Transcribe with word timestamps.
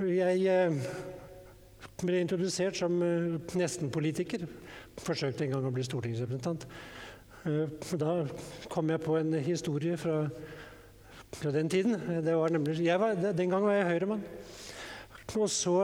Jeg 0.00 0.46
eh, 0.48 0.76
ble 2.00 2.22
introdusert 2.22 2.78
som 2.78 2.94
eh, 3.04 3.34
nesten-politiker. 3.60 4.46
Forsøkte 5.00 5.44
en 5.44 5.52
gang 5.52 5.66
å 5.68 5.72
bli 5.74 5.84
stortingsrepresentant. 5.84 6.64
Eh, 7.44 7.92
da 8.00 8.14
kom 8.72 8.88
jeg 8.88 9.02
på 9.04 9.18
en 9.18 9.36
historie 9.44 9.98
fra, 10.00 10.22
fra 11.36 11.52
den 11.52 11.68
tiden. 11.68 11.98
Var 12.24 12.56
nemlig, 12.56 12.78
var, 13.02 13.18
den 13.20 13.52
gang 13.52 13.66
var 13.66 13.76
jeg 13.76 13.90
Høyre-mann. 13.90 14.24
Og 15.36 15.46
så 15.52 15.76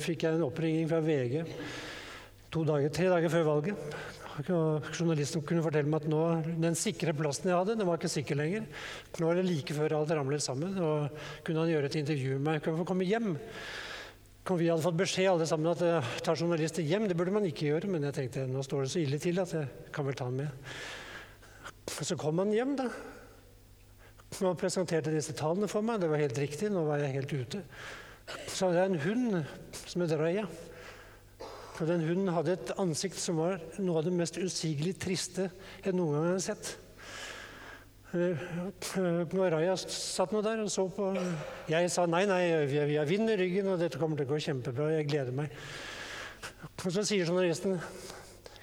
fikk 0.00 0.24
jeg 0.24 0.38
en 0.38 0.46
oppringning 0.46 0.86
fra 0.88 1.02
VG 1.04 1.42
dager, 2.50 2.88
tre 2.88 3.10
dager 3.10 3.30
før 3.30 3.44
valget. 3.50 3.98
Journalisten 4.46 5.42
kunne 5.46 5.62
fortelle 5.64 5.90
meg 5.90 6.04
at 6.04 6.10
nå, 6.10 6.22
den 6.62 6.78
sikre 6.78 7.14
plassen 7.16 7.50
jeg 7.50 7.58
hadde, 7.58 7.76
den 7.78 7.88
var 7.88 8.00
ikke 8.00 8.10
sikker 8.12 8.38
lenger. 8.38 8.66
Nå 9.18 9.30
er 9.30 9.40
det 9.40 9.46
like 9.48 9.76
før 9.76 9.98
alt 9.98 10.14
ramlet 10.16 10.44
sammen. 10.44 10.78
og 10.78 11.10
Kunne 11.46 11.64
han 11.64 11.72
gjøre 11.72 11.90
et 11.90 12.00
intervju 12.00 12.38
med 12.38 12.46
meg? 12.46 12.64
Kunne 12.64 12.80
få 12.82 12.88
komme 12.92 13.08
hjem? 13.08 13.34
Vi 14.50 14.66
hadde 14.66 14.82
fått 14.82 14.98
beskjed 14.98 15.28
alle 15.30 15.46
sammen 15.46 15.70
at 15.70 15.82
uh, 15.84 16.14
ta 16.24 16.32
journalister 16.34 16.82
hjem. 16.82 17.06
Det 17.06 17.14
burde 17.18 17.34
man 17.34 17.46
ikke 17.46 17.68
gjøre, 17.68 17.90
men 17.92 18.08
jeg 18.08 18.16
tenkte 18.16 18.48
nå 18.50 18.64
står 18.66 18.86
det 18.86 18.92
så 18.94 19.02
ille 19.02 19.20
til 19.22 19.38
at 19.42 19.52
jeg 19.54 19.92
kan 19.94 20.08
vel 20.08 20.16
ta 20.18 20.26
han 20.26 20.40
med. 20.40 20.70
Så 21.90 22.16
kom 22.18 22.40
han 22.42 22.54
hjem, 22.54 22.72
da. 22.80 22.88
Han 24.40 24.58
presenterte 24.58 25.12
disse 25.14 25.34
tallene 25.38 25.68
for 25.70 25.84
meg. 25.86 26.00
Det 26.02 26.10
var 26.10 26.22
helt 26.22 26.38
riktig. 26.38 26.70
Nå 26.72 26.86
var 26.88 27.02
jeg 27.02 27.14
helt 27.18 27.34
ute. 27.34 27.62
Så 28.50 28.70
det 28.72 28.82
er 28.82 28.90
en 28.90 29.02
hund 29.04 29.40
som 29.84 30.04
het 30.04 30.14
Raya. 30.18 30.46
Og 31.80 31.88
den 31.88 32.04
hunden 32.04 32.28
hadde 32.34 32.58
et 32.58 32.70
ansikt 32.80 33.16
som 33.16 33.38
var 33.40 33.56
noe 33.80 34.00
av 34.00 34.04
det 34.04 34.12
mest 34.12 34.36
usigelig 34.36 34.98
triste 35.00 35.48
jeg 35.80 35.96
noen 35.96 36.18
gang 36.18 36.26
har 36.34 36.42
sett. 36.44 36.74
Eh, 38.10 38.42
når 39.32 39.54
Raja 39.54 39.76
satt 39.80 40.34
nå 40.34 40.42
der 40.44 40.64
og 40.64 40.70
så 40.72 40.88
på 40.90 41.12
Jeg 41.70 41.90
sa 41.94 42.08
nei, 42.10 42.24
nei, 42.28 42.42
vi 42.68 42.98
har 42.98 43.08
vind 43.08 43.30
i 43.30 43.36
ryggen, 43.38 43.70
og 43.70 43.80
dette 43.80 44.00
kommer 44.00 44.18
til 44.18 44.28
å 44.28 44.32
gå 44.34 44.40
kjempebra. 44.44 44.90
Jeg 44.98 45.08
gleder 45.08 45.36
meg. 45.36 45.54
Og 46.84 46.90
så 46.92 47.04
sier 47.06 47.24
journalisten 47.24 47.78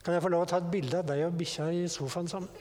kan 0.04 0.16
jeg 0.16 0.24
få 0.24 0.32
lov 0.32 0.46
å 0.46 0.50
ta 0.50 0.62
et 0.62 0.70
bilde 0.72 1.00
av 1.02 1.08
deg 1.08 1.26
og 1.26 1.40
bikkja 1.40 1.72
i 1.74 1.88
sofaen 1.92 2.30
sammen. 2.32 2.52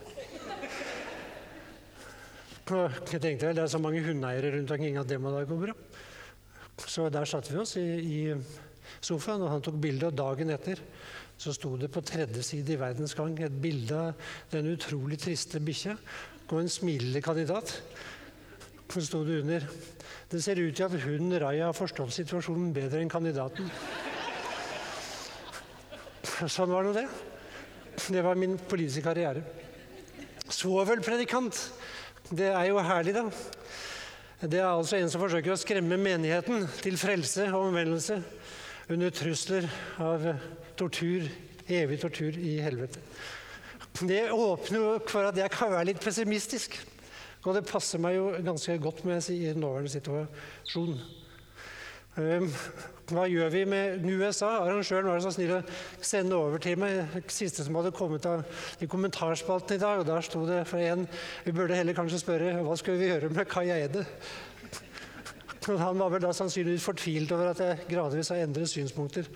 Jeg 2.67 3.21
tenkte 3.23 3.47
vel, 3.47 3.55
Det 3.55 3.63
er 3.63 3.71
så 3.71 3.79
mange 3.79 4.01
hundeeiere 4.03 4.57
rundt 4.57 4.73
omkring 4.75 4.97
at 4.99 5.07
det 5.07 5.21
må 5.23 5.31
da 5.31 5.45
gå 5.47 5.59
bra. 5.61 5.75
Så 6.83 7.07
der 7.13 7.29
satte 7.29 7.53
vi 7.53 7.61
oss 7.63 7.77
i, 7.79 7.85
i 8.03 8.19
sofaen, 9.01 9.45
og 9.45 9.53
han 9.53 9.65
tok 9.65 9.79
bilde. 9.81 10.11
Og 10.11 10.19
dagen 10.19 10.53
etter 10.55 10.83
så 11.37 11.53
sto 11.53 11.75
det 11.77 11.91
på 11.93 12.01
tredje 12.01 12.43
side 12.45 12.73
i 12.73 12.81
Verdens 12.81 13.15
Gang 13.17 13.37
et 13.45 13.61
bilde 13.61 13.97
av 14.09 14.31
den 14.55 14.71
utrolig 14.73 15.19
triste 15.21 15.61
bikkja 15.61 15.97
og 16.47 16.61
en 16.63 16.71
smilende 16.71 17.21
kandidat. 17.25 17.75
Så 18.89 19.03
sto 19.05 19.25
det 19.27 19.43
under 19.43 19.67
Det 20.31 20.41
ser 20.43 20.59
ut 20.59 20.75
til 20.75 20.85
at 20.85 21.03
hunden 21.05 21.39
Raja 21.39 21.69
har 21.69 21.77
forstått 21.77 22.15
situasjonen 22.15 22.73
bedre 22.75 22.99
enn 22.99 23.11
kandidaten. 23.11 23.69
Sånn 26.51 26.73
var 26.73 26.83
nå 26.83 26.95
det. 26.97 27.07
Det 28.11 28.25
var 28.25 28.35
min 28.35 28.57
politiske 28.59 29.05
karriere. 29.07 29.45
Svovelpredikant. 30.51 31.61
Det 32.31 32.51
er 32.51 32.67
jo 32.73 32.83
herlig, 32.83 33.15
da. 33.15 33.29
Det 34.43 34.59
er 34.59 34.67
altså 34.67 34.99
en 34.99 35.11
som 35.11 35.23
forsøker 35.23 35.55
å 35.55 35.61
skremme 35.61 35.97
menigheten 36.01 36.67
til 36.83 36.99
frelse 36.99 37.47
og 37.53 37.69
omvendelse 37.69 38.19
under 38.89 39.11
trusler 39.11 39.67
av 39.99 40.27
tortur, 40.79 41.27
evig 41.67 42.01
tortur 42.01 42.39
i 42.39 42.59
helvete. 42.63 43.01
Det 43.97 44.27
åpner 44.31 44.79
jo 44.79 44.91
for 45.09 45.27
at 45.27 45.39
jeg 45.41 45.51
kan 45.55 45.73
være 45.73 45.91
litt 45.91 46.03
pessimistisk. 46.03 46.77
Og 47.47 47.55
det 47.55 47.67
passer 47.67 48.03
meg 48.03 48.17
jo 48.19 48.33
ganske 48.43 48.75
godt 48.83 49.05
må 49.07 49.17
jeg 49.17 49.25
si, 49.25 49.37
i 49.47 49.55
nåværende 49.55 49.93
situasjon. 49.93 50.99
Um, 52.17 52.49
hva 53.13 53.27
gjør 53.29 53.51
vi 53.53 53.63
med 53.69 54.07
USA? 54.09 54.49
Arrangøren 54.65 55.11
var 55.11 55.21
så 55.23 55.31
snill 55.35 55.53
å 55.59 55.61
sende 56.01 56.39
over 56.39 56.63
til 56.63 56.79
meg 56.81 56.97
det 57.13 57.23
siste 57.31 57.63
som 57.63 57.77
hadde 57.79 57.93
kommet 57.95 58.27
av, 58.27 58.43
i 58.83 58.89
kommentarspalten 58.91 59.77
i 59.77 59.83
dag. 59.83 60.01
og 60.01 60.09
Der 60.09 60.27
sto 60.27 60.43
det 60.49 60.63
for 60.67 60.83
en 60.83 61.07
Vi 61.45 61.55
burde 61.55 61.77
heller 61.77 61.95
kanskje 61.95 62.23
spørre 62.25 62.57
hva 62.67 62.77
skal 62.81 62.99
vi 62.99 63.13
gjøre 63.13 63.31
med 63.31 63.51
Kai 63.53 63.69
Eide? 63.69 64.07
Han 65.67 65.99
var 65.99 66.13
vel 66.13 66.23
da 66.23 66.31
sannsynligvis 66.37 66.85
fortvilt 66.87 67.33
over 67.35 67.51
at 67.51 67.63
jeg 67.63 67.89
gradvis 67.91 68.31
har 68.31 68.45
endret 68.45 68.71
synspunkter 68.71 69.27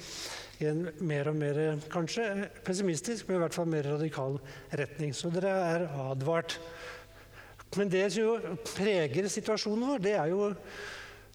i 0.60 0.68
en 0.70 0.84
mer 1.02 1.30
og 1.30 1.38
mer 1.40 1.58
kanskje 1.90 2.46
pessimistisk, 2.66 3.26
men 3.26 3.38
i 3.38 3.42
hvert 3.42 3.56
fall 3.56 3.68
mer 3.70 3.88
radikal 3.96 4.38
retning. 4.78 5.14
Så 5.16 5.32
dere 5.34 5.50
er 5.72 5.86
advart. 6.10 6.58
Men 7.78 7.90
det 7.90 8.06
som 8.12 8.22
jo 8.22 8.56
preger 8.74 9.28
situasjonen 9.30 9.86
vår, 9.88 10.02
det 10.04 10.14
er 10.18 10.30
jo 10.32 10.50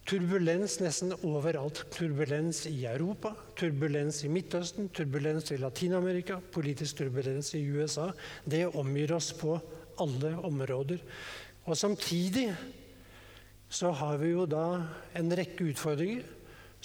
turbulens 0.05 0.78
nesten 0.84 1.16
overalt. 1.25 1.81
Turbulens 1.95 2.66
i 2.69 2.85
Europa, 2.88 3.34
turbulens 3.57 4.22
i 4.23 4.31
Midtøsten, 4.31 4.91
turbulens 4.94 5.51
i 5.55 5.59
Latin-Amerika, 5.61 6.38
politisk 6.53 7.01
turbulens 7.01 7.53
i 7.57 7.63
USA. 7.73 8.11
Det 8.45 8.67
omgir 8.78 9.16
oss 9.17 9.31
på 9.35 9.57
alle 10.03 10.35
områder. 10.45 11.01
Og 11.66 11.78
samtidig 11.79 12.51
så 13.70 13.92
har 13.92 14.18
vi 14.22 14.31
jo 14.34 14.46
da 14.50 14.66
en 15.18 15.31
rekke 15.36 15.72
utfordringer 15.72 16.26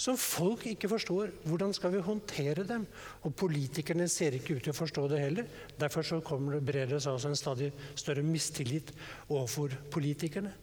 som 0.01 0.17
folk 0.17 0.63
ikke 0.65 0.89
forstår. 0.89 1.29
Hvordan 1.45 1.75
skal 1.77 1.93
vi 1.93 2.01
håndtere 2.01 2.65
dem? 2.65 2.87
Og 3.27 3.35
politikerne 3.37 4.07
ser 4.09 4.33
ikke 4.33 4.57
ut 4.57 4.63
til 4.65 4.73
å 4.73 4.77
forstå 4.79 5.03
det 5.11 5.19
heller. 5.21 5.51
Derfor 5.77 6.07
så 6.07 6.21
kommer 6.25 6.57
det, 6.57 6.65
brer 6.65 6.89
det 6.89 7.03
seg 7.03 7.13
også 7.13 7.29
en 7.29 7.37
stadig 7.37 7.69
større 7.93 8.25
mistillit 8.25 8.89
overfor 9.27 9.75
politikerne. 9.93 10.55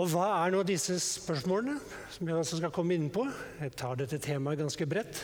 Og 0.00 0.08
hva 0.10 0.26
er 0.40 0.54
nå 0.54 0.64
disse 0.66 0.96
spørsmålene, 0.98 1.76
som 2.10 2.30
jeg 2.30 2.40
også 2.40 2.58
skal 2.58 2.72
komme 2.74 2.96
inn 2.96 3.10
på? 3.14 3.28
Jeg 3.60 3.76
tar 3.78 4.00
dette 4.00 4.18
temaet 4.22 4.58
ganske 4.58 4.88
bredt. 4.90 5.20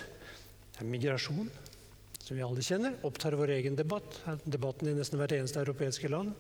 Det 0.76 0.84
er 0.84 0.92
migrasjon, 0.92 1.48
som 2.20 2.36
vi 2.36 2.44
alle 2.44 2.62
kjenner, 2.62 2.96
opptar 3.06 3.34
vår 3.38 3.54
egen 3.56 3.76
debatt. 3.78 4.20
Debatten 4.44 4.90
i 4.90 4.94
nesten 4.96 5.18
hvert 5.20 5.34
eneste 5.34 5.62
europeiske 5.62 6.10
land. 6.12 6.34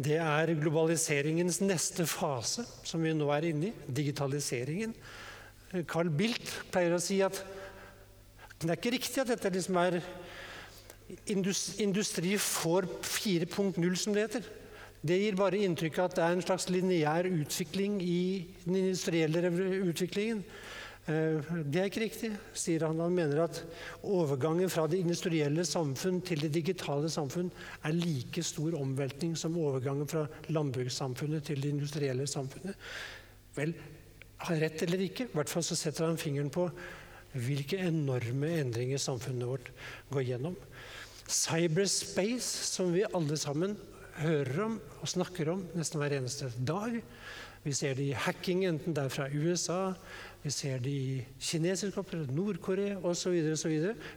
Det 0.00 0.16
er 0.18 0.54
globaliseringens 0.58 1.60
neste 1.62 2.06
fase, 2.08 2.64
som 2.88 3.04
vi 3.04 3.12
nå 3.14 3.28
er 3.34 3.50
inne 3.52 3.70
i. 3.70 3.74
Digitaliseringen. 4.00 4.96
Carl 5.86 6.10
Bildt 6.10 6.48
pleier 6.72 6.96
å 6.96 7.02
si 7.02 7.20
at 7.22 7.36
det 8.60 8.68
er 8.68 8.76
ikke 8.76 8.92
riktig 8.96 9.22
at 9.22 9.30
dette 9.30 9.52
liksom 9.54 9.78
er 9.80 10.00
Industri 11.26 12.36
får 12.38 12.86
4.0, 13.02 13.94
som 13.98 14.14
det 14.14 14.26
heter. 14.28 14.44
Det 15.02 15.16
gir 15.16 15.38
bare 15.38 15.58
inntrykk 15.64 15.96
av 15.98 16.10
at 16.10 16.18
det 16.18 16.22
er 16.22 16.36
en 16.36 16.44
slags 16.44 16.68
lineær 16.70 17.26
utvikling 17.26 17.96
i 18.04 18.20
den 18.62 18.76
industrielle 18.82 19.50
utviklingen. 19.88 20.44
Eh, 21.08 21.52
det 21.64 21.80
er 21.80 21.88
ikke 21.88 22.04
riktig, 22.04 22.30
sier 22.52 22.84
han. 22.84 23.00
Han 23.00 23.16
mener 23.16 23.44
at 23.46 23.62
overgangen 24.04 24.70
fra 24.72 24.86
det 24.90 25.00
industrielle 25.00 25.64
samfunn 25.66 26.20
til 26.26 26.44
det 26.44 26.52
digitale 26.58 27.08
samfunn 27.12 27.48
er 27.86 27.96
like 27.96 28.44
stor 28.44 28.76
omveltning 28.78 29.36
som 29.38 29.58
overgangen 29.60 30.08
fra 30.10 30.26
landbrukssamfunnet 30.52 31.48
til 31.48 31.62
det 31.64 31.72
industrielle 31.72 32.28
samfunnet. 32.30 32.76
Vel, 33.56 33.74
har 34.40 34.60
rett 34.62 34.82
eller 34.86 35.04
ikke, 35.04 35.28
i 35.28 35.36
hvert 35.36 35.52
fall 35.52 35.64
så 35.66 35.76
setter 35.76 36.06
han 36.08 36.20
fingeren 36.20 36.52
på 36.52 36.68
hvilke 37.36 37.78
enorme 37.84 38.48
endringer 38.58 39.00
samfunnet 39.00 39.48
vårt 39.48 39.68
går 40.10 40.24
gjennom. 40.32 40.56
Cyberspace, 41.30 42.64
som 42.72 42.94
vi 42.94 43.04
alle 43.06 43.36
sammen 43.38 43.76
hører 44.20 44.64
om 44.64 44.80
og 45.00 45.12
snakker 45.12 45.52
om 45.52 45.62
nesten 45.76 46.00
hver 46.00 46.16
eneste 46.16 46.50
dag. 46.56 46.96
Vi 47.62 47.74
ser 47.76 47.94
det 47.98 48.08
i 48.08 48.16
hacking, 48.16 48.64
enten 48.64 48.96
det 48.96 49.04
er 49.04 49.12
fra 49.12 49.28
USA, 49.28 49.92
vi 50.40 50.50
ser 50.50 50.80
det 50.80 50.90
i 50.90 51.24
kinesiske 51.36 52.00
oppdrag, 52.00 52.30
Nord-Korea 52.32 52.96
osv. 53.04 53.34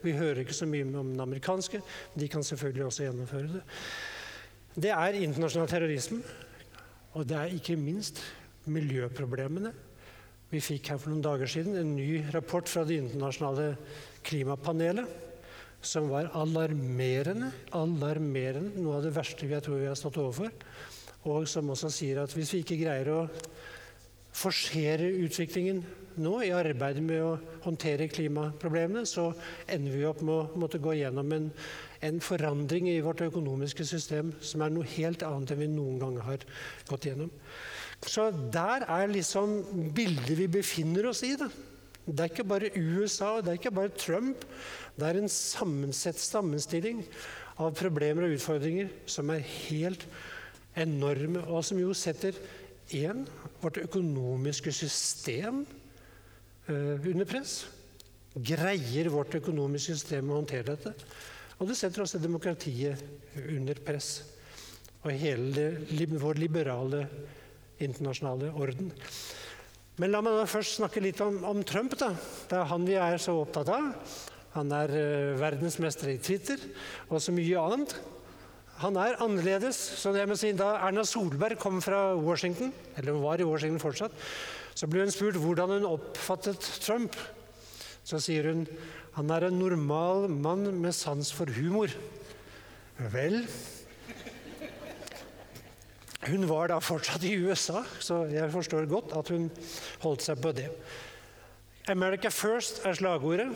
Vi 0.03 0.13
hører 0.15 0.43
ikke 0.43 0.55
så 0.55 0.67
mye 0.69 0.85
om 0.87 1.11
den 1.11 1.19
amerikanske. 1.19 1.81
De 2.15 2.29
kan 2.31 2.45
selvfølgelig 2.47 2.85
også 2.85 3.07
gjennomføre 3.07 3.57
det. 3.57 3.63
Det 4.73 4.93
er 4.95 5.19
internasjonal 5.19 5.67
terrorisme, 5.69 6.21
og 7.13 7.27
det 7.29 7.37
er 7.37 7.57
ikke 7.57 7.75
minst 7.77 8.23
miljøproblemene. 8.71 9.73
Vi 10.53 10.61
fikk 10.63 10.93
her 10.93 11.01
for 11.01 11.11
noen 11.11 11.25
dager 11.25 11.49
siden 11.49 11.75
en 11.77 11.95
ny 11.97 12.23
rapport 12.33 12.69
fra 12.69 12.85
Det 12.87 13.01
internasjonale 13.01 13.73
klimapanelet 14.23 15.09
som 15.83 16.07
var 16.09 16.29
alarmerende. 16.33 17.51
alarmerende, 17.71 18.79
Noe 18.79 18.97
av 18.97 19.03
det 19.03 19.15
verste 19.15 19.49
jeg 19.49 19.63
tror 19.63 19.81
vi 19.81 19.89
har 19.89 19.99
stått 19.99 20.17
overfor. 20.17 20.51
Og 21.27 21.47
som 21.47 21.69
også 21.69 21.89
sier 21.91 22.21
at 22.23 22.31
hvis 22.31 22.53
vi 22.53 22.63
ikke 22.63 22.79
greier 22.79 23.09
å 23.11 23.19
forsere 24.33 25.11
utviklingen 25.23 25.83
nå 26.21 26.33
i 26.45 26.51
arbeidet 26.55 27.03
med 27.05 27.21
å 27.23 27.33
håndtere 27.63 28.09
klimaproblemene, 28.11 29.05
så 29.09 29.31
ender 29.71 29.95
vi 29.95 30.05
opp 30.07 30.21
med 30.25 30.33
å 30.35 30.61
måtte 30.63 30.81
gå 30.83 30.95
gjennom 30.99 31.31
en, 31.35 31.49
en, 32.05 32.19
forandring 32.23 32.89
i 32.91 33.01
vårt 33.05 33.23
økonomiske 33.25 33.85
system 33.87 34.33
som 34.43 34.63
er 34.65 34.73
noe 34.73 34.89
helt 34.95 35.25
annet 35.27 35.53
enn 35.53 35.63
vi 35.63 35.69
noen 35.71 35.99
gang 36.01 36.17
har 36.25 36.45
gått 36.89 37.09
gjennom. 37.09 37.31
Så 38.03 38.27
der 38.53 38.85
er 38.91 39.11
liksom 39.11 39.61
bildet 39.95 40.35
vi 40.37 40.49
befinner 40.51 41.07
oss 41.09 41.23
i. 41.23 41.33
Da. 41.39 41.47
Det 42.03 42.19
er 42.19 42.33
ikke 42.33 42.47
bare 42.51 42.73
USA, 42.75 43.37
det 43.39 43.53
er 43.53 43.61
ikke 43.61 43.75
bare 43.77 43.95
Trump. 43.95 44.43
Det 44.99 45.07
er 45.07 45.21
en 45.21 45.31
sammensett 45.31 46.19
sammenstilling 46.19 47.05
av 47.63 47.75
problemer 47.77 48.27
og 48.27 48.35
utfordringer 48.35 48.91
som 49.09 49.31
er 49.31 49.45
helt 49.69 50.03
enorme, 50.79 51.43
og 51.47 51.63
som 51.65 51.79
jo 51.79 51.93
setter 51.95 52.35
én 52.93 53.23
vårt 53.61 53.79
økonomiske 53.81 54.73
system 54.75 55.63
under 56.67 57.27
press. 57.27 57.63
Greier 58.33 59.11
vårt 59.13 59.35
økonomiske 59.37 59.97
system 59.97 60.31
å 60.31 60.39
håndtere 60.39 60.73
dette? 60.73 60.93
Og 61.59 61.69
det 61.69 61.77
setter 61.77 62.03
også 62.03 62.21
demokratiet 62.21 63.01
under 63.43 63.77
press. 63.85 64.15
Og 65.03 65.11
hele 65.19 65.73
vår 66.19 66.39
liberale 66.41 67.05
internasjonale 67.83 68.51
orden. 68.55 68.91
Men 70.01 70.09
la 70.09 70.23
meg 70.25 70.39
da 70.39 70.47
først 70.49 70.79
snakke 70.79 71.03
litt 71.03 71.19
om, 71.21 71.43
om, 71.45 71.59
Trump. 71.67 71.93
da. 71.99 72.13
Det 72.49 72.57
er 72.57 72.71
han 72.71 72.87
vi 72.87 72.97
er 72.97 73.19
så 73.21 73.35
opptatt 73.43 73.69
av. 73.69 73.91
Han 74.55 74.73
er 74.73 74.93
uh, 74.93 75.37
verdensmester 75.37 76.13
i 76.13 76.19
Twitter 76.21 76.61
og 77.09 77.21
så 77.21 77.33
mye 77.35 77.61
annet. 77.61 77.93
Han 78.81 78.97
er 78.97 79.19
annerledes. 79.21 79.77
så 80.01 80.15
jeg 80.17 80.29
må 80.29 80.35
si 80.39 80.51
Da 80.57 80.73
Erna 80.87 81.05
Solberg 81.05 81.59
kom 81.61 81.79
fra 81.81 82.15
Washington, 82.17 82.73
eller 82.97 83.21
var 83.21 83.41
i 83.41 83.47
Washington 83.47 83.81
fortsatt, 83.81 84.17
så 84.83 84.89
ble 84.91 85.05
hun 85.05 85.13
spurt 85.15 85.37
hvordan 85.39 85.77
hun 85.77 85.85
oppfattet 85.87 86.65
Trump. 86.83 87.13
Så 88.03 88.17
sier 88.19 88.49
hun 88.49 88.65
han 89.15 89.29
er 89.31 89.45
en 89.47 89.55
normal 89.55 90.25
mann 90.27 90.65
med 90.83 90.91
sans 90.97 91.29
for 91.31 91.47
humor. 91.55 91.93
Vel, 93.13 93.45
hun 96.27 96.43
var 96.49 96.73
da 96.73 96.81
fortsatt 96.83 97.23
i 97.23 97.31
USA, 97.45 97.85
så 98.03 98.25
jeg 98.27 98.51
forstår 98.51 98.89
godt 98.91 99.15
at 99.15 99.31
hun 99.31 99.47
holdt 100.03 100.27
seg 100.27 100.43
på 100.43 100.51
det. 100.51 100.67
'America 101.87 102.27
first' 102.27 102.83
er 102.83 102.99
slagordet. 102.99 103.55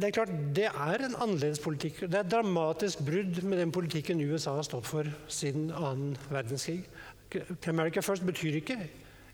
Det 0.00 0.08
er 0.08 0.16
klart, 0.16 0.32
det 0.56 0.64
er 0.72 1.04
en 1.04 1.20
annerledes 1.20 1.60
politikk. 1.60 2.00
Det 2.08 2.14
er 2.14 2.24
et 2.24 2.32
dramatisk 2.32 3.04
brudd 3.04 3.42
med 3.44 3.58
den 3.58 3.72
politikken 3.72 4.24
USA 4.32 4.56
har 4.56 4.64
stått 4.64 4.88
for 4.88 5.04
siden 5.28 5.68
annen 5.76 6.16
verdenskrig. 6.30 6.88
'America 7.36 8.00
first' 8.02 8.26
betyr 8.26 8.60
ikke 8.60 8.78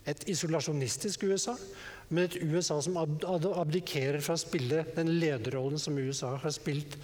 et 0.07 0.29
isolasjonistisk 0.31 1.25
USA, 1.27 1.57
men 2.09 2.25
et 2.25 2.37
USA 2.43 2.81
som 2.81 2.97
abdikerer 2.97 4.21
fra 4.23 4.37
å 4.37 4.41
spille 4.41 4.85
den 4.95 5.17
lederrollen 5.21 5.81
som 5.83 5.99
USA 5.99 6.37
har 6.37 6.55
spilt 6.55 6.99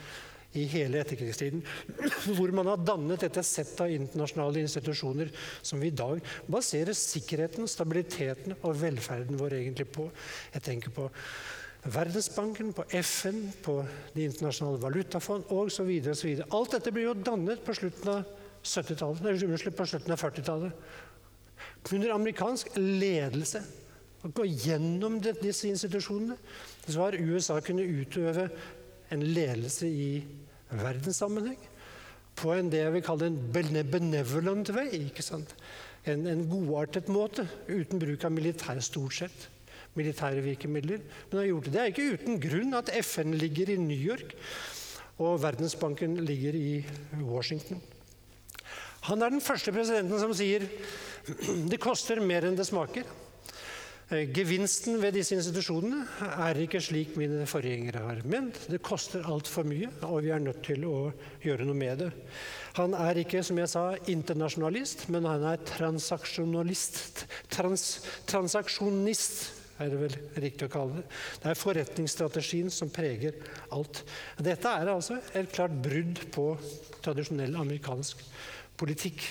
i 0.58 0.66
hele 0.68 1.00
etterkrigstiden. 1.00 1.62
Hvor 2.36 2.52
man 2.54 2.68
har 2.70 2.84
dannet 2.84 3.24
dette 3.24 3.42
settet 3.46 3.80
av 3.80 3.94
internasjonale 3.94 4.62
institusjoner 4.62 5.32
som 5.64 5.80
vi 5.80 5.88
i 5.88 5.96
dag 5.96 6.20
baserer 6.46 6.96
sikkerheten, 6.96 7.68
stabiliteten 7.70 8.54
og 8.60 8.76
velferden 8.82 9.40
vår 9.40 9.58
egentlig 9.62 9.88
på. 9.94 10.10
Jeg 10.54 10.66
tenker 10.68 10.94
på 10.94 11.08
Verdensbanken, 11.82 12.68
på 12.76 12.84
FN, 13.00 13.48
på 13.64 13.80
Det 14.14 14.28
internasjonale 14.28 14.78
valutafond 14.84 15.48
osv. 15.50 15.90
Alt 16.54 16.76
dette 16.76 16.92
blir 16.94 17.08
jo 17.08 17.16
dannet 17.18 17.64
på 17.66 17.74
slutten 17.74 18.12
av 18.12 18.41
70-tallet, 18.62 19.23
på 19.76 19.87
slutten 19.87 20.14
av 20.14 20.20
40-tallet. 20.23 20.91
Under 21.93 22.14
amerikansk 22.14 22.76
ledelse. 22.79 23.62
Å 24.23 24.31
gå 24.31 24.44
gjennom 24.47 25.19
disse 25.19 25.67
institusjonene 25.67 26.37
så 26.87 27.00
har 27.00 27.19
USA 27.19 27.56
kunnet 27.64 27.91
utøve 27.91 28.47
en 29.11 29.25
ledelse 29.35 29.88
i 29.91 30.11
verdenssammenheng. 30.70 31.59
På 32.38 32.53
en 32.55 32.70
det 32.73 32.85
jeg 32.85 32.94
vil 32.94 33.05
kalle 33.05 33.29
en 33.29 33.41
benevolent 33.93 34.70
sant? 35.26 35.56
En, 36.06 36.23
en 36.26 36.47
godartet 36.50 37.11
måte, 37.12 37.49
uten 37.67 38.00
bruk 38.03 38.25
av 38.26 38.35
militær 38.35 38.81
stort 38.82 39.19
sett. 39.19 39.49
Militære 39.99 40.41
virkemidler. 40.47 41.03
Men 41.29 41.43
har 41.43 41.50
gjort 41.50 41.67
det. 41.67 41.75
det 41.75 41.82
er 41.82 41.91
ikke 41.93 42.14
uten 42.14 42.38
grunn 42.41 42.79
at 42.79 42.94
FN 43.03 43.35
ligger 43.37 43.75
i 43.75 43.81
New 43.82 43.99
York 43.99 44.32
og 45.23 45.43
Verdensbanken 45.43 46.17
ligger 46.25 46.56
i 46.56 46.70
Washington. 47.20 47.82
Han 49.08 49.22
er 49.22 49.34
den 49.34 49.43
første 49.43 49.75
presidenten 49.75 50.20
som 50.20 50.32
sier 50.37 50.69
det 51.72 51.81
koster 51.82 52.22
mer 52.22 52.46
enn 52.46 52.58
det 52.58 52.69
smaker. 52.69 53.06
Eh, 54.12 54.28
gevinsten 54.34 54.99
ved 55.00 55.14
disse 55.16 55.37
institusjonene 55.37 56.28
er 56.44 56.58
ikke 56.64 56.82
slik 56.82 57.14
mine 57.16 57.46
forgjengere 57.49 58.02
har 58.04 58.20
ment. 58.28 58.58
Det 58.69 58.82
koster 58.84 59.25
altfor 59.25 59.66
mye, 59.69 59.88
og 60.04 60.22
vi 60.26 60.32
er 60.34 60.43
nødt 60.43 60.60
til 60.66 60.84
å 60.88 60.96
gjøre 61.43 61.66
noe 61.69 61.78
med 61.78 62.04
det. 62.04 62.10
Han 62.76 62.96
er 62.99 63.22
ikke, 63.22 63.43
som 63.46 63.58
jeg 63.60 63.70
sa, 63.72 63.87
internasjonalist, 64.10 65.06
men 65.12 65.26
han 65.28 65.46
er 65.50 65.64
transaksjonalist. 65.69 67.25
Trans, 67.52 67.88
transaksjonist 68.28 69.43
er 69.82 69.90
det 69.93 70.00
vel 70.02 70.16
riktig 70.44 70.69
å 70.69 70.72
kalle 70.72 71.00
det. 71.00 71.04
Det 71.43 71.50
er 71.50 71.58
forretningsstrategien 71.58 72.72
som 72.72 72.93
preger 72.93 73.38
alt. 73.75 74.02
Dette 74.38 74.72
er 74.78 74.93
altså 74.93 75.19
et 75.32 75.52
klart 75.52 75.75
brudd 75.84 76.20
på 76.34 76.50
tradisjonell 77.02 77.56
amerikansk 77.60 78.20
politikk. 78.82 79.23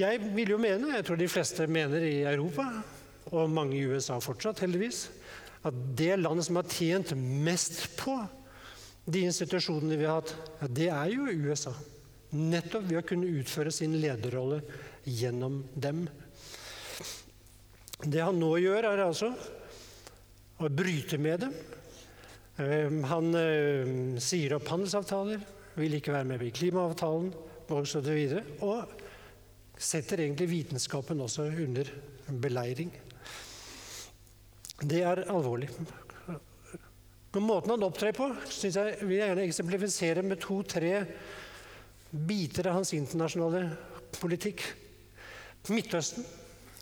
Jeg 0.00 0.20
vil 0.32 0.54
jo 0.54 0.60
mene, 0.60 0.94
jeg 0.94 1.04
tror 1.04 1.20
de 1.20 1.28
fleste 1.28 1.66
mener 1.68 2.04
i 2.08 2.22
Europa, 2.24 2.64
og 3.36 3.52
mange 3.52 3.76
i 3.76 3.84
USA 3.84 4.16
fortsatt, 4.22 4.62
heldigvis, 4.64 5.06
at 5.66 5.76
det 5.98 6.14
landet 6.20 6.46
som 6.46 6.60
har 6.60 6.70
tjent 6.70 7.12
mest 7.18 7.82
på 7.98 8.16
de 9.06 9.26
institusjonene 9.28 9.98
vi 9.98 10.06
har 10.08 10.22
hatt, 10.22 10.32
ja, 10.62 10.68
det 10.78 10.88
er 10.94 11.12
jo 11.12 11.28
USA. 11.46 11.74
Nettopp 12.36 12.88
ved 12.88 13.00
å 13.00 13.06
kunne 13.06 13.30
utføre 13.38 13.72
sin 13.74 13.94
lederrolle 14.00 14.62
gjennom 15.06 15.60
dem. 15.74 16.06
Det 18.02 18.22
han 18.22 18.40
nå 18.40 18.50
gjør, 18.62 18.88
er 18.88 19.04
altså 19.04 19.30
å 20.56 20.70
bryte 20.72 21.18
med 21.20 21.44
dem. 21.44 21.54
Ehm, 22.62 23.02
han 23.10 23.30
øh, 23.36 23.92
sier 24.22 24.56
opp 24.56 24.70
handelsavtaler, 24.72 25.44
vil 25.76 25.98
ikke 25.98 26.14
være 26.14 26.28
med 26.28 26.44
i 26.46 26.52
klimaavtalen 26.54 27.32
osv. 27.72 28.08
Og, 28.64 28.96
setter 29.76 30.22
egentlig 30.24 30.48
vitenskapen 30.48 31.20
også 31.20 31.50
under 31.50 31.90
beleiring. 32.40 32.92
Det 34.80 35.02
er 35.04 35.26
alvorlig. 35.32 35.68
Måten 37.36 37.74
han 37.74 37.84
opptrer 37.84 38.16
på, 38.16 38.30
synes 38.48 38.78
jeg 38.78 38.96
vil 39.02 39.18
jeg 39.18 39.28
gjerne 39.28 39.44
eksemplifisere 39.44 40.22
med 40.24 40.40
to-tre 40.40 40.92
biter 42.08 42.70
av 42.70 42.78
hans 42.78 42.94
internasjonale 42.96 43.66
politikk. 44.16 44.62
Midtøsten. 45.68 46.24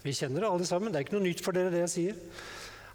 Vi 0.05 0.13
kjenner 0.15 0.45
det 0.45 0.51
alle 0.53 0.69
sammen. 0.69 0.93
Det 0.93 1.01
er 1.01 1.07
ikke 1.07 1.17
noe 1.17 1.27
nytt 1.27 1.43
for 1.43 1.57
dere, 1.57 1.73
det 1.73 1.83
jeg 1.87 1.93
sier. 1.95 2.19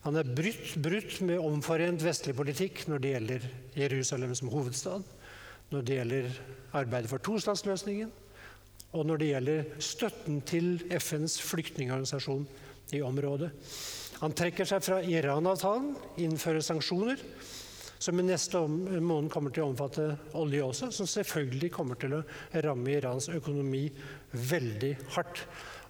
Han 0.05 0.15
er 0.15 0.31
brutt, 0.31 0.75
brutt 0.79 1.17
med 1.27 1.41
omforent 1.43 2.03
vestlig 2.05 2.35
politikk 2.37 2.85
når 2.87 3.01
det 3.03 3.13
gjelder 3.15 3.47
Jerusalem 3.81 4.35
som 4.37 4.51
hovedstad, 4.53 5.03
når 5.69 5.85
det 5.85 5.99
gjelder 5.99 6.41
arbeidet 6.79 7.11
for 7.11 7.21
tostatsløsningen, 7.25 8.11
og 8.97 9.05
når 9.05 9.21
det 9.21 9.29
gjelder 9.29 9.71
støtten 9.85 10.41
til 10.49 10.69
FNs 10.97 11.37
flyktningorganisasjon 11.45 12.47
i 12.97 13.01
området. 13.05 13.51
Han 14.19 14.33
trekker 14.35 14.67
seg 14.67 14.83
fra 14.83 14.99
Iran-avtalen, 15.05 15.93
innfører 16.19 16.65
sanksjoner, 16.65 17.21
som 17.99 18.19
i 18.19 18.23
neste 18.23 18.61
måned 18.63 19.29
kommer 19.31 19.51
til 19.53 19.65
å 19.65 19.69
omfatte 19.73 20.05
olje 20.39 20.63
også, 20.63 20.89
som 20.95 21.07
selvfølgelig 21.07 21.69
kommer 21.75 21.99
til 21.99 22.15
å 22.15 22.23
ramme 22.63 22.93
Irans 22.95 23.27
økonomi 23.31 23.85
veldig 24.31 24.93
hardt. 25.17 25.43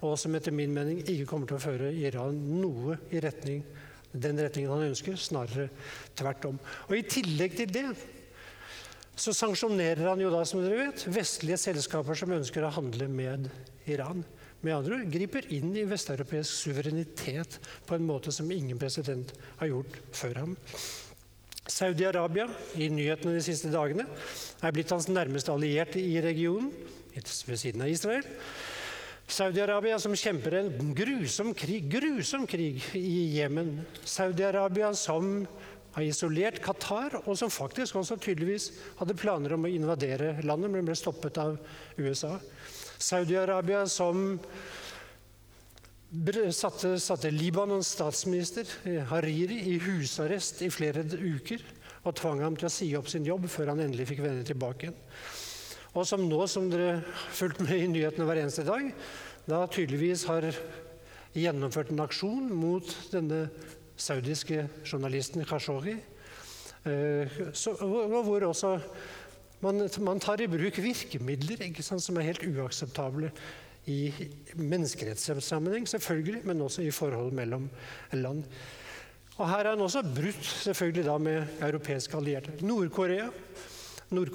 Og 0.05 0.15
som 0.17 0.35
etter 0.35 0.55
min 0.55 0.73
mening 0.73 1.03
ikke 1.03 1.27
kommer 1.29 1.49
til 1.49 1.59
å 1.59 1.63
føre 1.63 1.91
Iran 1.93 2.37
noe 2.59 2.97
i 3.13 3.21
retning, 3.23 3.61
den 4.09 4.41
retningen 4.41 4.73
han 4.73 4.87
ønsker, 4.89 5.19
snarere 5.21 5.69
tvert 6.17 6.49
om. 6.49 6.57
Og 6.89 6.95
I 6.97 7.05
tillegg 7.05 7.59
til 7.59 7.73
det 7.75 7.85
så 9.19 9.33
sanksjonerer 9.35 10.07
han 10.07 10.21
jo 10.23 10.31
da, 10.31 10.45
som 10.47 10.61
dere 10.63 10.85
vet, 10.87 11.03
vestlige 11.11 11.59
selskaper 11.59 12.15
som 12.15 12.31
ønsker 12.37 12.63
å 12.63 12.71
handle 12.71 13.09
med 13.11 13.49
Iran. 13.91 14.23
Med 14.63 14.75
andre 14.75 14.99
ord 14.99 15.11
griper 15.11 15.47
inn 15.55 15.73
i 15.75 15.85
vesteuropeisk 15.87 16.51
suverenitet 16.65 17.59
på 17.87 17.95
en 17.97 18.07
måte 18.07 18.31
som 18.35 18.49
ingen 18.51 18.79
president 18.79 19.31
har 19.59 19.71
gjort 19.71 19.99
før 20.15 20.41
ham. 20.43 20.57
Saudi-Arabia 21.69 22.47
i 22.81 22.89
nyhetene 22.91 23.35
de 23.35 23.43
siste 23.45 23.71
dagene 23.71 24.07
er 24.07 24.73
blitt 24.75 24.91
hans 24.95 25.07
nærmeste 25.11 25.53
allierte 25.53 26.01
i 26.01 26.17
regionen, 26.23 26.71
ved 27.19 27.59
siden 27.59 27.83
av 27.83 27.91
Israel. 27.91 28.25
Saudi-Arabia 29.29 29.99
som 30.01 30.15
kjemper 30.17 30.55
en 30.57 30.93
grusom 30.97 31.51
krig, 31.57 31.89
grusom 31.91 32.47
krig 32.49 32.79
i 32.97 33.35
Jemen. 33.35 33.81
Saudi-Arabia 34.07 34.89
som 34.97 35.43
har 35.99 36.07
isolert 36.07 36.61
Qatar, 36.63 37.19
og 37.25 37.37
som 37.37 37.51
faktisk 37.51 37.99
også 37.99 38.17
tydeligvis 38.21 38.71
hadde 38.99 39.17
planer 39.19 39.55
om 39.55 39.67
å 39.67 39.71
invadere 39.71 40.37
landet, 40.41 40.71
men 40.71 40.87
ble 40.87 40.97
stoppet 40.97 41.39
av 41.41 41.57
USA. 41.99 42.37
Saudi-Arabia 42.99 43.85
som 43.87 44.39
satte, 46.51 46.95
satte, 46.99 47.29
Libanons 47.31 47.93
statsminister 47.93 48.65
eh, 48.89 49.03
Hariri 49.11 49.59
i 49.69 49.77
husarrest 49.83 50.63
i 50.65 50.71
flere 50.73 51.03
uker 51.05 51.61
og 52.03 52.15
tvang 52.17 52.41
ham 52.41 52.57
til 52.57 52.65
å 52.65 52.73
si 52.73 52.89
opp 52.97 53.09
sin 53.11 53.27
jobb 53.27 53.45
før 53.51 53.73
han 53.73 53.83
endelig 53.83 54.09
fikk 54.09 54.23
vende 54.23 54.47
tilbake 54.47 54.87
igjen. 54.87 54.97
Og 55.97 56.05
som 56.05 56.21
nå, 56.29 56.39
som 56.47 56.69
dere 56.69 56.99
har 56.99 57.33
fulgt 57.33 57.61
med 57.65 57.77
i 57.77 57.89
nyhetene 57.89 58.25
hver 58.27 58.41
eneste 58.43 58.65
dag, 58.65 58.91
da 59.49 59.63
tydeligvis 59.69 60.25
har 60.29 60.45
gjennomført 61.37 61.91
en 61.93 62.03
aksjon 62.03 62.49
mot 62.53 62.89
denne 63.13 63.47
saudiske 63.99 64.67
journalisten 64.87 65.45
Khashoggi. 65.45 65.97
Eh, 66.87 67.39
hvor 68.23 68.45
også 68.47 68.79
man, 69.61 69.89
man, 69.99 70.19
tar 70.19 70.41
i 70.41 70.47
bruk 70.47 70.77
virkemidler 70.79 71.81
sant, 71.83 72.03
som 72.03 72.17
er 72.17 72.29
helt 72.29 72.45
uakseptable 72.47 73.31
i 73.89 74.13
menneskerettssammenheng, 74.55 75.87
selvfølgelig, 75.87 76.41
men 76.47 76.61
også 76.61 76.85
i 76.85 76.91
forhold 76.91 77.33
mellom 77.35 77.69
land. 78.13 78.43
Og 79.39 79.49
Her 79.49 79.65
er 79.65 79.69
han 79.69 79.81
også 79.81 80.03
brutt 80.03 80.45
selvfølgelig 80.45 81.05
da 81.05 81.17
med 81.17 81.61
europeiske 81.61 82.17
allierte. 82.17 82.51
Nord-Korea, 82.61 83.29
Nord 84.09 84.31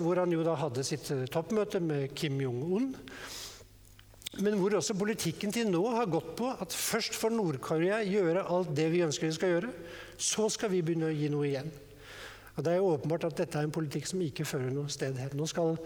hvor 0.00 0.20
han 0.20 0.32
jo 0.32 0.44
da 0.44 0.54
hadde 0.54 0.84
sitt 0.84 1.10
eh, 1.10 1.26
toppmøte 1.26 1.80
med 1.80 2.14
Kim 2.14 2.40
Jong-un. 2.40 2.94
Men 4.38 4.54
hvor 4.60 4.76
også 4.78 4.94
politikken 4.94 5.50
til 5.54 5.70
nå 5.70 5.80
har 5.96 6.10
gått 6.10 6.30
på 6.38 6.52
at 6.62 6.74
først 6.74 7.16
får 7.18 7.34
Nord-Korea 7.34 7.98
gjøre 8.06 8.46
alt 8.46 8.70
det 8.76 8.86
vi 8.92 9.02
ønsker 9.02 9.26
de 9.26 9.34
skal 9.34 9.54
gjøre. 9.56 9.72
Så 10.14 10.46
skal 10.54 10.70
vi 10.70 10.82
begynne 10.84 11.10
å 11.10 11.14
gi 11.14 11.30
noe 11.32 11.48
igjen. 11.48 11.72
Og 12.54 12.64
Det 12.64 12.72
er 12.72 12.80
jo 12.80 12.92
åpenbart 12.92 13.26
at 13.28 13.38
dette 13.38 13.58
er 13.58 13.66
en 13.66 13.74
politikk 13.74 14.06
som 14.10 14.22
ikke 14.22 14.46
fører 14.46 14.70
noe 14.74 14.90
sted 14.90 15.18
her. 15.18 15.34
Nå 15.34 15.46
skal 15.50 15.76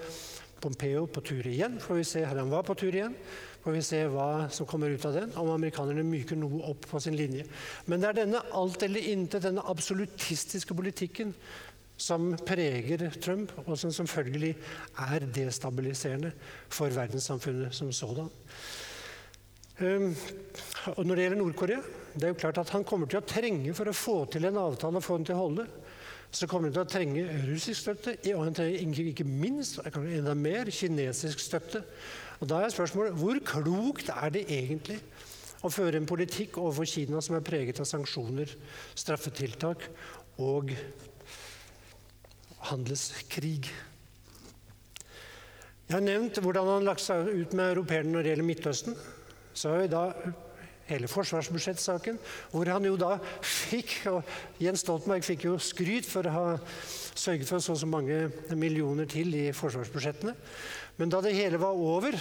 Pompeo 0.63 1.09
på 1.11 1.21
tur 1.27 1.47
igjen. 1.49 1.81
Får 1.83 1.99
vi 1.99 2.05
se, 2.07 2.25
Han 2.25 2.51
var 2.51 2.63
på 2.63 2.77
tur 2.79 2.95
igjen. 2.95 3.17
Får 3.65 3.73
vi 3.77 3.83
se 3.83 3.99
hva 4.11 4.49
som 4.51 4.67
kommer 4.67 4.91
ut 4.91 5.05
av 5.07 5.15
den, 5.15 5.33
om 5.39 5.51
amerikanerne 5.51 6.03
myker 6.07 6.39
noe 6.39 6.63
opp 6.71 6.87
på 6.91 7.01
sin 7.01 7.17
linje. 7.17 7.45
Men 7.87 8.01
det 8.01 8.09
er 8.09 8.19
denne 8.23 8.41
alt 8.59 8.83
eller 8.83 9.11
intet, 9.13 9.43
denne 9.43 9.63
absolutistiske 9.71 10.75
politikken 10.75 11.35
som 11.97 12.33
preger 12.47 13.11
Trump, 13.23 13.53
og 13.67 13.77
som 13.79 13.93
selvfølgelig 13.93 14.55
er 14.99 15.27
destabiliserende 15.35 16.33
for 16.69 16.93
verdenssamfunnet 16.93 17.75
som 17.75 17.93
sådan. 17.93 18.31
Um, 19.81 20.15
og 20.97 21.07
når 21.07 21.15
det 21.15 21.25
gjelder 21.25 21.39
Nord-Korea, 21.39 21.79
det 22.15 22.25
er 22.25 22.29
jo 22.29 22.35
klart 22.35 22.59
at 22.59 22.71
han 22.71 22.85
kommer 22.85 23.09
til 23.09 23.23
å 23.23 23.27
trenge 23.27 23.75
for 23.75 23.89
å 23.89 23.97
få 23.97 24.17
til 24.31 24.45
en 24.47 24.61
avtale 24.61 25.01
og 25.01 25.05
få 25.05 25.17
den 25.19 25.27
til 25.31 25.39
å 25.39 25.45
holde. 25.47 25.67
Så 26.33 26.47
kommer 26.49 26.69
han 26.69 26.77
til 26.77 26.85
å 26.85 26.89
trenge 26.89 27.25
russisk 27.49 27.81
støtte, 27.81 28.17
og 28.35 28.45
han 28.47 28.57
trenger 28.57 29.11
ikke 29.11 29.29
minst, 29.29 29.81
enda 29.85 30.35
mer, 30.37 30.71
kinesisk 30.73 31.41
støtte. 31.41 31.83
Og 32.41 32.49
Da 32.49 32.63
er 32.63 32.75
spørsmålet 32.75 33.19
hvor 33.21 33.39
klokt 33.47 34.09
er 34.13 34.33
det 34.35 34.47
egentlig 34.51 34.99
å 35.63 35.71
føre 35.71 36.01
en 36.01 36.09
politikk 36.09 36.59
overfor 36.59 36.89
Kina 36.89 37.21
som 37.23 37.37
er 37.39 37.45
preget 37.47 37.81
av 37.81 37.87
sanksjoner, 37.87 38.51
straffetiltak 38.99 39.87
og 40.43 40.73
handelskrig? 42.71 43.71
Jeg 45.89 45.99
har 45.99 46.05
nevnt 46.05 46.39
hvordan 46.41 46.71
han 46.71 46.87
lagt 46.87 47.03
seg 47.05 47.29
ut 47.29 47.53
med 47.59 47.75
europeerne 47.75 48.15
når 48.15 48.25
det 48.25 48.33
gjelder 48.33 48.49
Midtøsten. 48.49 48.95
Så 49.53 49.73
har 49.73 49.83
vi 49.83 49.91
da 49.93 50.05
hele 50.89 51.09
forsvarsbudsjettsaken, 51.11 52.19
hvor 52.53 52.69
han 52.73 52.87
jo 52.87 52.95
da 53.01 53.17
fikk 53.45 53.95
og 54.11 54.31
Jens 54.63 54.85
Stoltenberg 54.85 55.25
fikk 55.27 55.47
jo 55.49 55.59
skryt 55.63 56.09
for 56.09 56.27
å 56.27 56.33
ha 56.37 56.47
sørget 57.13 57.49
for 57.49 57.63
så 57.63 57.75
og 57.77 57.83
så 57.83 57.89
mange 57.89 58.25
millioner 58.59 59.09
til 59.11 59.35
i 59.37 59.51
forsvarsbudsjettene. 59.57 60.35
Men 60.99 61.13
da 61.13 61.23
det 61.25 61.37
hele 61.37 61.61
var 61.61 61.77
over 61.77 62.17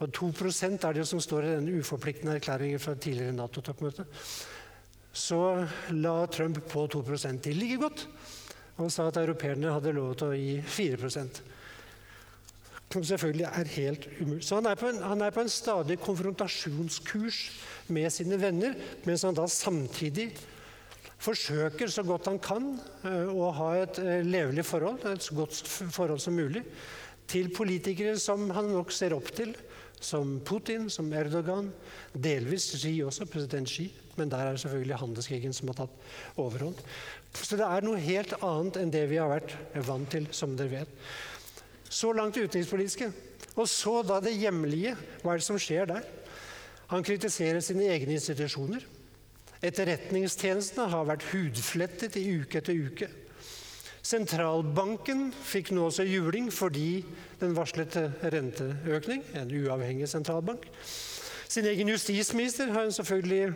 og 0.00 0.08
2% 0.16 0.86
er 0.88 0.96
det 0.96 1.06
som 1.08 1.20
står 1.20 1.44
i 1.44 1.54
denne 1.58 1.80
uforpliktende 1.82 2.38
erklæringen 2.38 2.80
fra 2.80 2.94
tidligere 2.96 3.36
Nato-toppmøte. 3.36 4.06
Så 5.12 5.40
la 5.92 6.14
Trump 6.32 6.62
på 6.70 6.86
2 6.88 7.02
til 7.42 7.58
like 7.58 7.80
godt 7.82 8.06
og 8.80 8.92
sa 8.92 9.08
at 9.10 9.18
europeerne 9.20 9.72
hadde 9.74 9.94
lov 9.96 10.14
til 10.20 10.32
å 10.32 10.38
gi 10.38 10.60
4 10.64 11.10
som 12.90 13.04
selvfølgelig 13.06 13.46
er 13.46 13.68
helt 13.76 14.06
umulig. 14.20 14.44
Så 14.44 14.56
han 14.58 14.66
er, 14.66 14.80
en, 14.88 15.02
han 15.12 15.20
er, 15.22 15.30
på 15.30 15.44
en, 15.44 15.52
stadig 15.52 15.98
konfrontasjonskurs 16.02 17.38
med 17.94 18.10
sine 18.10 18.38
venner, 18.40 18.74
mens 19.06 19.22
han 19.22 19.36
da 19.38 19.46
samtidig 19.46 20.32
forsøker 21.20 21.90
så 21.92 22.02
godt 22.02 22.26
han 22.30 22.40
kan 22.42 22.72
eh, 23.06 23.30
å 23.30 23.52
ha 23.54 23.68
et 23.78 24.00
eh, 24.02 24.24
levelig 24.26 24.64
forhold, 24.66 25.04
et 25.06 25.22
så 25.22 25.36
godt 25.38 25.60
forhold 25.70 26.18
som 26.22 26.34
mulig, 26.34 26.64
til 27.30 27.52
politikere 27.54 28.16
som 28.18 28.48
han 28.56 28.72
nok 28.72 28.90
ser 28.90 29.14
opp 29.14 29.30
til, 29.36 29.54
som 30.00 30.38
Putin, 30.44 30.88
som 30.90 31.12
Erdogan, 31.12 31.70
delvis 32.12 32.70
Xi 32.74 32.96
også, 33.04 33.28
president 33.30 33.68
Xi. 33.68 33.90
Men 34.16 34.32
der 34.32 34.42
er 34.42 34.56
det 34.56 34.62
selvfølgelig 34.64 35.00
handelskrigen 35.00 35.54
som 35.56 35.70
har 35.70 35.82
tatt 35.82 36.38
overhånd. 36.40 36.80
Så 37.36 37.56
det 37.56 37.66
er 37.66 37.84
noe 37.86 38.00
helt 38.02 38.34
annet 38.40 38.80
enn 38.80 38.92
det 38.92 39.04
vi 39.12 39.20
har 39.20 39.30
vært 39.30 39.54
vant 39.86 40.10
til, 40.12 40.26
som 40.34 40.56
dere 40.58 40.82
vet. 40.82 41.10
Så 41.90 42.12
langt 42.14 42.36
det 42.36 42.48
utenrikspolitiske. 42.48 43.10
Og 43.56 43.68
så 43.68 44.00
da 44.06 44.20
det 44.22 44.36
hjemlige. 44.38 44.96
Hva 45.22 45.34
er 45.34 45.40
det 45.40 45.46
som 45.46 45.58
skjer 45.60 45.88
der? 45.90 46.04
Han 46.90 47.06
kritiserer 47.06 47.62
sine 47.62 47.86
egne 47.92 48.16
institusjoner. 48.16 48.84
Etterretningstjenestene 49.60 50.88
har 50.90 51.08
vært 51.08 51.26
hudflettet 51.30 52.16
i 52.16 52.24
uke 52.40 52.62
etter 52.62 52.76
uke. 52.76 53.10
Sentralbanken 54.00 55.28
fikk 55.44 55.74
nå 55.76 55.86
også 55.90 56.06
juling 56.08 56.48
fordi 56.54 57.02
den 57.40 57.52
varslet 57.56 57.96
renteøkning. 58.32 59.24
En 59.36 59.50
uavhengig 59.52 60.08
sentralbank. 60.08 60.64
Sin 61.50 61.66
egen 61.68 61.90
justisminister 61.90 62.70
har 62.72 62.86
han 62.86 62.94
selvfølgelig 62.94 63.52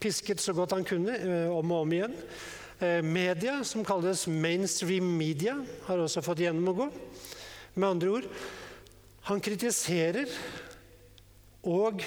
pisket 0.00 0.40
så 0.40 0.54
godt 0.56 0.72
han 0.76 0.84
kunne, 0.86 1.16
eh, 1.16 1.50
om 1.50 1.72
og 1.72 1.80
om 1.84 1.92
igjen. 1.92 2.14
Eh, 2.80 3.02
media, 3.02 3.62
som 3.64 3.84
kalles 3.84 4.26
mainstream 4.28 5.04
media, 5.18 5.56
har 5.86 5.98
også 5.98 6.22
fått 6.22 6.44
gjennomgå. 6.44 6.90
Med 7.74 7.88
andre 7.88 8.08
ord 8.08 8.28
han 9.26 9.40
kritiserer 9.40 10.30
og 11.66 12.04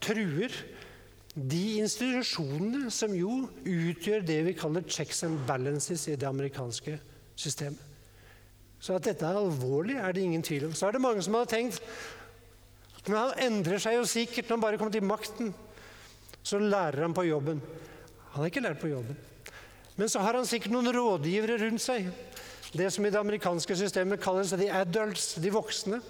truer 0.00 0.54
de 1.36 1.78
institusjonene 1.82 2.90
som 2.90 3.12
jo 3.12 3.42
utgjør 3.60 4.24
det 4.24 4.38
vi 4.46 4.56
kaller 4.56 4.86
checks 4.88 5.22
and 5.26 5.42
balances 5.48 6.08
i 6.08 6.16
det 6.16 6.28
amerikanske 6.28 6.96
systemet. 7.36 7.82
Så 8.80 8.96
at 8.96 9.04
dette 9.04 9.24
er 9.24 9.36
alvorlig, 9.36 9.96
er 10.00 10.12
det 10.12 10.24
ingen 10.24 10.44
tvil 10.44 10.68
om. 10.68 10.74
Så 10.76 10.88
er 10.88 10.96
det 10.96 11.04
mange 11.04 11.22
som 11.24 11.34
har 11.36 11.48
tenkt 11.50 11.82
men 13.06 13.18
han 13.20 13.38
endrer 13.46 13.78
seg 13.82 14.00
jo 14.00 14.06
sikkert 14.08 14.48
når 14.48 14.56
han 14.56 14.64
bare 14.64 14.78
kommer 14.80 14.94
til 14.94 15.06
makten. 15.06 15.52
Så 16.46 16.58
lærer 16.58 17.04
han 17.04 17.14
på 17.14 17.26
jobben. 17.26 17.60
Han 18.32 18.40
har 18.40 18.50
ikke 18.50 18.64
lært 18.64 18.80
på 18.82 18.90
jobben. 18.90 19.18
Men 19.96 20.10
så 20.12 20.20
har 20.24 20.36
han 20.36 20.48
sikkert 20.48 20.74
noen 20.74 20.90
rådgivere 20.92 21.60
rundt 21.62 21.82
seg 21.82 22.10
det 22.76 22.90
som 22.92 23.06
i 23.06 23.12
det 23.12 23.20
amerikanske 23.20 23.76
systemet 23.78 24.20
kalles 24.20 24.50
the 24.52 24.66
adults, 24.74 25.36
de 25.40 25.52
voksne, 25.54 26.00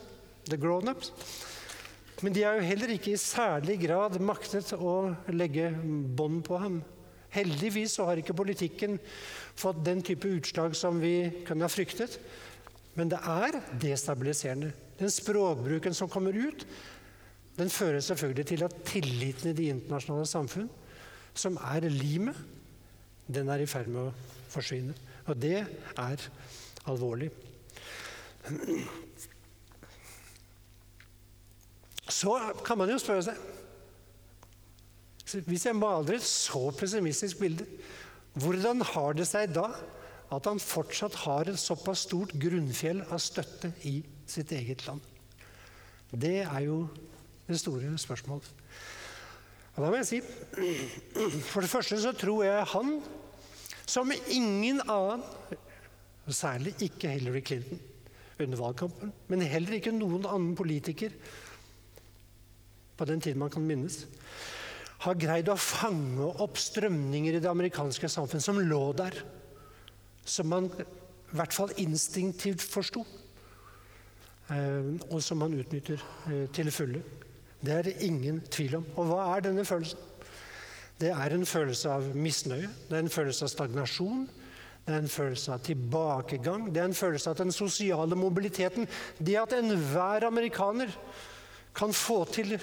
the 0.49 0.57
grown-ups. 0.59 1.13
Men 2.25 2.33
de 2.33 2.45
har 2.47 2.57
jo 2.57 2.65
heller 2.65 2.95
ikke 2.95 3.13
i 3.13 3.21
særlig 3.21 3.77
grad 3.83 4.17
maktet 4.25 4.73
å 4.77 5.13
legge 5.35 5.69
bånd 6.17 6.43
på 6.47 6.61
ham. 6.63 6.81
Heldigvis 7.35 7.99
så 7.99 8.07
har 8.09 8.21
ikke 8.21 8.37
politikken 8.37 8.97
fått 9.59 9.83
den 9.85 10.01
type 10.05 10.31
utslag 10.39 10.77
som 10.79 11.01
vi 11.03 11.45
kunne 11.45 11.67
ha 11.67 11.73
fryktet. 11.73 12.17
Men 12.97 13.13
det 13.13 13.21
er 13.21 13.59
destabiliserende. 13.83 14.73
Den 14.97 15.13
språkbruken 15.13 15.97
som 15.97 16.09
kommer 16.09 16.33
ut, 16.33 16.65
den 17.59 17.73
fører 17.73 18.01
selvfølgelig 18.05 18.47
til 18.49 18.65
at 18.65 18.79
tilliten 18.89 19.51
i 19.51 19.57
det 19.57 19.69
internasjonale 19.75 20.29
samfunn, 20.29 20.71
som 21.37 21.59
er 21.75 21.85
limet, 21.93 22.37
den 23.29 23.51
er 23.53 23.61
i 23.61 23.69
ferd 23.69 23.91
med 23.93 24.07
å 24.07 24.15
forsvinne. 24.53 24.97
Og 25.29 25.37
det 25.43 25.59
er 25.61 26.29
alvorlig. 26.89 27.29
Så 32.09 32.37
kan 32.65 32.79
man 32.79 32.91
jo 32.91 32.99
spørre 33.03 33.25
seg 33.27 33.37
Hvis 35.49 35.67
jeg 35.67 35.77
maler 35.77 36.15
et 36.17 36.27
så 36.27 36.71
pessimistisk 36.79 37.41
bilde, 37.43 37.67
hvordan 38.39 38.85
har 38.93 39.17
det 39.17 39.27
seg 39.27 39.55
da 39.57 39.67
at 40.35 40.47
han 40.47 40.59
fortsatt 40.61 41.15
har 41.25 41.49
et 41.51 41.59
såpass 41.59 42.05
stort 42.07 42.33
grunnfjell 42.39 43.01
av 43.07 43.19
støtte 43.23 43.73
i 43.89 44.05
sitt 44.29 44.53
eget 44.55 44.87
land? 44.87 45.01
Det 46.13 46.45
er 46.45 46.61
jo 46.67 46.87
det 47.47 47.59
store 47.59 47.99
spørsmålet. 47.99 48.49
Og 49.77 49.83
da 49.83 49.91
må 49.91 49.99
jeg 50.01 50.09
si 50.09 50.21
For 51.51 51.61
det 51.65 51.71
første 51.71 51.99
så 52.01 52.13
tror 52.17 52.45
jeg 52.47 52.71
han 52.73 53.01
som 53.87 54.11
ingen 54.11 54.81
annen, 54.91 55.23
særlig 56.27 56.75
ikke 56.83 57.13
Hillary 57.13 57.43
Clinton 57.47 57.79
under 58.43 58.59
valgkampen, 58.59 59.13
men 59.31 59.45
heller 59.47 59.79
ikke 59.79 59.95
noen 59.95 60.27
annen 60.27 60.57
politiker 60.59 61.15
på 62.97 63.05
den 63.09 63.21
tiden 63.21 63.41
man 63.43 63.53
kan 63.53 63.67
minnes, 63.67 64.05
har 65.05 65.19
greid 65.21 65.51
å 65.53 65.59
fange 65.61 66.31
opp 66.43 66.57
strømninger 66.61 67.37
i 67.37 67.43
det 67.43 67.51
amerikanske 67.51 68.09
samfunn 68.09 68.43
som 68.43 68.61
lå 68.61 68.81
der, 68.97 69.19
som 70.25 70.49
man 70.51 70.71
i 70.73 71.37
hvert 71.37 71.55
fall 71.55 71.75
instinktivt 71.83 72.65
forsto, 72.65 73.05
eh, 74.55 74.95
og 75.11 75.21
som 75.23 75.43
man 75.43 75.55
utnytter 75.59 76.01
eh, 76.31 76.47
til 76.55 76.73
fulle. 76.73 77.03
Det 77.61 77.75
er 77.75 77.87
det 77.89 77.97
ingen 78.07 78.41
tvil 78.53 78.79
om. 78.81 78.89
Og 78.97 79.11
hva 79.11 79.21
er 79.35 79.47
denne 79.49 79.65
følelsen? 79.67 80.01
Det 80.97 81.11
er 81.13 81.35
en 81.35 81.45
følelse 81.45 81.93
av 81.93 82.09
misnøye, 82.17 82.71
det 82.89 82.97
er 82.97 83.05
en 83.05 83.13
følelse 83.13 83.45
av 83.45 83.53
stagnasjon. 83.53 84.27
Det 84.87 84.95
er 84.95 85.03
en 85.03 85.11
følelse 85.11 85.51
av 85.51 85.63
tilbakegang, 85.67 86.69
det 86.71 86.79
er 86.79 86.87
en 86.87 86.95
følelse 86.95 87.33
av 87.33 87.41
den 87.41 87.51
sosiale 87.51 88.15
mobiliteten. 88.15 88.87
Det 89.19 89.35
at 89.41 89.57
enhver 89.57 90.29
amerikaner 90.29 90.93
kan 91.75 91.91
få 91.93 92.21
til 92.31 92.55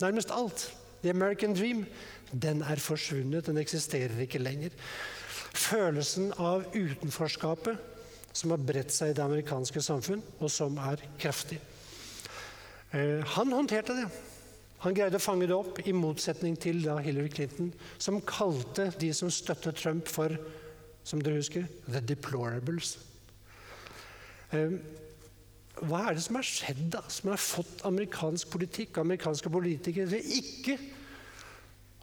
nærmest 0.00 0.30
alt. 0.32 0.72
The 1.02 1.10
American 1.10 1.54
Dream. 1.54 1.86
Den 2.32 2.62
er 2.62 2.80
forsvunnet, 2.80 3.46
den 3.46 3.58
eksisterer 3.58 4.20
ikke 4.24 4.38
lenger. 4.40 4.70
Følelsen 5.52 6.32
av 6.40 6.64
utenforskapet 6.72 7.76
som 8.32 8.54
har 8.54 8.62
bredt 8.64 8.92
seg 8.94 9.12
i 9.12 9.16
det 9.16 9.24
amerikanske 9.24 9.82
samfunn, 9.84 10.22
og 10.40 10.50
som 10.50 10.78
er 10.80 11.02
kraftig. 11.20 11.58
Eh, 12.92 13.20
han 13.34 13.52
håndterte 13.52 13.96
det. 13.98 14.06
Han 14.82 14.96
greide 14.96 15.20
å 15.20 15.22
fange 15.22 15.46
det 15.46 15.54
opp, 15.54 15.78
i 15.84 15.92
motsetning 15.94 16.56
til 16.58 16.80
da 16.82 16.96
Hillary 17.04 17.30
Clinton, 17.30 17.70
som 18.02 18.22
kalte 18.26 18.88
de 18.98 19.12
som 19.14 19.30
støttet 19.30 19.78
Trump, 19.78 20.08
for 20.10 20.34
som 21.04 21.20
dere 21.22 21.38
husker, 21.38 21.68
the 21.86 22.00
deplorables. 22.00 22.96
Hva 25.80 26.02
er 26.08 26.16
det 26.16 26.24
som 26.26 26.36
har 26.36 26.46
skjedd, 26.46 26.82
da, 26.92 27.00
som 27.10 27.32
har 27.32 27.40
fått 27.40 27.80
amerikansk 27.88 28.50
politikk, 28.52 28.98
amerikanske 29.00 29.50
politikere 29.50 30.10
til 30.10 30.34
ikke 30.38 30.76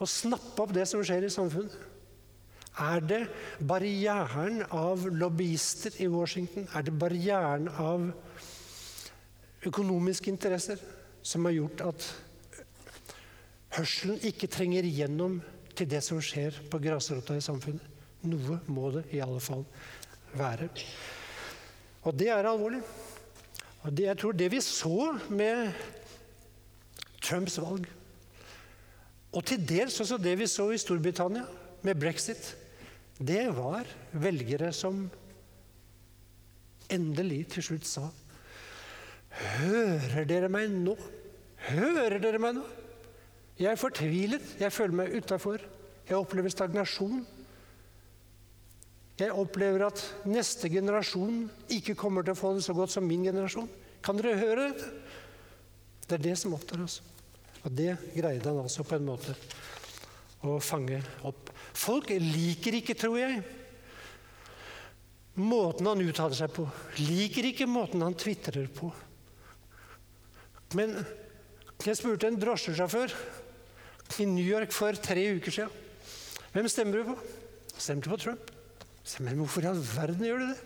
å 0.00 0.08
snappe 0.08 0.64
opp 0.64 0.74
det 0.74 0.86
som 0.90 1.04
skjer 1.06 1.28
i 1.28 1.32
samfunnet? 1.32 1.76
Er 2.80 3.02
det 3.04 3.20
barrieren 3.66 4.62
av 4.74 5.04
lobbyister 5.10 5.96
i 6.02 6.08
Washington? 6.10 6.68
Er 6.74 6.86
det 6.86 6.94
barrieren 6.98 7.68
av 7.68 8.10
økonomiske 9.66 10.30
interesser 10.32 10.80
som 11.22 11.44
har 11.44 11.56
gjort 11.58 11.82
at 11.90 12.06
hørselen 13.76 14.22
ikke 14.26 14.48
trenger 14.50 14.86
igjennom 14.86 15.40
til 15.76 15.90
det 15.90 16.02
som 16.06 16.22
skjer 16.24 16.62
på 16.70 16.80
grasrota 16.82 17.36
i 17.36 17.44
samfunnet? 17.44 17.84
Noe 18.28 18.60
må 18.68 18.90
det 18.96 19.06
i 19.16 19.22
alle 19.24 19.40
fall 19.40 19.64
være. 20.36 20.68
Og 22.04 22.16
det 22.16 22.30
er 22.32 22.48
alvorlig. 22.48 22.82
Og 23.80 23.96
jeg 23.96 24.16
tror 24.20 24.36
det 24.36 24.50
vi 24.52 24.60
så 24.60 25.14
med 25.32 25.72
Trumps 27.24 27.56
valg, 27.60 27.86
og 29.30 29.44
til 29.46 29.62
dels 29.62 30.00
også 30.02 30.18
det 30.18 30.34
vi 30.40 30.48
så 30.50 30.70
i 30.74 30.80
Storbritannia 30.80 31.44
med 31.86 32.00
brexit, 32.00 32.56
det 33.20 33.44
var 33.56 33.88
velgere 34.12 34.72
som 34.74 35.04
endelig 36.90 37.44
til 37.54 37.62
slutt 37.62 37.86
sa 37.86 38.08
Hører 39.30 40.24
dere 40.26 40.48
meg 40.50 40.72
nå? 40.72 40.96
Hører 41.68 42.18
dere 42.18 42.40
meg 42.42 42.56
nå? 42.56 42.64
Jeg 43.60 43.68
er 43.70 43.78
fortvilet. 43.78 44.56
Jeg 44.58 44.72
føler 44.72 44.96
meg 45.02 45.14
utafor. 45.14 45.62
Jeg 46.08 46.16
opplever 46.18 46.50
stagnasjon. 46.50 47.20
Jeg 49.20 49.36
opplever 49.36 49.84
at 49.84 50.00
neste 50.24 50.70
generasjon 50.72 51.42
ikke 51.76 51.96
kommer 51.98 52.24
til 52.24 52.32
å 52.32 52.38
få 52.38 52.54
det 52.56 52.64
så 52.64 52.72
godt 52.76 52.94
som 52.94 53.04
min 53.04 53.26
generasjon. 53.26 53.68
Kan 54.00 54.16
dere 54.16 54.38
høre 54.40 54.70
dette? 54.70 54.92
Det 56.06 56.16
er 56.16 56.22
det 56.24 56.36
som 56.40 56.54
opptar 56.56 56.80
oss. 56.82 57.00
Og 57.60 57.74
det 57.76 57.92
greide 58.14 58.48
han 58.48 58.62
altså 58.62 58.84
på 58.86 58.96
en 58.96 59.04
måte 59.10 59.34
å 60.48 60.56
fange 60.64 61.02
opp. 61.28 61.50
Folk 61.76 62.08
liker 62.16 62.78
ikke, 62.78 62.96
tror 62.96 63.18
jeg, 63.20 63.42
måten 65.40 65.86
han 65.86 66.00
uttaler 66.02 66.38
seg 66.38 66.54
på. 66.56 66.64
Liker 67.04 67.50
ikke 67.50 67.68
måten 67.68 68.02
han 68.04 68.16
tvitrer 68.18 68.70
på. 68.72 68.88
Men 70.78 70.96
jeg 71.84 71.98
spurte 71.98 72.30
en 72.30 72.40
drosjesjåfør 72.40 73.12
i 74.20 74.26
New 74.28 74.46
York 74.46 74.72
for 74.74 74.96
tre 74.96 75.28
uker 75.36 75.54
siden. 75.60 75.76
Hvem 76.54 76.72
stemmer 76.72 76.98
du 76.98 77.12
på? 77.12 77.18
Stemte 77.76 78.10
på 78.10 78.18
Trump. 78.20 78.59
Men 79.24 79.40
hvorfor 79.40 79.64
i 79.64 79.70
all 79.70 79.80
verden 79.80 80.26
gjør 80.26 80.42
du 80.42 80.46
det? 80.52 80.60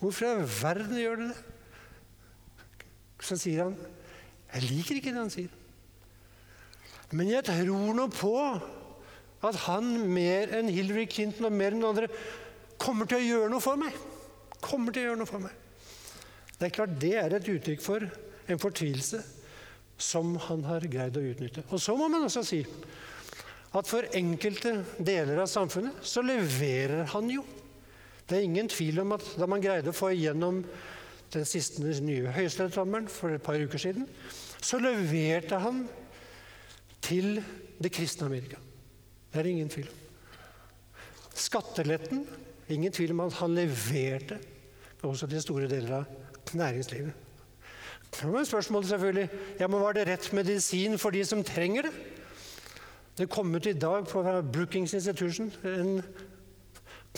Hvorfor 0.00 0.26
i 0.26 0.30
all 0.32 0.46
verden 0.46 0.98
gjør 0.98 1.20
du 1.20 1.26
det? 1.30 1.40
Så 3.22 3.38
sier 3.38 3.68
han 3.68 3.76
Jeg 4.52 4.68
liker 4.68 4.98
ikke 4.98 5.12
det 5.14 5.22
han 5.22 5.32
sier. 5.32 5.52
Men 7.12 7.28
jeg 7.30 7.44
tror 7.46 7.92
nå 7.96 8.06
på 8.12 8.32
at 9.42 9.58
han 9.66 9.88
mer 10.12 10.52
enn 10.58 10.70
Hillary 10.72 11.06
Clinton 11.10 11.48
og 11.48 11.54
mer 11.54 11.74
enn 11.74 11.84
andre 11.86 12.08
kommer 12.80 13.08
til 13.08 13.20
å 13.20 13.26
gjøre 13.26 13.50
noe 13.52 13.62
for 13.64 13.80
meg. 13.80 13.96
Kommer 14.62 14.94
til 14.94 15.04
å 15.04 15.10
gjøre 15.10 15.20
noe 15.22 15.30
for 15.30 15.42
meg. 15.42 15.54
Det 16.58 16.68
er 16.68 16.74
klart 16.76 16.98
det 17.02 17.14
er 17.18 17.36
et 17.36 17.48
uttrykk 17.50 17.82
for 17.82 18.04
en 18.06 18.60
fortvilelse 18.62 19.22
som 20.02 20.34
han 20.48 20.64
har 20.66 20.86
greid 20.90 21.18
å 21.18 21.24
utnytte. 21.32 21.64
Og 21.70 21.80
så 21.82 21.94
må 21.98 22.08
man 22.10 22.26
også 22.26 22.44
si 22.46 22.60
at 23.72 23.88
for 23.88 24.06
enkelte 24.16 24.74
deler 25.00 25.40
av 25.42 25.48
samfunnet 25.50 26.04
så 26.04 26.24
leverer 26.24 27.06
han 27.14 27.30
jo. 27.32 27.44
Det 28.28 28.38
er 28.38 28.46
ingen 28.46 28.68
tvil 28.70 29.00
om 29.02 29.14
at 29.16 29.24
da 29.40 29.48
man 29.50 29.62
greide 29.64 29.92
å 29.92 29.96
få 29.96 30.12
igjennom 30.12 30.60
den 31.32 31.48
siste 31.48 31.80
nye 32.04 32.32
høyesterettsdommeren 32.36 33.08
for 33.10 33.32
et 33.32 33.44
par 33.44 33.60
uker 33.60 33.80
siden, 33.80 34.04
så 34.62 34.78
leverte 34.80 35.58
han 35.62 35.86
til 37.02 37.40
det 37.82 37.90
kristne 37.92 38.28
Amerika. 38.28 38.60
Det 39.32 39.40
er 39.40 39.48
det 39.48 39.54
ingen 39.56 39.72
tvil 39.72 39.88
om. 39.88 39.98
Skatteletten 41.32 42.26
Ingen 42.72 42.92
tvil 42.94 43.12
om 43.12 43.24
at 43.26 43.36
han 43.40 43.54
leverte 43.56 44.38
også 45.02 45.26
til 45.26 45.42
store 45.42 45.68
deler 45.68 46.02
av 46.02 46.54
næringslivet. 46.56 47.12
Så 48.12 48.28
var 48.30 48.44
spørsmålet 48.44 48.88
selvfølgelig 48.88 49.28
ja, 49.58 49.66
men 49.66 49.80
var 49.80 49.96
det 49.96 50.06
rett 50.08 50.28
medisin 50.36 50.98
for 51.00 51.14
de 51.14 51.24
som 51.26 51.42
trenger 51.44 51.88
det. 51.88 51.92
Det 53.16 53.28
kom 53.28 53.54
ut 53.54 53.66
i 53.66 53.72
dag 53.76 54.06
på 54.08 54.22
Brookings 54.52 54.94
Institution 54.94 55.50
en 55.68 55.98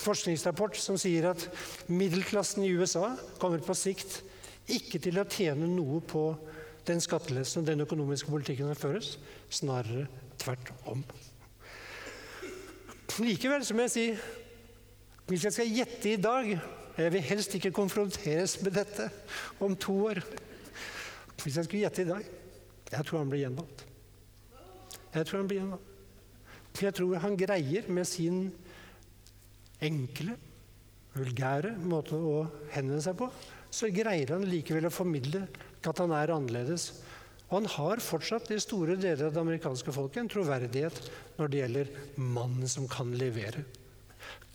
forskningsrapport 0.02 0.74
som 0.80 0.98
sier 0.98 1.28
at 1.30 1.44
middelklassen 1.86 2.64
i 2.66 2.72
USA 2.74 3.12
kommer 3.38 3.62
på 3.62 3.76
sikt 3.78 4.22
ikke 4.74 4.98
til 4.98 5.20
å 5.20 5.26
tjene 5.28 5.68
noe 5.70 6.00
på 6.02 6.24
den 6.88 7.00
skatteletten 7.00 7.62
og 7.62 7.68
den 7.68 7.84
økonomiske 7.84 8.32
politikken 8.32 8.72
som 8.72 8.80
føres. 8.80 9.12
Snarere 9.52 10.08
tvert 10.40 10.72
om. 10.90 11.04
Likevel, 13.22 13.62
som 13.62 13.78
jeg 13.84 13.92
sier, 13.94 14.22
hvis 15.30 15.46
jeg 15.46 15.54
skal 15.54 15.76
gjette 15.78 16.10
i 16.10 16.20
dag 16.20 16.56
Jeg 16.94 17.10
vil 17.10 17.24
helst 17.26 17.54
ikke 17.56 17.72
konfronteres 17.74 18.52
med 18.62 18.76
dette 18.76 19.08
om 19.58 19.72
to 19.74 19.96
år. 20.10 20.20
Hvis 21.42 21.56
jeg 21.56 21.66
skulle 21.66 21.80
gjette 21.82 22.04
i 22.04 22.10
dag 22.10 22.28
Jeg 22.92 23.06
tror 23.08 23.18
han 23.18 23.32
blir 23.32 23.42
gjenvalgt. 23.42 23.86
Jeg 25.14 25.28
tror 25.28 25.42
han 25.42 25.50
blir. 25.50 25.74
Jeg 26.82 26.96
tror 26.96 27.20
han 27.22 27.36
greier 27.38 27.86
med 27.92 28.08
sin 28.08 28.48
enkle, 29.84 30.34
vulgære 31.14 31.76
måte 31.86 32.18
å 32.18 32.40
henvende 32.74 33.02
seg 33.04 33.14
på, 33.20 33.28
så 33.70 33.90
greier 33.94 34.34
han 34.34 34.46
likevel 34.48 34.88
å 34.88 34.94
formidle 34.94 35.44
at 35.84 36.00
han 36.02 36.14
er 36.16 36.32
annerledes. 36.34 36.88
Og 37.50 37.60
han 37.60 37.70
har 37.76 38.02
fortsatt 38.02 38.50
i 38.54 38.58
store 38.62 38.96
deler 38.98 39.28
av 39.28 39.34
det 39.36 39.42
amerikanske 39.42 39.94
folket 39.94 40.24
en 40.24 40.30
troverdighet 40.32 41.00
når 41.36 41.50
det 41.50 41.60
gjelder 41.60 41.92
mannen 42.18 42.70
som 42.70 42.88
kan 42.90 43.12
levere. 43.14 43.62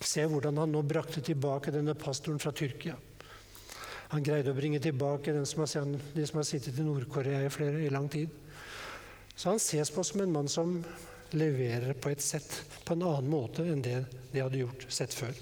Se 0.00 0.24
hvordan 0.28 0.58
han 0.60 0.72
nå 0.74 0.82
brakte 0.84 1.22
tilbake 1.24 1.72
denne 1.72 1.94
pastoren 1.96 2.40
fra 2.42 2.52
Tyrkia. 2.56 2.96
Han 4.10 4.24
greide 4.26 4.50
å 4.50 4.56
bringe 4.56 4.80
tilbake 4.82 5.32
som 5.46 5.62
har, 5.62 5.96
de 6.16 6.24
som 6.26 6.40
har 6.40 6.48
sittet 6.48 6.80
i 6.80 6.84
Nord-Korea 6.84 7.44
i, 7.46 7.50
i 7.86 7.92
lang 7.92 8.08
tid. 8.10 8.32
Så 9.40 9.48
han 9.48 9.60
ses 9.62 9.88
på 9.90 10.02
som 10.04 10.20
en 10.20 10.32
mann 10.32 10.48
som 10.52 10.72
leverer 11.32 11.94
på 11.96 12.10
et 12.12 12.20
sett 12.20 12.44
på 12.84 12.92
en 12.92 13.06
annen 13.08 13.28
måte 13.32 13.64
enn 13.64 13.80
det 13.80 14.02
de 14.34 14.42
hadde 14.42 14.58
gjort 14.60 14.82
sett 14.92 15.14
før. 15.16 15.36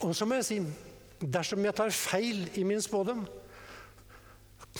Og 0.00 0.14
så 0.16 0.24
må 0.24 0.38
jeg 0.38 0.46
si 0.46 0.56
dersom 1.20 1.66
jeg 1.66 1.76
tar 1.76 1.92
feil 1.92 2.46
i 2.56 2.64
min 2.64 2.80
spådom, 2.80 3.26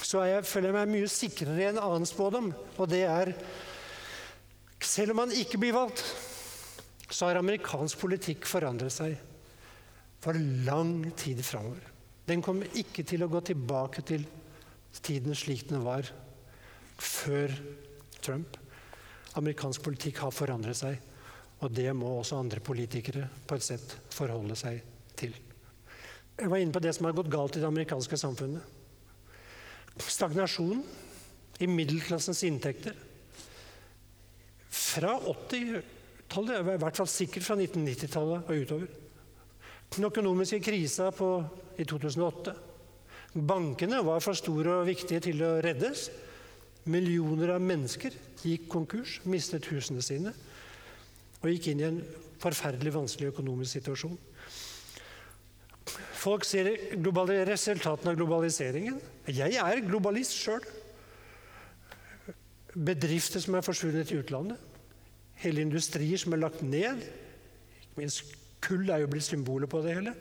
så 0.01 0.23
jeg, 0.31 0.47
føler 0.49 0.71
jeg 0.71 0.77
meg 0.79 0.93
mye 0.95 1.11
sikrere 1.13 1.61
i 1.61 1.67
en 1.69 1.81
annen 1.83 2.09
spådom, 2.09 2.53
og 2.79 2.89
det 2.89 3.05
er 3.05 3.35
Selv 4.79 5.11
om 5.11 5.25
han 5.25 5.33
ikke 5.35 5.59
blir 5.59 5.75
valgt, 5.75 6.05
så 7.11 7.27
har 7.27 7.41
amerikansk 7.41 7.99
politikk 7.99 8.47
forandret 8.47 8.95
seg 8.95 9.17
for 10.23 10.39
lang 10.65 11.03
tid 11.19 11.43
framover. 11.43 11.83
Den 12.31 12.45
kommer 12.47 12.71
ikke 12.79 13.03
til 13.03 13.27
å 13.27 13.29
gå 13.33 13.43
tilbake 13.51 14.05
til 14.07 14.23
tiden 15.03 15.35
slik 15.35 15.67
den 15.69 15.83
var 15.83 16.07
før 16.99 17.53
Trump. 18.25 18.57
Amerikansk 19.39 19.85
politikk 19.87 20.23
har 20.25 20.35
forandret 20.35 20.79
seg, 20.79 20.99
og 21.63 21.75
det 21.75 21.91
må 21.97 22.11
også 22.19 22.39
andre 22.39 22.63
politikere 22.65 23.27
på 23.47 23.59
et 23.59 23.67
sett 23.67 23.95
forholde 24.15 24.57
seg 24.59 24.81
til. 25.19 25.35
Jeg 26.39 26.51
var 26.51 26.63
inne 26.63 26.75
på 26.75 26.83
det 26.83 26.93
som 26.95 27.09
har 27.09 27.17
gått 27.19 27.31
galt 27.33 27.57
i 27.59 27.63
det 27.63 27.67
amerikanske 27.67 28.19
samfunnet. 28.19 28.63
Stagnasjon 29.99 30.85
i 31.59 31.67
middelklassens 31.67 32.45
inntekter. 32.47 32.95
Fra 34.71 35.17
80-tallet, 35.19 36.61
i 36.63 36.79
hvert 36.79 37.01
fall 37.01 37.11
sikkert 37.11 37.47
fra 37.49 37.59
1990-tallet 37.59 38.47
og 38.47 38.63
utover. 38.63 38.95
Den 39.97 40.07
økonomiske 40.07 40.61
krisa 40.63 41.09
i 41.11 41.87
2008. 41.89 42.55
Bankene 43.49 44.01
var 44.07 44.23
for 44.25 44.39
store 44.39 44.81
og 44.81 44.89
viktige 44.89 45.25
til 45.27 45.43
å 45.45 45.57
reddes. 45.65 46.07
Millioner 46.89 47.53
av 47.53 47.61
mennesker 47.65 48.15
gikk 48.41 48.69
konkurs, 48.73 49.19
mistet 49.29 49.69
husene 49.73 50.03
sine 50.05 50.33
og 51.39 51.51
gikk 51.53 51.69
inn 51.71 51.83
i 51.83 51.87
en 51.87 51.99
forferdelig 52.43 52.95
vanskelig 52.95 53.33
økonomisk 53.33 53.77
situasjon. 53.79 54.17
Folk 56.19 56.45
ser 56.45 56.71
resultatene 57.49 58.13
av 58.13 58.19
globaliseringen. 58.19 58.99
Jeg 59.31 59.59
er 59.63 59.85
globalist 59.87 60.35
sjøl. 60.35 60.65
Bedrifter 62.75 63.43
som 63.43 63.57
er 63.59 63.67
forsvunnet 63.67 64.11
i 64.13 64.19
utlandet. 64.19 64.59
Hele 65.39 65.63
industrier 65.63 66.19
som 66.19 66.35
er 66.35 66.43
lagt 66.43 66.65
ned. 66.67 67.05
Ikke 67.79 68.03
minst 68.03 68.35
kull 68.65 68.91
er 68.91 69.05
jo 69.05 69.13
blitt 69.13 69.29
symbolet 69.29 69.71
på 69.71 69.83
det 69.85 69.95
hele. 69.95 70.17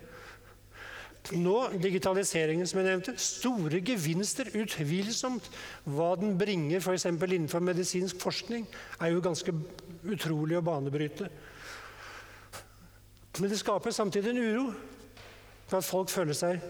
Nå, 1.36 1.56
digitaliseringen 1.76 2.68
som 2.68 2.78
jeg 2.80 2.88
nevnte, 2.88 3.12
store 3.20 3.82
gevinster, 3.84 4.48
utvilsomt. 4.56 5.44
Hva 5.84 6.14
den 6.16 6.38
bringer 6.40 6.80
f.eks. 6.80 7.04
innenfor 7.04 7.60
medisinsk 7.64 8.16
forskning, 8.22 8.64
er 8.96 9.12
jo 9.12 9.24
ganske 9.24 9.52
utrolig 10.08 10.56
og 10.56 10.64
banebrytende. 10.70 11.28
Men 13.38 13.52
det 13.52 13.60
skaper 13.60 13.92
samtidig 13.94 14.32
en 14.32 14.40
uro 14.40 14.64
for 15.68 15.78
at 15.78 15.86
folk 15.86 16.10
føler 16.10 16.34
seg 16.34 16.64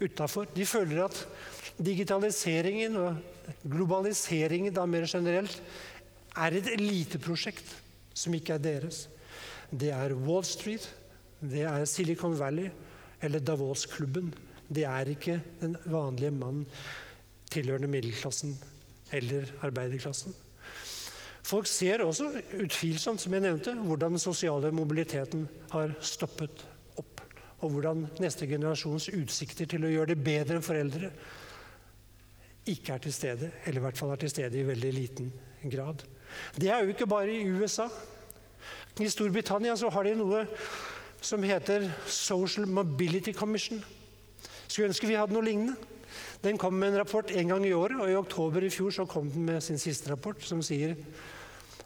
utafor. 0.00 0.46
De 0.54 0.64
føler 0.68 1.02
at 1.08 1.18
digitaliseringen 1.82 2.96
og 3.00 3.18
globaliseringen 3.66 4.74
da 4.74 4.86
mer 4.86 5.04
generelt 5.10 5.58
er 6.36 6.56
et 6.56 6.70
eliteprosjekt 6.76 7.74
som 8.16 8.34
ikke 8.38 8.54
er 8.54 8.62
deres. 8.62 9.06
Det 9.68 9.90
er 9.90 10.14
Wall 10.14 10.46
Street, 10.46 10.86
det 11.42 11.66
er 11.66 11.84
Silicon 11.90 12.38
Valley 12.38 12.70
eller 13.22 13.40
Davos-klubben. 13.40 14.32
Det 14.68 14.84
er 14.88 15.12
ikke 15.12 15.40
den 15.60 15.76
vanlige 15.86 16.34
mann 16.34 16.64
tilhørende 17.52 17.90
middelklassen 17.90 18.56
eller 19.14 19.50
arbeiderklassen. 19.64 20.34
Folk 21.46 21.68
ser 21.70 22.02
også 22.02 22.32
utvilsomt, 22.58 23.22
som 23.22 23.34
jeg 23.36 23.44
nevnte, 23.44 23.74
hvordan 23.86 24.16
den 24.16 24.22
sosiale 24.22 24.72
mobiliteten 24.74 25.44
har 25.70 25.94
stoppet 26.02 26.64
opp. 26.98 27.22
Og 27.62 27.70
hvordan 27.70 28.08
neste 28.18 28.48
generasjons 28.50 29.08
utsikter 29.14 29.70
til 29.70 29.86
å 29.86 29.92
gjøre 29.92 30.14
det 30.14 30.24
bedre 30.26 30.58
enn 30.58 30.66
foreldre 30.66 31.12
ikke 32.66 32.96
er 32.96 33.04
til 33.04 33.14
stede. 33.14 33.52
Eller 33.62 33.78
i 33.78 33.84
hvert 33.86 34.00
fall 34.00 34.10
er 34.16 34.24
til 34.24 34.32
stede 34.32 34.58
i 34.58 34.66
veldig 34.66 34.92
liten 34.96 35.30
grad. 35.70 36.02
Det 36.58 36.66
er 36.72 36.82
jo 36.82 36.96
ikke 36.96 37.06
bare 37.06 37.30
i 37.30 37.46
USA. 37.46 37.86
I 38.98 39.08
Storbritannia 39.12 39.76
så 39.78 39.90
har 39.92 40.08
de 40.08 40.16
noe 40.18 40.42
som 41.20 41.42
heter 41.42 41.88
Social 42.06 42.66
Mobility 42.66 43.32
Commission. 43.34 43.82
Skulle 44.66 44.90
ønske 44.90 45.08
vi 45.08 45.18
hadde 45.18 45.34
noe 45.34 45.46
lignende. 45.46 45.76
Den 46.44 46.58
kom 46.60 46.76
med 46.78 46.92
en 46.92 47.00
rapport 47.00 47.30
en 47.30 47.48
gang 47.48 47.64
i 47.66 47.74
året, 47.74 47.98
og 48.00 48.10
i 48.10 48.18
oktober 48.18 48.64
i 48.64 48.70
fjor 48.72 48.92
så 48.94 49.06
kom 49.08 49.30
den 49.32 49.46
med 49.48 49.64
sin 49.64 49.80
siste 49.80 50.12
rapport, 50.12 50.42
som 50.44 50.62
sier 50.64 50.94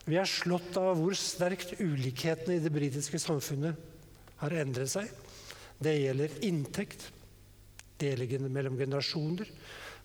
vi 0.08 0.16
er 0.18 0.28
slått 0.28 0.74
av 0.80 0.96
hvor 0.98 1.14
sterkt 1.18 1.76
ulikhetene 1.78 2.56
i 2.56 2.62
det 2.64 2.72
britiske 2.72 3.20
samfunnet 3.20 3.78
har 4.40 4.54
endret 4.62 4.90
seg. 4.90 5.10
Det 5.80 5.92
gjelder 5.96 6.34
inntekt, 6.48 7.06
det 8.00 8.14
gjelder 8.14 8.48
mellom 8.48 8.78
generasjoner, 8.80 9.48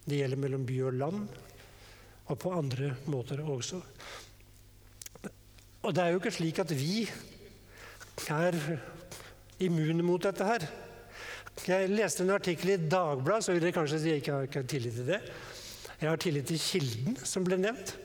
det 0.06 0.20
gjelder 0.20 0.42
mellom 0.44 0.66
by 0.68 0.82
og 0.86 1.00
land, 1.00 1.24
og 2.26 2.40
på 2.42 2.54
andre 2.54 2.94
måter 3.12 3.42
også. 3.42 3.82
Og 5.86 5.94
det 5.94 6.04
er 6.04 6.14
jo 6.14 6.22
ikke 6.22 6.34
slik 6.34 6.60
at 6.64 6.72
vi 6.76 7.06
er 8.32 8.56
immune 9.64 10.04
mot 10.04 10.22
dette 10.22 10.48
her. 10.48 10.66
Jeg 11.66 11.92
leste 11.94 12.26
en 12.26 12.34
artikkel 12.36 12.74
i 12.74 12.82
Dagbladet, 12.92 13.46
så 13.46 13.54
vil 13.54 13.64
dere 13.64 13.76
kanskje 13.76 14.02
si 14.02 14.12
at 14.12 14.28
jeg 14.28 14.50
ikke 14.50 14.60
har 14.60 14.72
tillit 14.72 14.98
til 14.98 15.08
det. 15.08 15.22
Jeg 16.02 16.10
har 16.10 16.20
tillit 16.20 16.50
til 16.50 16.60
kilden 16.60 17.16
som 17.24 17.46
ble 17.48 17.60
nevnt 17.62 17.96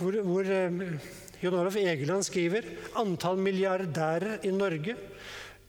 hvor, 0.00 0.16
hvor 0.24 0.46
eh, 0.48 0.78
Jon 1.42 1.56
Olaf 1.60 1.76
Egeland 1.80 2.24
skriver 2.26 2.66
antall 3.00 3.40
milliardærer 3.40 4.46
i 4.48 4.52
Norge 4.54 4.96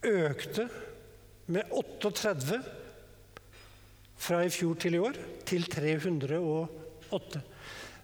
økte 0.07 0.67
med 1.51 1.73
38 1.75 2.61
fra 4.21 4.43
i 4.45 4.51
fjor 4.53 4.77
til 4.79 4.97
i 4.97 5.01
år 5.01 5.17
til 5.47 5.65
308. 5.67 7.41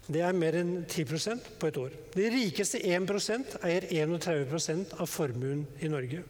Det 0.08 0.22
er 0.24 0.36
mer 0.36 0.56
enn 0.56 0.72
10% 0.88 1.50
på 1.60 1.68
et 1.68 1.78
år. 1.80 1.94
De 2.14 2.28
rikeste 2.32 2.80
1% 2.80 3.58
eier 3.68 3.86
31% 3.92 4.96
av 4.96 5.08
formuen 5.10 5.66
i 5.84 5.90
Norge. 5.92 6.22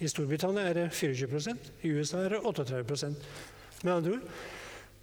I 0.00 0.08
Storbritannia 0.10 0.64
er 0.70 0.78
det 0.78 0.86
24 0.96 1.56
i 1.84 1.92
USA 1.94 2.24
er 2.24 2.34
det 2.34 2.40
38 2.44 3.12
Med 3.84 3.92
andre 3.92 4.16
ord 4.16 4.28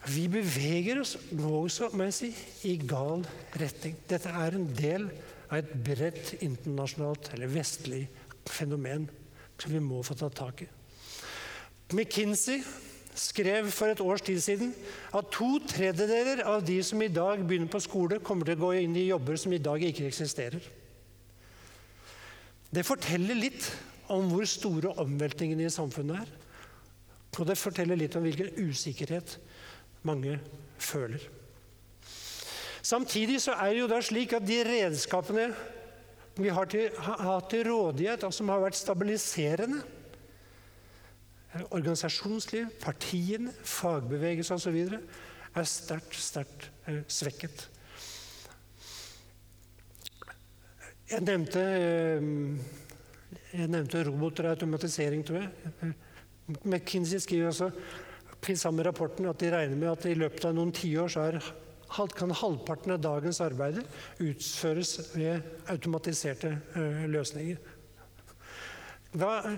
vi 0.09 0.23
beveger 0.31 0.97
oss 0.97 1.13
også 1.29 1.91
må 1.93 2.07
jeg 2.07 2.15
si, 2.17 2.29
i 2.65 2.77
gal 2.89 3.21
retning. 3.61 3.99
Dette 4.09 4.31
er 4.33 4.57
en 4.57 4.65
del 4.73 5.05
av 5.51 5.59
et 5.59 5.73
bredt 5.85 6.31
internasjonalt 6.41 7.29
eller 7.35 7.51
vestlig 7.53 8.07
fenomen 8.49 9.05
som 9.61 9.73
vi 9.75 9.81
må 9.83 10.01
få 10.01 10.17
ta 10.17 10.31
tak 10.33 10.63
i. 10.65 10.69
McKinsey 11.93 12.63
skrev 13.17 13.69
for 13.74 13.91
et 13.91 14.02
års 14.04 14.24
tid 14.26 14.39
siden 14.43 14.74
at 15.15 15.32
to 15.34 15.58
tredjedeler 15.67 16.43
av 16.47 16.63
de 16.65 16.78
som 16.86 17.02
i 17.02 17.12
dag 17.12 17.43
begynner 17.43 17.71
på 17.71 17.82
skole, 17.84 18.21
kommer 18.24 18.47
til 18.47 18.60
å 18.60 18.67
gå 18.67 18.74
inn 18.82 18.95
i 18.95 19.10
jobber 19.10 19.39
som 19.39 19.54
i 19.54 19.62
dag 19.62 19.84
ikke 19.84 20.08
eksisterer. 20.08 20.63
Det 22.71 22.86
forteller 22.88 23.36
litt 23.36 23.67
om 24.12 24.30
hvor 24.32 24.47
store 24.47 24.93
omveltningene 25.04 25.67
i 25.67 25.74
samfunnet 25.74 26.24
er. 26.24 26.32
Og 27.39 27.47
det 27.47 27.60
forteller 27.60 28.00
litt 28.00 28.15
om 28.19 28.24
hvilken 28.26 28.52
usikkerhet 28.60 29.38
mange 30.08 30.38
føler. 30.82 31.24
Samtidig 32.82 33.38
så 33.43 33.56
er 33.62 33.71
det 33.71 33.84
jo 33.84 33.91
da 33.91 34.02
slik 34.04 34.34
at 34.36 34.47
de 34.47 34.58
redskapene 34.65 35.52
vi 36.39 36.50
har, 36.50 36.65
til, 36.71 36.89
har 36.95 37.43
til 37.52 37.67
rådighet, 37.67 38.24
og 38.24 38.34
som 38.34 38.50
har 38.50 38.63
vært 38.63 38.80
stabiliserende 38.80 39.84
Organisasjonsliv, 41.51 42.69
partiene, 42.79 43.51
fagbevegelse 43.67 44.55
osv. 44.55 44.77
er 45.51 45.67
sterkt, 45.67 46.15
sterkt 46.15 46.69
eh, 46.87 47.01
svekket. 47.11 47.65
Jeg 51.11 51.25
nevnte, 51.27 51.59
eh, 51.59 52.29
jeg 53.51 53.67
nevnte 53.67 54.05
roboter 54.07 54.47
og 54.47 54.55
automatisering, 54.55 55.25
tror 55.27 55.43
jeg. 55.43 55.91
McKinsey 56.63 57.19
skriver 57.19 57.51
også 57.51 57.71
i 58.49 58.55
samme 58.55 58.83
rapporten 58.83 59.27
at 59.29 59.39
de 59.39 59.51
regner 59.53 59.75
med 59.77 59.91
at 59.91 60.07
i 60.09 60.15
løpet 60.17 60.47
av 60.47 60.55
noen 60.55 60.71
tiår 60.75 61.11
så 61.11 61.27
er, 61.29 61.37
kan 62.15 62.31
halvparten 62.33 62.95
av 62.95 63.03
dagens 63.03 63.41
arbeider 63.43 63.85
utføres 64.23 64.95
ved 65.13 65.43
automatiserte 65.69 66.55
uh, 66.75 67.03
løsninger. 67.11 67.59
Da, 69.11 69.57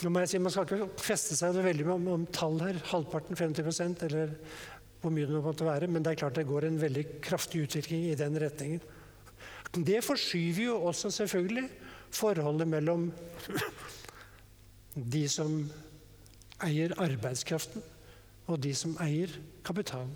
nå 0.00 0.12
må 0.12 0.22
jeg 0.22 0.30
si, 0.32 0.38
Man 0.38 0.52
skal 0.54 0.68
ikke 0.68 1.02
feste 1.02 1.36
seg 1.38 1.56
veldig 1.60 1.86
med 1.86 1.94
om, 1.96 2.08
om 2.14 2.26
tall 2.34 2.60
her. 2.62 2.78
Halvparten, 2.92 3.36
50% 3.38 4.06
eller 4.08 4.36
hvor 5.00 5.12
mye 5.14 5.28
det 5.28 5.42
måtte 5.44 5.66
være. 5.66 5.88
Men 5.90 6.04
det 6.04 6.14
er 6.14 6.22
klart 6.22 6.38
det 6.38 6.48
går 6.48 6.68
en 6.68 6.80
veldig 6.80 7.04
kraftig 7.24 7.64
utvikling 7.66 8.06
i 8.08 8.16
den 8.18 8.38
retningen. 8.40 8.82
Det 9.70 10.00
forskyver 10.02 10.64
jo 10.64 10.80
også 10.90 11.12
selvfølgelig 11.14 11.68
forholdet 12.10 12.66
mellom 12.68 13.10
de 15.14 15.22
som 15.30 15.60
eier 16.66 16.92
arbeidskraften, 17.00 17.82
og 18.50 18.58
de 18.62 18.72
som 18.74 18.96
eier 19.00 19.30
kapitalen. 19.64 20.10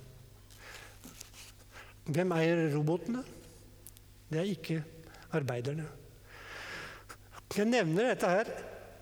Hvem 2.05 2.35
eier 2.37 2.67
robotene? 2.75 3.23
Det 4.29 4.41
er 4.41 4.51
ikke 4.51 4.81
arbeiderne. 5.33 5.87
Jeg 7.55 7.71
nevner 7.71 8.11
dette 8.11 8.29
her 8.29 8.51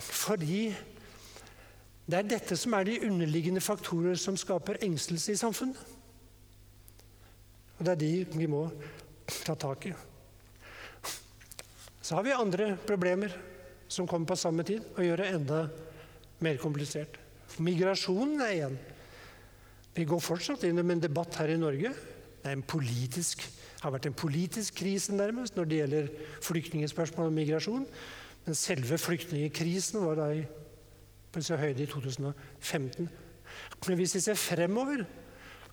fordi 0.02 0.72
det 2.06 2.18
er 2.18 2.28
dette 2.28 2.56
som 2.58 2.74
er 2.76 2.86
de 2.88 3.00
underliggende 3.06 3.62
faktorer 3.62 4.18
som 4.18 4.36
skaper 4.38 4.80
engstelse 4.82 5.34
i 5.34 5.38
samfunnet. 5.38 5.78
Og 7.78 7.86
det 7.86 7.94
er 7.94 8.02
de 8.02 8.38
vi 8.38 8.48
må 8.50 8.66
ta 9.46 9.54
tak 9.58 9.86
i. 9.90 9.94
Så 12.02 12.18
har 12.18 12.26
vi 12.26 12.34
andre 12.34 12.74
problemer 12.86 13.32
som 13.92 14.08
kommer 14.08 14.26
på 14.32 14.36
samme 14.36 14.64
tid, 14.66 14.82
og 14.96 15.04
gjør 15.04 15.22
det 15.22 15.30
enda 15.36 15.60
mer 16.42 16.58
komplisert. 16.60 17.18
Migrasjonen 17.62 18.40
er 18.42 18.54
igjen. 18.56 18.78
Vi 19.92 20.06
går 20.08 20.22
fortsatt 20.24 20.64
inn 20.64 20.80
i 20.80 20.84
en 20.94 21.02
debatt 21.02 21.36
her 21.38 21.52
i 21.52 21.60
Norge. 21.60 21.92
Det 22.42 22.54
politisk, 22.66 23.44
har 23.82 23.92
vært 23.94 24.08
en 24.08 24.16
politisk 24.18 24.80
krise 24.80 25.14
nærmest 25.14 25.56
når 25.56 25.68
det 25.68 25.78
gjelder 25.78 26.08
flyktningspørsmål 26.42 27.30
og 27.30 27.36
migrasjon. 27.36 27.84
Men 28.46 28.58
selve 28.58 28.98
flyktningkrisen 28.98 30.02
var 30.02 30.18
da 30.18 30.28
i, 30.34 30.42
på 31.32 31.42
så 31.44 31.58
høyde 31.60 31.84
i 31.84 31.90
2015. 31.90 33.10
Men 33.86 33.98
hvis 34.00 34.16
vi 34.18 34.22
ser 34.24 34.38
fremover, 34.38 35.04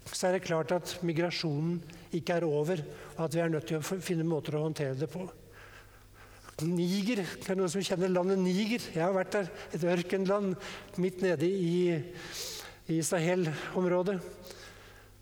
så 0.10 0.28
er 0.28 0.38
det 0.38 0.46
klart 0.48 0.72
at 0.74 0.96
migrasjonen 1.06 1.80
ikke 2.16 2.40
er 2.40 2.48
over, 2.48 2.82
og 3.18 3.26
at 3.26 3.36
vi 3.36 3.44
er 3.44 3.52
nødt 3.54 3.68
til 3.70 3.80
å 3.80 4.02
finne 4.02 4.26
måter 4.28 4.58
å 4.58 4.66
håndtere 4.66 4.98
det 4.98 5.10
på. 5.12 5.28
Niger. 6.66 7.22
Det 7.24 7.54
er 7.54 7.56
noen 7.60 7.72
som 7.72 7.84
kjenner 7.86 8.12
landet 8.12 8.40
Niger? 8.42 8.84
Jeg 8.92 9.04
har 9.04 9.14
vært 9.16 9.36
der. 9.38 9.52
Et 9.76 9.84
ørkenland 9.94 10.56
midt 11.00 11.22
nede 11.24 11.48
i, 11.48 11.96
i 12.92 13.00
Sahel-området. 13.06 14.18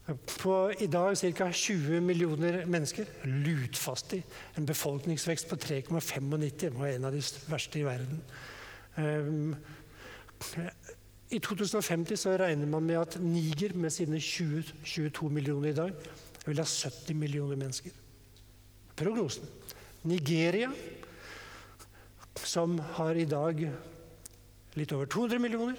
På 0.07 0.71
i 0.79 0.87
dag 0.87 1.17
ca. 1.17 1.51
20 1.51 2.01
millioner 2.01 2.65
mennesker. 2.65 3.05
Lutfattig. 3.23 4.23
En 4.55 4.65
befolkningsvekst 4.65 5.49
på 5.49 5.55
3,95. 5.55 6.69
var 6.79 6.87
en 6.87 7.05
av 7.05 7.11
de 7.11 7.21
verste 7.47 7.79
i 7.79 7.83
verden. 7.83 8.21
Um, 8.95 9.55
I 11.29 11.39
2050 11.39 12.15
så 12.17 12.37
regner 12.39 12.67
man 12.67 12.85
med 12.87 13.01
at 13.01 13.17
Niger 13.19 13.73
med 13.75 13.91
sine 13.91 14.19
20, 14.19 14.63
22 14.83 15.29
millioner 15.29 15.69
i 15.69 15.75
dag 15.75 15.91
vil 16.45 16.57
ha 16.57 16.65
70 16.65 17.13
millioner 17.13 17.55
mennesker. 17.55 17.91
Prognosen. 18.95 19.43
Nigeria 20.03 20.71
som 22.45 22.79
har 22.79 23.15
i 23.15 23.25
dag 23.25 23.59
litt 24.77 24.91
over 24.93 25.05
200 25.09 25.39
millioner, 25.41 25.75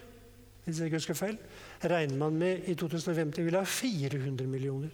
hvis 0.65 0.81
jeg 0.81 0.91
ikke 0.91 1.01
husker 1.01 1.17
feil. 1.17 1.39
Regner 1.83 2.19
man 2.19 2.39
med 2.39 2.67
i 2.67 2.75
2050 2.75 3.45
vil 3.47 3.59
ha 3.59 3.65
400 3.65 4.47
millioner. 4.51 4.91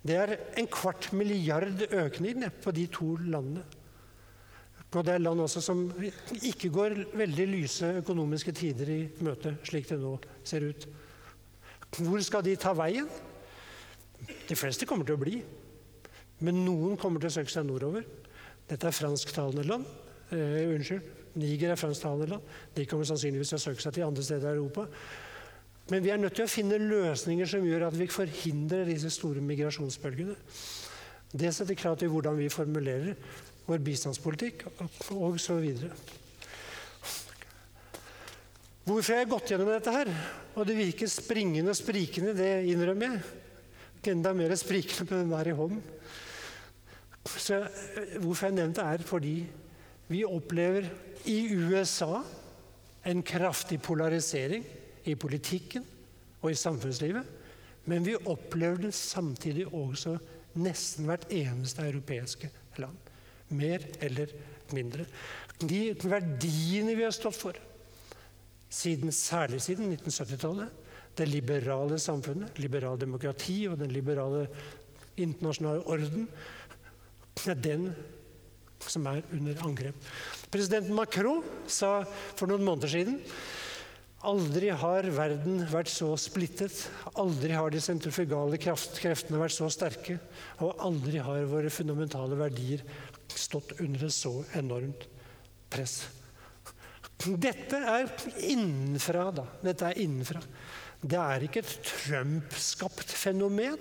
Det 0.00 0.16
er 0.16 0.32
en 0.58 0.68
kvart 0.70 1.10
milliard 1.12 1.82
økning 1.90 2.46
på 2.62 2.72
de 2.72 2.86
to 2.92 3.16
landene. 3.20 3.64
Og 4.90 5.04
det 5.06 5.12
er 5.14 5.22
land 5.22 5.42
også 5.44 5.60
som 5.62 5.84
ikke 6.42 6.70
går 6.74 6.96
veldig 7.14 7.46
lyse 7.46 7.92
økonomiske 8.00 8.54
tider 8.58 8.88
i 8.90 9.00
møte, 9.22 9.54
slik 9.62 9.86
det 9.90 10.00
nå 10.02 10.16
ser 10.42 10.66
ut. 10.66 10.86
Hvor 12.00 12.22
skal 12.26 12.42
de 12.46 12.56
ta 12.58 12.72
veien? 12.74 13.06
De 14.48 14.58
fleste 14.58 14.86
kommer 14.86 15.06
til 15.06 15.14
å 15.14 15.22
bli. 15.22 15.38
Men 16.42 16.62
noen 16.64 16.98
kommer 16.98 17.22
til 17.22 17.30
å 17.30 17.36
søke 17.38 17.52
seg 17.52 17.66
nordover. 17.68 18.06
Dette 18.70 18.88
er 18.88 18.96
fransktalende 18.96 19.66
land. 19.68 19.86
Eh, 20.30 20.70
unnskyld, 20.74 21.06
Niger 21.38 21.74
er 21.74 21.78
fransktalende 21.78 22.30
land. 22.34 22.54
De 22.74 22.86
kommer 22.88 23.06
sannsynligvis 23.06 23.52
til 23.52 23.60
å 23.60 23.64
søke 23.68 23.84
seg 23.84 23.94
til 23.94 24.06
andre 24.08 24.24
steder 24.26 24.50
i 24.50 24.58
Europa. 24.58 24.86
Men 25.90 26.04
vi 26.04 26.12
er 26.14 26.20
nødt 26.22 26.36
til 26.38 26.46
å 26.46 26.50
finne 26.50 26.78
løsninger 26.78 27.48
som 27.50 27.66
gjør 27.66 27.88
at 27.88 27.96
vi 27.98 28.06
forhindrer 28.10 28.86
disse 28.86 29.10
store 29.10 29.42
migrasjonsbølgene. 29.42 30.36
Det 31.30 31.50
setter 31.54 31.78
krav 31.78 31.96
til 31.98 32.10
hvordan 32.12 32.38
vi 32.38 32.50
formulerer 32.50 33.14
vår 33.66 33.82
bistandspolitikk 33.86 34.64
og 35.14 35.38
så 35.42 35.58
videre. 35.62 35.94
Hvorfor 38.86 39.14
har 39.14 39.22
jeg 39.22 39.30
gått 39.30 39.52
gjennom 39.52 39.70
dette 39.70 39.92
her? 39.94 40.10
Og 40.58 40.66
det 40.66 40.78
virker 40.78 41.10
springende 41.10 41.74
og 41.74 41.78
sprikende, 41.78 42.34
det 42.34 42.50
innrømmer 42.70 43.14
jeg. 43.14 43.36
Enda 44.10 44.32
mer 44.32 44.54
sprikende 44.56 45.04
med 45.10 45.18
den 45.20 45.34
der 45.34 45.50
i 45.50 45.54
hånden. 45.54 45.82
Så 47.30 47.60
Hvorfor 48.22 48.48
jeg 48.48 48.56
nevnte 48.56 48.86
er 48.86 49.02
fordi 49.04 49.34
vi 50.10 50.24
opplever 50.26 50.88
i 51.28 51.38
USA 51.52 52.22
en 53.06 53.22
kraftig 53.22 53.78
polarisering 53.84 54.64
i 55.08 55.14
politikken 55.14 55.86
og 56.40 56.50
i 56.50 56.58
samfunnslivet. 56.58 57.38
Men 57.88 58.04
vi 58.04 58.18
opplever 58.18 58.86
det 58.86 58.94
samtidig 58.96 59.66
også 59.66 60.16
nesten 60.60 61.08
hvert 61.08 61.28
eneste 61.32 61.86
europeiske 61.86 62.50
land. 62.80 62.96
Mer 63.56 63.84
eller 64.04 64.32
mindre. 64.74 65.06
De 65.60 65.90
verdiene 66.04 66.94
vi 66.96 67.04
har 67.04 67.14
stått 67.14 67.38
for, 67.38 67.56
siden, 68.70 69.10
særlig 69.12 69.58
siden 69.64 69.90
1970-tallet, 69.96 70.70
det 71.18 71.26
liberale 71.26 71.98
samfunnet, 71.98 72.58
liberal 72.62 73.00
demokrati 73.00 73.64
og 73.68 73.80
den 73.80 73.90
liberale 73.90 74.44
internasjonale 75.20 75.82
orden, 75.90 76.28
det 77.40 77.50
er 77.50 77.62
den 77.64 77.90
som 78.88 79.06
er 79.10 79.24
under 79.34 79.58
angrep. 79.66 79.96
President 80.50 80.88
Macron 80.94 81.42
sa 81.68 82.00
for 82.38 82.48
noen 82.48 82.64
måneder 82.64 82.92
siden 82.94 83.18
Aldri 84.20 84.68
har 84.76 85.06
verden 85.16 85.62
vært 85.70 85.88
så 85.88 86.10
splittet, 86.20 86.74
aldri 87.16 87.54
har 87.56 87.72
de 87.72 87.80
sentrifugale 87.80 88.58
kreftene 88.60 89.38
vært 89.40 89.54
så 89.54 89.68
sterke, 89.72 90.18
og 90.60 90.76
aldri 90.84 91.22
har 91.24 91.46
våre 91.48 91.70
fundamentale 91.72 92.36
verdier 92.36 92.82
stått 93.32 93.78
under 93.80 94.04
et 94.04 94.12
så 94.12 94.34
enormt 94.58 95.06
press. 95.72 96.02
Dette 97.40 97.80
er 97.80 98.12
innenfra, 98.48 99.30
da. 99.32 99.46
Dette 99.64 99.88
er 99.88 100.02
innenfra. 100.04 100.42
Det 101.00 101.16
er 101.16 101.46
ikke 101.46 101.62
et 101.64 101.72
Trump-skapt 101.88 103.14
fenomen, 103.16 103.80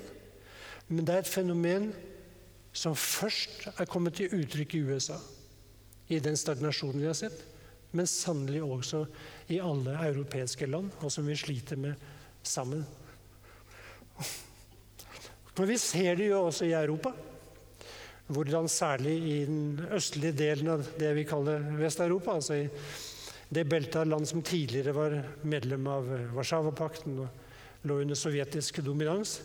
men 0.88 1.04
det 1.04 1.18
er 1.18 1.26
et 1.26 1.34
fenomen 1.34 1.90
som 2.72 2.96
først 2.96 3.68
er 3.76 3.90
kommet 3.92 4.16
til 4.22 4.32
uttrykk 4.40 4.78
i 4.78 4.86
USA, 4.88 5.20
i 6.08 6.22
den 6.24 6.40
stagnasjonen 6.40 7.04
vi 7.04 7.10
har 7.10 7.18
sett, 7.18 7.44
men 7.92 8.08
sannelig 8.08 8.62
også 8.64 9.04
i 9.04 9.39
alle 9.58 9.96
europeiske 10.06 10.68
land, 10.70 10.92
og 11.02 11.10
som 11.10 11.26
vi 11.26 11.38
sliter 11.40 11.80
med 11.82 11.98
sammen. 12.46 12.86
For 15.58 15.66
vi 15.68 15.80
ser 15.82 16.20
det 16.20 16.30
jo 16.30 16.46
også 16.46 16.70
i 16.70 16.76
Europa. 16.78 17.16
Hvordan 18.30 18.70
særlig 18.70 19.16
i 19.26 19.38
den 19.50 19.88
østlige 19.90 20.38
delen 20.38 20.70
av 20.76 20.86
det 21.00 21.10
vi 21.18 21.26
kaller 21.26 21.66
Vest-Europa, 21.80 22.38
altså 22.38 22.60
i 22.62 22.68
det 23.50 23.66
beltet 23.66 23.98
av 24.04 24.12
land 24.12 24.30
som 24.30 24.44
tidligere 24.46 24.94
var 24.94 25.16
medlem 25.42 25.88
av 25.90 26.06
Warszawapakten 26.36 27.18
og 27.24 27.88
lå 27.90 27.98
under 28.04 28.20
sovjetisk 28.20 28.84
dominans, 28.86 29.40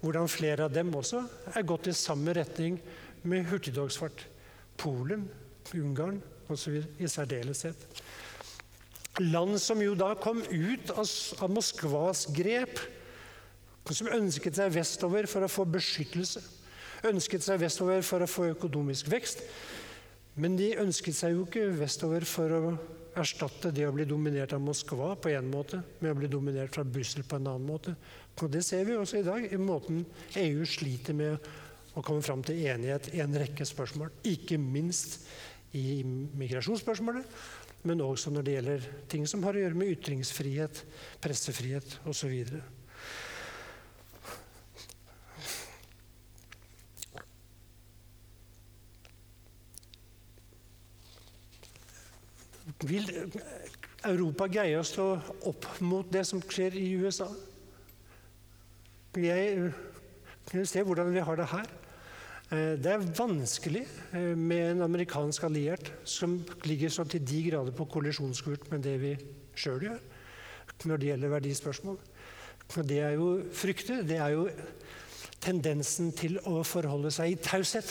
hvordan 0.00 0.30
flere 0.32 0.64
av 0.64 0.72
dem 0.72 0.94
også 0.96 1.20
er 1.52 1.68
gått 1.68 1.90
i 1.90 1.96
samme 1.96 2.32
retning 2.32 2.80
med 3.28 3.44
hurtigdogsfart. 3.50 4.24
Polen, 4.80 5.28
Ungarn 5.76 6.22
osv. 6.50 6.80
i 6.98 7.06
særdeleshet. 7.06 7.84
Land 9.20 9.58
som 9.60 9.82
jo 9.84 9.92
da 9.98 10.14
kom 10.16 10.40
ut 10.48 10.92
av 10.96 11.50
Moskvas 11.52 12.24
grep, 12.32 12.80
som 13.90 14.08
ønsket 14.14 14.56
seg 14.56 14.70
vestover 14.72 15.26
for 15.28 15.44
å 15.44 15.50
få 15.50 15.66
beskyttelse, 15.68 16.40
ønsket 17.10 17.44
seg 17.44 17.60
vestover 17.60 18.04
for 18.06 18.22
å 18.22 18.30
få 18.30 18.46
økonomisk 18.52 19.10
vekst. 19.10 19.42
Men 20.40 20.54
de 20.56 20.70
ønsket 20.78 21.16
seg 21.16 21.34
jo 21.34 21.44
ikke 21.44 21.66
vestover 21.80 22.24
for 22.28 22.54
å 22.54 22.62
erstatte 23.18 23.72
det 23.74 23.88
å 23.88 23.94
bli 23.94 24.06
dominert 24.08 24.54
av 24.54 24.62
Moskva 24.62 25.16
på 25.18 25.32
en 25.34 25.48
måte 25.50 25.82
med 25.98 26.12
å 26.12 26.18
bli 26.20 26.30
dominert 26.30 26.76
fra 26.76 26.84
Brussel 26.86 27.26
på 27.26 27.40
en 27.40 27.48
annen 27.50 27.66
måte. 27.66 27.96
Og 28.40 28.50
Det 28.50 28.62
ser 28.64 28.86
vi 28.88 28.96
også 28.96 29.20
i 29.20 29.26
dag, 29.26 29.44
i 29.44 29.58
måten 29.60 30.04
EU 30.38 30.64
sliter 30.64 31.16
med 31.16 31.50
å 31.98 32.04
komme 32.06 32.22
fram 32.22 32.44
til 32.46 32.62
enighet 32.70 33.10
i 33.12 33.20
en 33.24 33.34
rekke 33.36 33.66
spørsmål. 33.66 34.12
Ikke 34.30 34.56
minst 34.60 35.18
i 35.76 36.00
migrasjonsspørsmålet, 36.04 37.26
men 37.82 38.02
også 38.04 38.30
når 38.32 38.44
det 38.44 38.54
gjelder 38.58 38.86
ting 39.08 39.24
som 39.28 39.44
har 39.46 39.56
å 39.56 39.62
gjøre 39.62 39.78
med 39.78 39.94
ytringsfrihet, 39.94 40.82
pressefrihet 41.24 41.96
osv. 42.10 42.34
Vil 52.80 53.08
Europa 54.08 54.46
greie 54.48 54.78
å 54.80 54.86
stå 54.86 55.06
opp 55.48 55.66
mot 55.84 56.08
det 56.12 56.24
som 56.28 56.40
skjer 56.40 56.76
i 56.80 56.86
USA? 57.00 57.28
Jeg 59.20 59.72
ser 60.68 60.86
hvordan 60.86 61.12
vi 61.12 61.24
har 61.24 61.36
det 61.40 61.48
her. 61.50 61.68
Eh, 62.50 62.74
det 62.82 62.90
er 62.90 63.10
vanskelig 63.14 63.84
eh, 64.10 64.34
med 64.34 64.72
en 64.72 64.82
amerikansk 64.88 65.44
alliert 65.46 65.92
som 66.02 66.40
ligger 66.66 66.90
så 66.90 67.04
til 67.06 67.22
de 67.22 67.44
grader 67.46 67.74
på 67.76 67.86
kollisjonskurs 67.86 68.64
med 68.72 68.82
det 68.82 68.96
vi 68.98 69.12
sjøl 69.54 69.84
gjør 69.86 70.00
når 70.88 70.96
det 70.96 71.10
gjelder 71.10 71.32
verdispørsmål. 71.34 71.98
Det 72.88 72.98
er 73.04 73.14
jo 73.18 73.26
frykter, 73.52 74.00
det 74.06 74.16
er 74.16 74.32
jo 74.32 74.46
tendensen 75.42 76.08
til 76.16 76.38
å 76.48 76.62
forholde 76.64 77.10
seg 77.12 77.34
i 77.34 77.40
taushet, 77.42 77.90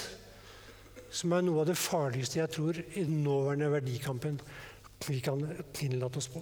som 1.13 1.35
er 1.35 1.43
noe 1.45 1.61
av 1.61 1.69
det 1.69 1.77
farligste 1.77 2.39
jeg 2.39 2.53
tror 2.55 2.79
i 2.79 3.03
den 3.03 3.21
nåværende 3.23 3.69
verdikampen 3.75 4.39
vi 5.05 5.19
kan 5.23 5.43
innlate 5.83 6.19
oss 6.19 6.31
på. 6.33 6.41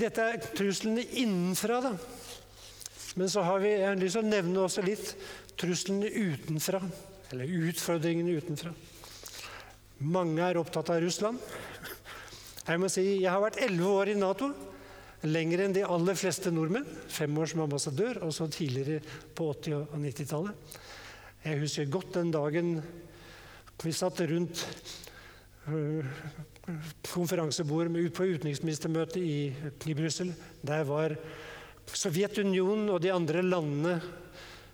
Dette 0.00 0.24
er 0.32 0.40
truslene 0.56 1.04
innenfra, 1.20 1.82
da. 1.84 1.92
Men 3.20 3.28
så 3.28 3.44
har 3.44 3.60
vi, 3.60 3.74
jeg 3.74 3.88
har 3.88 4.00
lyst 4.00 4.16
til 4.16 4.24
å 4.24 4.30
nevne 4.30 4.64
også 4.64 4.86
litt 4.86 5.14
truslene 5.60 6.08
utenfra, 6.08 6.80
eller 7.30 7.52
utfordringene 7.68 8.38
utenfra. 8.40 8.72
Mange 10.00 10.42
er 10.46 10.58
opptatt 10.60 10.90
av 10.94 11.02
Russland. 11.04 11.40
Jeg 12.64 12.80
må 12.80 12.88
si, 12.92 13.04
jeg 13.20 13.28
har 13.28 13.42
vært 13.42 13.60
elleve 13.64 13.92
år 14.00 14.12
i 14.12 14.18
Nato. 14.18 14.50
Lenger 15.28 15.66
enn 15.66 15.74
de 15.76 15.84
aller 15.84 16.16
fleste 16.16 16.52
nordmenn. 16.54 16.86
Fem 17.12 17.36
år 17.36 17.50
som 17.52 17.64
ambassadør, 17.66 18.22
og 18.24 18.32
så 18.32 18.48
tidligere 18.48 19.02
på 19.36 19.50
80- 19.52 19.76
og 19.82 19.98
90-tallet. 20.00 20.78
Jeg 21.44 21.60
husker 21.60 21.92
godt 21.92 22.16
den 22.16 22.32
dagen 22.32 22.74
vi 23.80 23.92
satt 23.96 24.20
rundt 24.28 24.60
konferansebordet 25.64 27.08
konferansebord 27.12 27.88
på 28.16 28.26
utenriksministermøtet 28.34 29.22
i, 29.22 29.52
i 29.88 29.94
Brussel. 29.96 30.32
Der 30.66 30.84
var 30.88 31.14
Sovjetunionen 31.90 32.90
og 32.92 33.00
de 33.02 33.12
andre 33.12 33.42
landene 33.42 33.96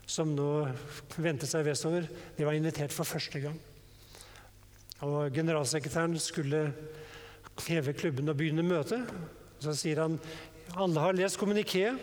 som 0.07 0.31
nå 0.35 0.51
vendte 1.19 1.49
seg 1.51 1.67
vestover, 1.67 2.07
de 2.37 2.47
var 2.47 2.55
invitert 2.57 2.95
for 2.95 3.09
første 3.09 3.43
gang. 3.43 3.57
Og 5.05 5.33
Generalsekretæren 5.35 6.17
skulle 6.23 6.71
heve 7.67 7.93
klubben 7.93 8.29
og 8.29 8.37
begynne 8.39 8.65
møtet. 8.65 9.05
Så 9.61 9.75
sier 9.77 10.01
han 10.05 10.19
alle 10.77 11.03
har 11.03 11.17
lest 11.17 11.41
kommunikéet. 11.41 11.99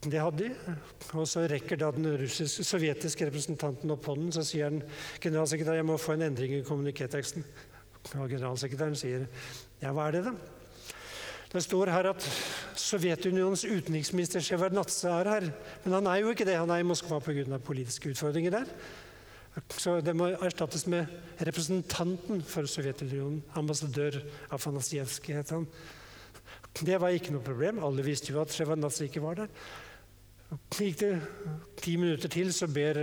Det 0.00 0.20
hadde 0.20 0.48
de. 0.48 0.76
Og 1.18 1.26
så 1.28 1.44
rekker 1.50 1.80
da 1.80 1.90
den 1.92 2.06
russiske, 2.20 2.64
sovjetiske 2.64 3.26
representanten 3.28 3.90
opp 3.92 4.06
hånden. 4.08 4.30
Så 4.32 4.44
sier 4.46 4.70
han 4.70 4.82
generalsekretær, 5.20 5.78
jeg 5.80 5.88
må 5.88 5.98
få 6.00 6.16
en 6.16 6.28
endring 6.30 6.54
i 6.56 6.64
kommunikéteksten. 6.66 7.44
Og 8.16 8.30
generalsekretæren 8.30 8.96
sier 8.96 9.26
ja, 9.82 9.92
hva 9.92 10.08
er 10.08 10.18
det, 10.18 10.24
da? 10.30 10.59
Det 11.50 11.62
står 11.64 11.90
her 11.90 12.06
at 12.12 12.26
Sovjetunionens 12.78 13.64
utenriksminister 13.66 14.42
Sjevardnadze 14.44 15.10
er 15.10 15.30
her. 15.32 15.46
Men 15.82 15.96
han 15.96 16.06
er 16.06 16.20
jo 16.22 16.30
ikke 16.30 16.46
det. 16.46 16.54
Han 16.60 16.70
er 16.70 16.84
i 16.84 16.86
Moskva 16.86 17.18
pga. 17.18 17.58
politiske 17.58 18.12
utfordringer 18.12 18.50
der. 18.50 18.70
Så 19.74 19.98
det 20.00 20.14
må 20.14 20.28
erstattes 20.30 20.86
med 20.86 21.10
representanten 21.42 22.42
for 22.46 22.66
Sovjetunionen. 22.70 23.42
Ambassadør 23.58 24.20
Afanasjevskij 24.50 25.36
het 25.36 25.50
han. 25.50 25.66
Det 26.86 27.00
var 27.00 27.10
ikke 27.10 27.34
noe 27.34 27.42
problem. 27.42 27.82
Alle 27.82 28.06
visste 28.06 28.30
jo 28.30 28.40
at 28.40 28.54
Sjevardnadze 28.54 29.08
ikke 29.08 29.22
var 29.22 29.42
der. 29.42 29.50
Gikk 30.70 30.98
det 31.02 31.12
ti 31.82 31.96
minutter 31.96 32.30
til, 32.30 32.52
så 32.54 32.66
ber 32.70 32.98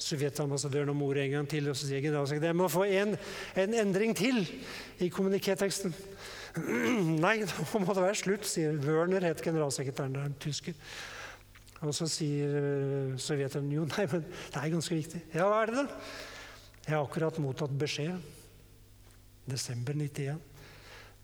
sovjetambassadøren 0.00 0.92
om 0.92 1.02
ordet 1.02 1.24
en 1.24 1.30
gang 1.30 1.48
til. 1.48 1.68
Og 1.68 1.76
så 1.76 1.88
sier 1.88 2.04
generalsekretæren 2.04 2.52
jeg 2.54 2.60
må 2.60 2.68
få 2.72 2.84
en, 2.88 3.16
en 3.56 3.74
endring 3.82 4.16
til 4.16 4.44
i 5.00 5.08
kommunikéteksten. 5.12 5.92
Nei, 7.24 7.36
nå 7.46 7.80
må 7.84 7.94
det 7.94 8.04
være 8.04 8.18
slutt, 8.18 8.48
sier 8.48 8.76
Wørner, 8.82 9.26
het 9.28 9.42
generalsekretæren 9.44 10.16
der, 10.16 10.28
en 10.30 10.36
tysker. 10.42 10.76
Og 11.80 11.94
så 11.96 12.08
sier 12.10 13.14
sovjeteren 13.20 13.70
jo, 13.72 13.86
nei, 13.92 14.04
men 14.10 14.26
det 14.26 14.60
er 14.60 14.74
ganske 14.74 14.98
viktig. 14.98 15.22
Ja, 15.34 15.48
hva 15.48 15.62
er 15.62 15.72
det, 15.72 15.86
da? 15.86 16.02
Jeg 16.86 16.96
har 16.96 17.04
akkurat 17.04 17.38
mottatt 17.42 17.72
beskjed. 17.78 18.18
Desember 19.50 19.96
91. 19.96 20.40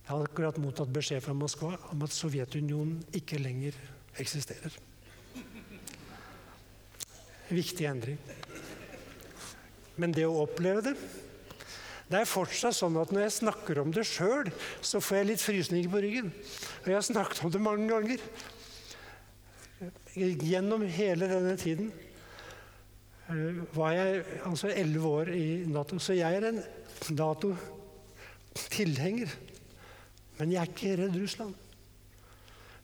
Jeg 0.07 0.13
har 0.13 0.23
akkurat 0.23 0.59
mottatt 0.63 0.91
beskjed 0.95 1.25
fra 1.25 1.35
Moskva 1.35 1.75
om 1.91 2.05
at 2.07 2.15
Sovjetunionen 2.15 3.01
ikke 3.17 3.41
lenger 3.43 3.77
eksisterer. 4.23 4.75
Viktig 7.51 7.87
endring. 7.87 8.21
Men 9.97 10.15
det 10.15 10.27
å 10.29 10.43
oppleve 10.45 10.85
det 10.87 10.95
Det 12.07 12.21
er 12.21 12.29
fortsatt 12.31 12.77
sånn 12.77 12.95
at 13.01 13.11
når 13.11 13.25
jeg 13.25 13.33
snakker 13.41 13.81
om 13.83 13.91
det 13.95 14.05
sjøl, 14.07 14.47
så 14.79 15.01
får 15.03 15.17
jeg 15.19 15.29
litt 15.33 15.43
frysninger 15.43 15.91
på 15.91 16.03
ryggen. 16.05 16.29
Og 16.85 16.89
jeg 16.93 16.95
har 16.95 17.09
snakket 17.09 17.41
om 17.43 17.51
det 17.51 17.63
mange 17.65 17.89
ganger. 17.91 18.21
Gjennom 20.15 20.85
hele 20.87 21.27
denne 21.29 21.57
tiden 21.61 21.91
eh, 23.27 23.59
var 23.75 23.93
jeg 23.97 24.23
altså 24.47 24.71
elleve 24.71 25.07
år 25.19 25.27
i 25.35 25.67
Nato. 25.67 25.99
Så 25.99 26.13
jeg 26.15 26.31
er 26.39 26.47
en 26.53 26.63
Nato-tilhenger. 27.19 29.27
Men 30.39 30.53
jeg 30.55 30.63
er 30.63 30.71
ikke 30.71 30.99
redd 31.03 31.19
Russland. 31.19 31.55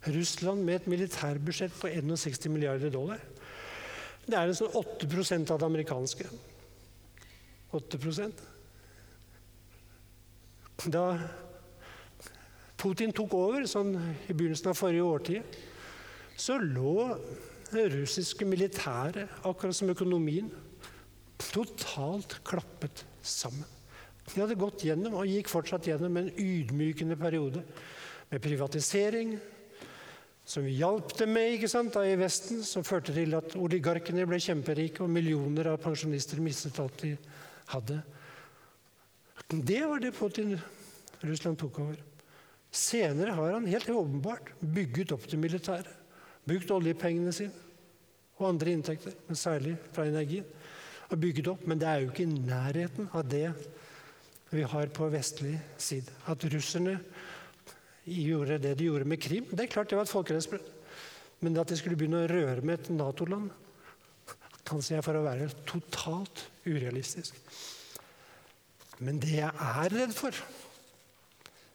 Russland 0.02 0.66
med 0.66 0.74
et 0.80 0.90
militærbudsjett 0.90 1.70
på 1.78 1.86
61 1.94 2.50
milliarder 2.50 2.90
dollar. 2.90 3.22
Det 4.26 4.34
er 4.34 4.50
en 4.50 4.58
sånn 4.58 4.74
8% 4.82 5.54
av 5.54 5.62
det 5.62 5.70
amerikanske. 5.70 6.26
8 7.70 8.02
Da 10.90 11.06
Putin 12.80 13.12
tok 13.14 13.36
over, 13.38 13.66
sånn 13.70 13.94
i 14.26 14.34
begynnelsen 14.34 14.72
av 14.72 14.78
forrige 14.78 15.06
årtid, 15.06 15.58
så 16.34 16.56
lå 16.58 17.12
det 17.72 17.86
russiske 17.92 18.46
militæret, 18.48 19.30
akkurat 19.46 19.76
som 19.76 19.92
økonomien, 19.92 20.48
totalt 21.52 22.40
klappet 22.46 23.04
sammen. 23.22 23.68
De 24.32 24.40
hadde 24.40 24.58
gått 24.58 24.84
gjennom, 24.86 25.16
og 25.18 25.30
gikk 25.30 25.50
fortsatt 25.50 25.86
gjennom, 25.88 26.16
en 26.18 26.30
ydmykende 26.34 27.16
periode 27.20 27.62
med 28.30 28.42
privatisering, 28.42 29.36
som 30.44 30.66
vi 30.66 30.74
hjalp 30.80 31.12
dem 31.18 31.30
med 31.36 31.54
ikke 31.54 31.70
sant, 31.70 31.94
da 31.94 32.02
i 32.06 32.18
Vesten, 32.18 32.64
som 32.66 32.86
førte 32.86 33.14
til 33.14 33.36
at 33.38 33.54
oligarkene 33.58 34.26
ble 34.26 34.40
kjemperike, 34.42 35.04
og 35.04 35.12
millioner 35.12 35.70
av 35.70 35.78
pensjonister 35.84 36.42
mistet 36.42 36.80
alt 36.82 37.04
de 37.04 37.14
hadde. 37.70 38.00
Det 39.48 39.82
var 39.86 40.00
det 40.00 40.12
Putin 40.16 40.56
Russland 41.20 41.58
tok 41.58 41.78
over. 41.82 41.98
Senere 42.72 43.34
har 43.36 43.52
han 43.52 43.66
helt 43.68 43.90
åpenbart 43.90 44.54
bygget 44.60 45.12
opp 45.12 45.26
det 45.28 45.38
militære. 45.38 45.98
Brukt 46.48 46.70
oljepengene 46.74 47.32
sine 47.34 47.52
og 48.40 48.48
andre 48.48 48.72
inntekter, 48.74 49.14
men 49.28 49.38
særlig 49.38 49.76
fra 49.92 50.06
energien. 50.08 50.46
Og 51.12 51.20
bygget 51.20 51.48
opp, 51.52 51.66
Men 51.66 51.78
det 51.78 51.88
er 51.88 52.00
jo 52.00 52.10
ikke 52.10 52.24
i 52.24 52.40
nærheten 52.48 53.08
av 53.12 53.28
det 53.28 53.52
vi 54.50 54.62
har 54.62 54.86
på 54.86 55.08
vestlig 55.12 55.60
side. 55.76 56.10
At 56.26 56.44
russerne 56.44 56.98
gjorde 58.04 58.58
det 58.58 58.78
de 58.78 58.88
gjorde 58.88 59.04
med 59.04 59.20
Krim, 59.20 59.44
det 59.50 59.60
er 59.60 59.72
klart 59.72 59.90
det 59.90 59.96
var 59.96 60.08
et 60.08 60.12
folkerettsbrudd. 60.12 60.64
Men 61.40 61.56
at 61.58 61.68
de 61.68 61.76
skulle 61.76 61.96
begynne 61.96 62.24
å 62.24 62.30
røre 62.30 62.62
med 62.62 62.80
et 62.80 62.90
Nato-land, 62.90 63.50
anser 64.72 64.96
jeg 64.96 65.04
for 65.04 65.18
å 65.18 65.24
være 65.26 65.50
totalt 65.68 66.46
urealistisk. 66.64 67.36
Men 69.02 69.18
det 69.22 69.36
jeg 69.40 69.50
er 69.50 69.94
redd 69.94 70.14
for, 70.14 70.36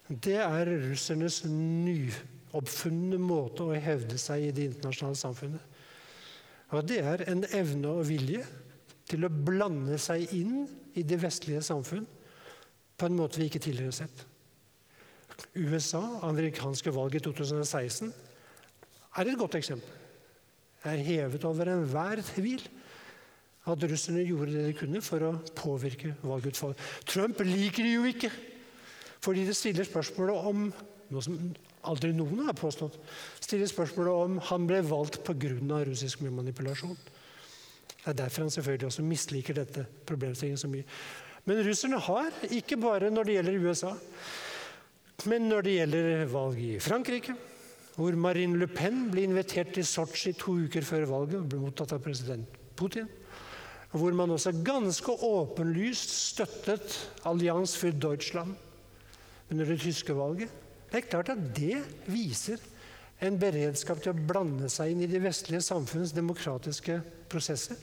det 0.08 0.38
er 0.40 0.70
russernes 0.86 1.42
nyoppfunne 1.44 3.18
måte 3.20 3.66
å 3.66 3.76
hevde 3.76 4.16
seg 4.20 4.46
i 4.46 4.54
det 4.56 4.70
internasjonale 4.70 5.20
samfunnet. 5.20 5.76
Og 6.72 6.84
det 6.88 7.02
er 7.04 7.26
en 7.28 7.44
evne 7.56 7.92
og 7.92 8.08
vilje 8.08 8.44
til 9.08 9.24
å 9.24 9.32
blande 9.32 9.98
seg 10.00 10.32
inn 10.36 10.64
i 10.96 11.04
det 11.06 11.20
vestlige 11.20 11.62
samfunn 11.64 12.06
på 12.98 13.06
en 13.06 13.16
måte 13.16 13.40
vi 13.40 13.46
ikke 13.48 13.62
tidligere 13.62 13.92
har 13.92 14.00
sett. 14.00 14.24
USA, 15.54 16.02
amerikanske 16.26 16.92
valg 16.92 17.14
i 17.14 17.22
2016, 17.22 18.10
er 19.18 19.28
et 19.30 19.38
godt 19.38 19.56
eksempel. 19.60 19.94
Det 20.82 20.92
er 20.92 21.06
hevet 21.06 21.44
over 21.46 21.70
enhver 21.72 22.20
tvil 22.34 22.64
at 23.74 23.86
russerne 23.90 24.24
gjorde 24.26 24.54
det 24.54 24.66
de 24.68 24.76
kunne 24.78 25.02
for 25.04 25.24
å 25.24 25.32
påvirke 25.58 26.14
valgutfallet. 26.22 26.80
Trump 27.08 27.40
liker 27.44 27.84
det 27.84 27.94
jo 27.94 28.06
ikke, 28.08 28.30
fordi 29.24 29.46
det 29.48 29.56
stiller 29.58 29.88
spørsmålet 29.88 30.48
om 30.50 30.68
noe 31.08 31.24
som 31.24 31.38
aldri 31.88 32.10
noen 32.12 32.46
har 32.48 32.56
påstått, 32.58 32.98
stiller 33.40 33.70
spørsmålet 33.70 34.24
om 34.26 34.36
han 34.50 34.66
ble 34.68 34.82
valgt 34.86 35.22
pga. 35.24 35.84
russisk 35.88 36.20
manipulasjon. 36.20 36.96
Det 37.98 38.12
er 38.12 38.20
derfor 38.24 38.46
han 38.46 38.50
selvfølgelig 38.50 38.86
også 38.86 39.02
misliker 39.02 39.54
dette 39.54 39.86
problemstillingen 40.06 40.60
så 40.60 40.68
mye. 40.68 40.84
Men 41.44 41.62
russerne 41.64 41.98
har, 41.98 42.32
ikke 42.50 42.76
bare 42.76 43.10
når 43.10 43.24
det 43.24 43.34
gjelder 43.38 43.60
USA, 43.64 43.92
men 45.26 45.48
når 45.48 45.62
det 45.62 45.76
gjelder 45.78 46.26
valg 46.30 46.58
i 46.62 46.78
Frankrike, 46.78 47.34
hvor 47.96 48.14
Marine 48.14 48.58
Le 48.60 48.68
Pen 48.70 49.08
ble 49.10 49.24
invitert 49.26 49.72
til 49.74 49.86
Sotsji 49.86 50.36
to 50.38 50.54
uker 50.68 50.84
før 50.86 51.08
valget 51.10 51.40
og 51.40 51.48
ble 51.50 51.62
mottatt 51.64 51.96
av 51.96 52.02
president 52.04 52.46
Putin, 52.78 53.08
hvor 53.92 54.12
man 54.12 54.30
også 54.34 54.52
ganske 54.64 55.12
åpenlyst 55.24 56.10
støttet 56.12 56.96
Allianz 57.28 57.76
for 57.78 57.94
Deutschland 57.94 58.56
under 59.50 59.64
det 59.64 59.78
tyske 59.80 60.16
valget 60.16 60.50
Det 60.90 60.98
er 60.98 61.08
klart 61.08 61.30
at 61.32 61.40
det 61.56 61.80
viser 62.08 62.60
en 63.20 63.38
beredskap 63.40 64.00
til 64.02 64.12
å 64.12 64.26
blande 64.28 64.68
seg 64.70 64.92
inn 64.92 65.02
i 65.04 65.10
de 65.10 65.20
vestlige 65.20 65.64
samfunnets 65.64 66.14
demokratiske 66.16 67.00
prosesser 67.28 67.80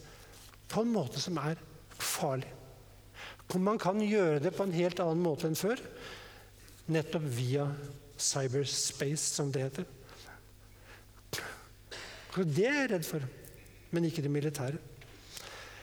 på 0.71 0.81
en 0.81 0.93
måte 0.93 1.21
som 1.21 1.37
er 1.37 1.59
farlig. 1.99 2.49
Man 3.53 3.77
kan 3.79 3.99
gjøre 4.01 4.39
det 4.41 4.55
på 4.55 4.65
en 4.65 4.73
helt 4.73 4.99
annen 5.03 5.21
måte 5.21 5.45
enn 5.49 5.59
før 5.59 5.81
nettopp 6.91 7.27
via 7.35 7.67
cyberspace, 8.17 9.35
som 9.35 9.51
det 9.51 9.67
heter. 9.67 9.85
Det 12.35 12.65
er 12.65 12.81
jeg 12.81 12.91
redd 12.91 13.05
for, 13.07 13.23
men 13.95 14.07
ikke 14.07 14.23
det 14.25 14.31
militære. 14.33 14.79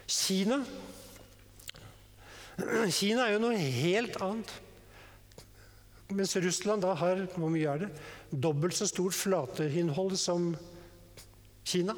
Kina 0.06 0.62
Kina 2.92 3.26
er 3.26 3.34
jo 3.34 3.42
noe 3.42 3.56
helt 3.56 4.18
annet. 4.22 4.50
Mens 6.12 6.34
Russland 6.36 6.84
da 6.84 6.92
har 6.98 7.24
hvor 7.34 7.50
mye 7.52 7.68
er 7.70 7.84
det, 7.84 7.90
dobbelt 8.32 8.76
så 8.76 8.86
stort 8.88 9.16
flateinnhold 9.16 10.14
som 10.20 10.52
Kina, 11.64 11.94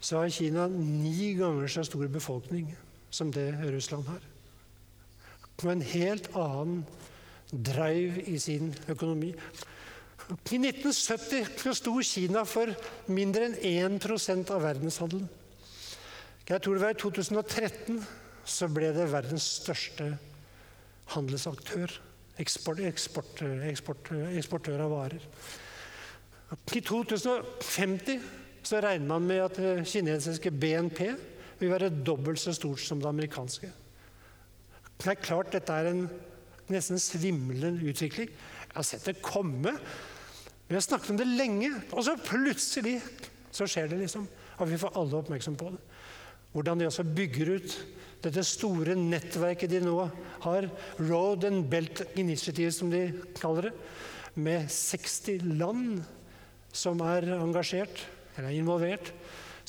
så 0.00 0.22
har 0.22 0.32
Kina 0.32 0.68
ni 0.70 1.34
ganger 1.36 1.68
så 1.68 1.84
stor 1.84 2.06
befolkning 2.12 2.70
som 3.10 3.32
det 3.34 3.50
Russland 3.66 4.08
har. 4.08 4.22
Og 5.58 5.72
en 5.72 5.82
helt 5.82 6.30
annen 6.38 6.84
drive 7.50 8.22
i 8.30 8.38
sin 8.40 8.70
økonomi. 8.88 9.32
I 10.28 10.60
1970 10.60 11.74
sto 11.76 11.94
Kina 12.04 12.44
for 12.48 12.72
mindre 13.10 13.48
enn 13.48 13.98
1% 13.98 14.52
av 14.54 14.64
verdenshandelen. 14.64 15.28
Jeg 16.48 16.62
tror 16.64 16.78
det 16.78 16.82
var 16.82 16.94
i 16.94 17.00
2013 17.02 17.98
så 18.48 18.68
ble 18.72 18.88
det 18.96 19.08
verdens 19.12 19.44
største 19.58 20.14
handelsaktør. 21.12 21.92
Eksport, 22.40 22.80
eksport, 22.88 23.42
eksport, 23.68 24.12
eksportør 24.38 24.84
av 24.86 24.94
varer. 24.94 25.26
I 26.72 26.80
2050 26.80 28.22
så 28.64 28.80
regner 28.80 29.10
man 29.10 29.26
med 29.28 29.42
at 29.44 29.60
det 29.60 29.84
kinesiske 29.90 30.52
BNP 30.54 31.02
vil 31.58 31.72
være 31.74 31.92
dobbelt 31.92 32.40
så 32.40 32.54
stort 32.56 32.80
som 32.80 33.02
det 33.02 33.10
amerikanske. 33.10 33.68
Det 34.98 35.12
er 35.12 35.20
klart 35.20 35.52
dette 35.52 35.74
er 35.74 35.90
en 35.90 36.06
nesten 36.72 37.00
svimlende 37.02 37.84
utvikling. 37.90 38.30
Jeg 38.30 38.74
har 38.76 38.86
sett 38.86 39.04
det 39.04 39.20
komme. 39.24 39.76
Vi 40.68 40.76
har 40.76 40.84
snakket 40.84 41.12
om 41.12 41.20
det 41.20 41.28
lenge, 41.28 41.74
og 41.92 42.04
så 42.04 42.16
plutselig 42.16 42.98
så 43.52 43.68
skjer 43.68 43.92
det, 43.92 44.00
liksom. 44.04 44.26
Og 44.58 44.68
vi 44.70 44.80
får 44.80 44.96
alle 44.98 45.20
oppmerksom 45.20 45.56
på 45.58 45.72
det. 45.74 45.80
Hvordan 46.52 46.80
de 46.80 46.88
også 46.88 47.04
bygger 47.04 47.54
ut 47.58 47.78
dette 48.24 48.42
store 48.46 48.96
nettverket 48.98 49.70
de 49.70 49.80
nå 49.84 49.96
har, 50.42 50.68
Road 50.98 51.46
and 51.46 51.68
Belt 51.70 52.02
Initiative, 52.18 52.72
som 52.74 52.90
de 52.90 53.08
kaller 53.38 53.68
det, 53.68 53.74
med 54.38 54.70
60 54.70 55.44
land 55.58 56.00
som 56.74 57.00
er 57.06 57.26
engasjert, 57.38 58.06
eller 58.36 58.54
involvert. 58.54 59.12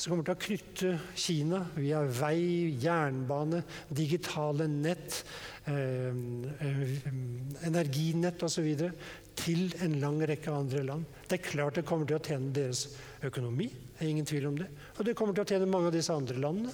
som 0.00 0.14
kommer 0.14 0.24
til 0.24 0.32
å 0.32 0.40
knytte 0.40 0.90
Kina 1.12 1.58
via 1.74 1.98
vei, 2.00 2.72
jernbane, 2.80 3.58
digitale 3.92 4.64
nett, 4.66 5.24
eh, 5.66 6.08
eh 6.08 7.66
energinett 7.68 8.42
osv. 8.42 8.90
til 9.34 9.74
en 9.80 10.00
lang 10.00 10.22
rekke 10.22 10.50
andre 10.50 10.82
land. 10.82 11.04
Det 11.28 11.38
er 11.40 11.50
klart 11.50 11.74
det 11.74 11.84
kommer 11.84 12.06
til 12.06 12.16
å 12.16 12.24
tjene 12.24 12.52
deres 12.52 12.96
økonomi. 13.22 13.70
Det 14.00 14.06
er 14.06 14.14
ingen 14.14 14.24
tvil 14.24 14.46
om 14.48 14.54
det. 14.56 14.64
Og 14.96 15.04
det 15.04 15.12
kommer 15.12 15.36
til 15.36 15.44
å 15.44 15.50
tjene 15.50 15.66
mange 15.68 15.90
av 15.90 15.92
disse 15.92 16.14
andre 16.16 16.40
landene. 16.40 16.70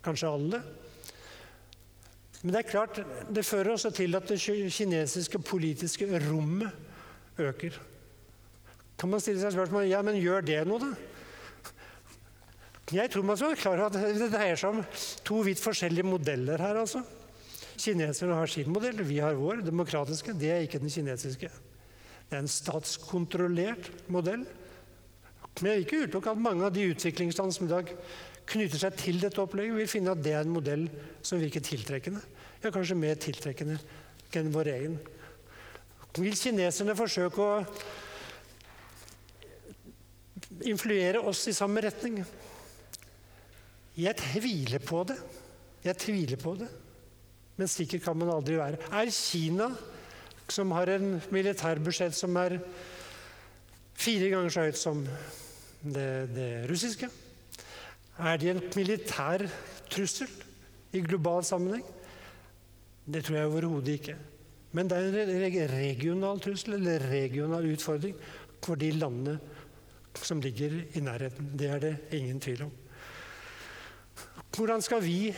Kanskje 0.00 0.30
alle. 0.32 0.60
Men 2.40 2.54
det 2.54 2.62
er 2.62 2.70
klart, 2.70 3.00
det 3.28 3.44
fører 3.44 3.74
også 3.74 3.90
til 3.92 4.16
at 4.16 4.32
det 4.32 4.38
kinesiske 4.40 5.42
politiske 5.44 6.08
rommet 6.24 6.72
øker. 7.36 7.76
Kan 8.96 9.12
man 9.12 9.20
stille 9.20 9.42
seg 9.42 9.52
spørsmål 9.52 9.90
ja, 9.90 10.00
men 10.06 10.16
gjør 10.16 10.48
det 10.48 10.62
noe, 10.64 10.80
da? 10.80 10.90
Jeg 12.96 13.12
tror 13.12 13.28
man 13.28 13.36
skal 13.36 13.52
være 13.52 13.60
klar 13.60 13.84
over 13.84 13.92
at 13.92 14.16
det 14.16 14.32
dreier 14.32 14.60
seg 14.60 14.72
om 14.72 14.82
to 15.28 15.44
vidt 15.44 15.60
forskjellige 15.60 16.08
modeller 16.08 16.64
her. 16.64 16.80
altså. 16.80 17.04
Kineserne 17.76 18.40
har 18.40 18.48
sin 18.48 18.72
modell, 18.72 19.04
vi 19.04 19.20
har 19.20 19.36
vår, 19.36 19.60
demokratiske. 19.68 20.32
Det 20.40 20.52
er 20.52 20.64
ikke 20.64 20.80
den 20.80 20.92
kinesiske. 20.92 21.52
Det 22.24 22.36
er 22.36 22.44
en 22.44 22.48
statskontrollert 22.48 23.92
modell. 24.08 24.48
Men 25.60 25.70
jeg 25.70 25.76
vil 25.78 25.84
ikke 25.86 26.02
utelukke 26.08 26.32
at 26.34 26.44
mange 26.44 26.66
av 26.66 26.74
de 26.74 26.88
utviklingsland 26.90 27.54
som 27.54 27.66
i 27.68 27.70
dag 27.70 27.90
knytter 28.50 28.80
seg 28.80 28.96
til 29.00 29.20
dette 29.22 29.40
opplegget, 29.40 29.76
vil 29.78 29.90
finne 29.90 30.12
at 30.12 30.22
det 30.24 30.34
er 30.34 30.44
en 30.44 30.54
modell 30.54 30.88
som 31.24 31.40
virker 31.40 31.62
tiltrekkende. 31.64 32.20
Ja, 32.62 32.72
kanskje 32.74 32.98
mer 32.98 33.20
tiltrekkende 33.20 33.78
enn 34.34 34.50
vår 34.50 34.72
egen. 34.72 34.96
Vil 36.18 36.34
kineserne 36.38 36.96
forsøke 36.98 37.44
å 37.44 37.62
influere 40.66 41.22
oss 41.22 41.44
i 41.50 41.54
samme 41.54 41.82
retning? 41.84 42.18
Jeg 43.94 44.18
tviler 44.18 44.82
på 44.82 45.04
det. 45.06 45.18
Jeg 45.84 46.00
tviler 46.02 46.40
på 46.40 46.56
det. 46.58 46.70
Men 47.54 47.70
sikker 47.70 48.02
kan 48.02 48.18
man 48.18 48.32
aldri 48.34 48.58
være. 48.58 48.80
Er 48.90 49.10
Kina, 49.14 49.70
som 50.50 50.74
har 50.74 50.90
en 50.96 51.20
militærbudsjett 51.34 52.16
som 52.16 52.34
er 52.42 52.58
fire 53.94 54.30
ganger 54.32 54.50
så 54.50 54.66
høyt 54.66 54.80
som 54.80 55.04
det, 55.84 56.08
det 56.34 56.48
russiske, 56.70 57.08
er 58.18 58.38
de 58.40 58.50
en 58.52 58.62
militær 58.76 59.44
trussel 59.90 60.30
i 60.94 61.02
global 61.04 61.44
sammenheng? 61.44 61.84
Det 63.04 63.24
tror 63.24 63.36
jeg 63.36 63.50
overhodet 63.50 63.98
ikke. 63.98 64.16
Men 64.74 64.88
det 64.90 64.98
er 64.98 65.28
en 65.28 65.74
regional 65.74 66.40
trussel 66.42 66.78
eller 66.78 67.04
regional 67.10 67.66
utfordring 67.70 68.16
for 68.64 68.80
de 68.80 68.90
landene 68.96 69.36
som 70.22 70.40
ligger 70.40 70.80
i 70.94 71.02
nærheten. 71.02 71.52
Det 71.58 71.70
er 71.70 71.78
det 71.82 71.96
ingen 72.16 72.40
tvil 72.40 72.66
om. 72.66 72.72
Hvordan 74.56 74.82
skal 74.82 75.02
vi 75.04 75.34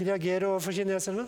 reagere 0.00 0.46
overfor 0.46 0.72
kineserne? 0.72 1.26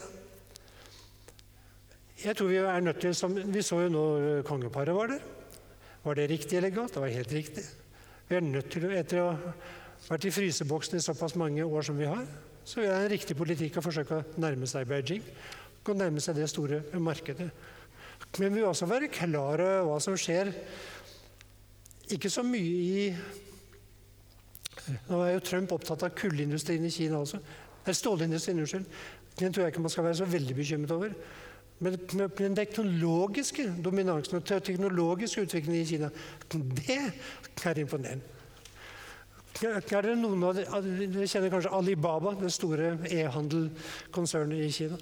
Jeg 2.25 2.37
tror 2.37 2.47
Vi 2.47 2.57
er 2.57 2.81
nødt 2.81 3.01
til, 3.01 3.15
som 3.15 3.55
vi 3.55 3.63
så 3.63 3.81
jo 3.81 3.89
nå 3.89 4.43
kongeparet 4.43 4.95
var 4.95 5.07
der. 5.07 5.19
Var 6.05 6.15
det 6.15 6.31
riktig 6.31 6.57
eller 6.57 6.71
galt? 6.71 6.95
Det 6.95 7.03
var 7.03 7.09
helt 7.09 7.33
riktig. 7.33 7.65
Vi 8.33 8.37
er 8.39 8.45
nødt 8.49 8.71
til, 8.73 8.87
Etter 8.97 9.19
å 9.21 9.33
ha 9.37 9.51
vært 10.07 10.25
i 10.25 10.31
fryseboksen 10.33 10.97
i 10.97 11.03
såpass 11.05 11.35
mange 11.37 11.67
år 11.69 11.85
som 11.85 11.99
vi 12.01 12.07
har, 12.09 12.23
så 12.65 12.81
er 12.81 12.87
det 12.89 12.95
en 13.03 13.11
riktig 13.13 13.35
politikk 13.37 13.77
å 13.77 13.83
forsøke 13.85 14.17
å 14.17 14.41
nærme 14.41 14.65
seg 14.71 14.87
Beijing. 14.89 15.27
Og 15.85 15.99
nærme 16.01 16.23
seg 16.25 16.39
det 16.39 16.47
store 16.49 16.79
markedet. 16.97 17.51
Men 18.39 18.55
vi 18.55 18.63
vil 18.63 18.71
også 18.71 18.89
være 18.89 19.11
klar 19.13 19.61
over 19.61 19.85
hva 19.91 19.99
som 20.01 20.17
skjer. 20.17 20.49
Ikke 22.17 22.33
så 22.33 22.41
mye 22.47 22.73
i 22.89 23.05
nå 25.11 25.21
er 25.27 25.35
jo 25.35 25.45
Trump 25.51 25.77
opptatt 25.77 26.09
av 26.09 26.17
kullindustrien 26.17 26.89
i 26.89 26.95
Kina 26.95 27.21
også. 27.21 27.37
Nei, 27.85 27.99
stålindustrien, 28.01 28.65
unnskyld. 28.65 28.89
Den 29.43 29.53
tror 29.53 29.67
jeg 29.67 29.75
ikke 29.75 29.85
man 29.85 29.93
skal 29.93 30.09
være 30.09 30.23
så 30.23 30.33
veldig 30.33 30.57
bekymret 30.57 30.97
over. 30.97 31.13
Men 31.83 31.97
den 32.39 32.55
teknologiske 32.55 33.65
dominansen 33.83 34.39
og 34.39 34.47
teknologiske 34.47 35.43
utviklingen 35.49 35.83
i 35.83 35.89
Kina, 35.89 36.11
det 36.53 37.01
er 37.67 37.83
imponerende. 37.83 38.29
Er 39.63 40.07
det 40.07 40.15
noen 40.19 40.43
av 40.47 40.57
Dere 40.57 41.27
kjenner 41.29 41.51
kanskje 41.53 41.75
Alibaba, 41.77 42.33
det 42.39 42.51
store 42.55 42.95
e-handelkonsernet 43.11 44.63
i 44.63 44.71
Kina. 44.75 44.99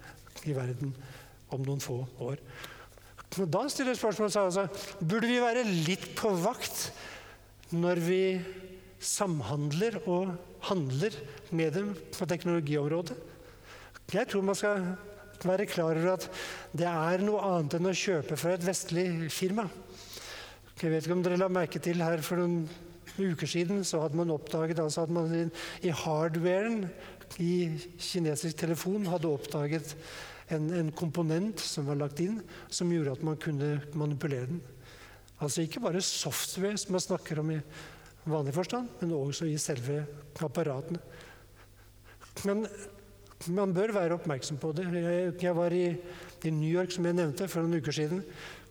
i 0.46 0.54
verden 0.56 0.92
om 1.54 1.62
noen 1.66 1.82
få 1.82 2.00
år. 2.22 2.40
Og 3.36 3.48
da 3.50 3.64
stiller 3.72 3.98
spørsmålet 3.98 4.34
seg 4.36 4.46
altså 4.48 5.02
burde 5.02 5.28
vi 5.28 5.42
være 5.42 5.66
litt 5.66 6.12
på 6.18 6.30
vakt 6.40 6.90
når 7.74 8.00
vi 8.04 8.22
samhandler 9.02 9.98
og 10.06 10.32
handler 10.70 11.16
med 11.54 11.74
dem 11.76 11.90
på 12.14 12.28
teknologiområdet. 12.28 13.16
Jeg 14.14 14.30
tror 14.30 14.46
man 14.46 14.56
skal 14.58 14.86
være 15.42 15.66
klar 15.68 15.98
over 15.98 16.14
at 16.14 16.28
det 16.76 16.86
er 16.88 17.24
noe 17.26 17.42
annet 17.44 17.76
enn 17.76 17.90
å 17.90 17.96
kjøpe 17.96 18.38
fra 18.38 18.54
et 18.54 18.64
vestlig 18.64 19.08
firma. 19.34 19.66
Jeg 20.76 20.92
vet 20.92 21.06
ikke 21.06 21.16
om 21.16 21.24
dere 21.24 21.40
la 21.40 21.50
merke 21.52 21.80
til 21.82 22.02
her 22.04 22.22
for 22.24 22.40
noen 22.40 22.64
uker 23.18 23.48
siden 23.48 23.84
så 23.86 24.02
hadde 24.02 24.18
man 24.18 24.32
oppdaget 24.34 24.80
altså 24.82 25.06
at 25.06 25.12
man 25.12 25.50
i 25.82 25.92
hardwaren 25.92 26.86
i 27.42 27.52
kinesisk 27.98 28.56
telefon 28.62 29.06
hadde 29.10 29.30
oppdaget 29.30 29.94
en, 30.54 30.70
en, 30.70 30.92
komponent 30.94 31.60
som 31.60 31.88
var 31.90 31.98
lagt 31.98 32.20
inn, 32.22 32.38
som 32.70 32.90
gjorde 32.92 33.16
at 33.16 33.24
man 33.26 33.38
kunne 33.42 33.80
manipulere 33.98 34.46
den. 34.52 34.60
Altså 35.42 35.64
ikke 35.64 35.82
bare 35.84 36.00
software, 36.04 36.78
som 36.80 36.94
man 36.94 37.02
snakker 37.02 37.40
om 37.42 37.50
i 37.52 37.62
vanlig 38.26 38.54
forstand, 38.54 38.88
men 39.00 39.16
også 39.16 39.48
i 39.50 39.58
selve 39.60 40.04
apparatene. 40.40 41.02
Men 42.46 42.64
man 43.52 43.74
bør 43.74 43.92
være 43.96 44.16
oppmerksom 44.16 44.58
på 44.62 44.72
det. 44.76 44.86
Jeg, 44.94 45.34
jeg 45.42 45.56
var 45.56 45.74
i, 45.74 45.88
i 46.44 46.50
New 46.50 46.70
York, 46.70 46.94
som 46.94 47.06
jeg 47.06 47.18
nevnte, 47.18 47.48
for 47.50 47.62
noen 47.64 47.82
uker 47.82 47.94
siden. 47.94 48.22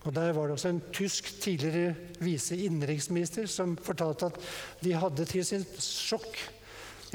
Og 0.05 0.13
Der 0.13 0.33
var 0.37 0.45
det 0.45 0.53
også 0.53 0.69
en 0.69 0.83
tysk 0.93 1.41
tidligere 1.41 1.95
vise 2.21 2.57
innenriksminister 2.57 3.47
som 3.49 3.77
fortalte 3.77 4.25
at 4.29 4.37
de 4.83 4.93
hadde 4.93 5.25
til 5.25 5.45
sitt 5.45 5.81
sjokk 5.81 6.37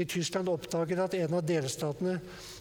i 0.00 0.04
Tyskland 0.08 0.48
oppdaget 0.50 0.98
at 1.02 1.14
en 1.18 1.34
av 1.38 1.46
delstatene 1.46 2.20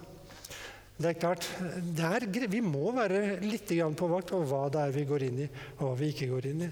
det 0.98 1.10
er 1.12 1.22
klart, 1.22 1.46
det 1.78 2.06
er, 2.06 2.48
Vi 2.50 2.62
må 2.62 2.92
være 2.96 3.40
litt 3.44 3.70
på 3.70 4.08
vakt 4.10 4.32
over 4.34 4.46
hva 4.50 4.70
det 4.74 4.82
er 4.82 4.96
vi 4.96 5.06
går 5.06 5.24
inn 5.28 5.40
i, 5.46 5.48
og 5.78 5.92
hva 5.92 5.96
vi 6.00 6.08
ikke 6.10 6.32
går 6.32 6.46
inn 6.50 6.62
i. 6.66 6.70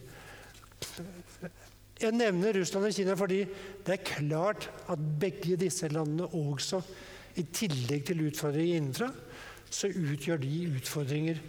Jeg 2.02 2.12
nevner 2.12 2.58
Russland 2.58 2.90
og 2.90 2.96
Kina 2.96 3.14
fordi 3.16 3.46
det 3.86 3.94
er 3.94 4.04
klart 4.04 4.70
at 4.90 5.00
begge 5.20 5.56
disse 5.56 5.88
landene 5.94 6.28
også 6.28 6.82
i 7.36 7.44
tillegg 7.56 8.06
til 8.08 8.26
utfordringer 8.30 8.80
innenfra, 8.80 9.10
så 9.70 9.90
utgjør 9.90 10.40
de 10.44 10.52
utfordringer 10.78 11.42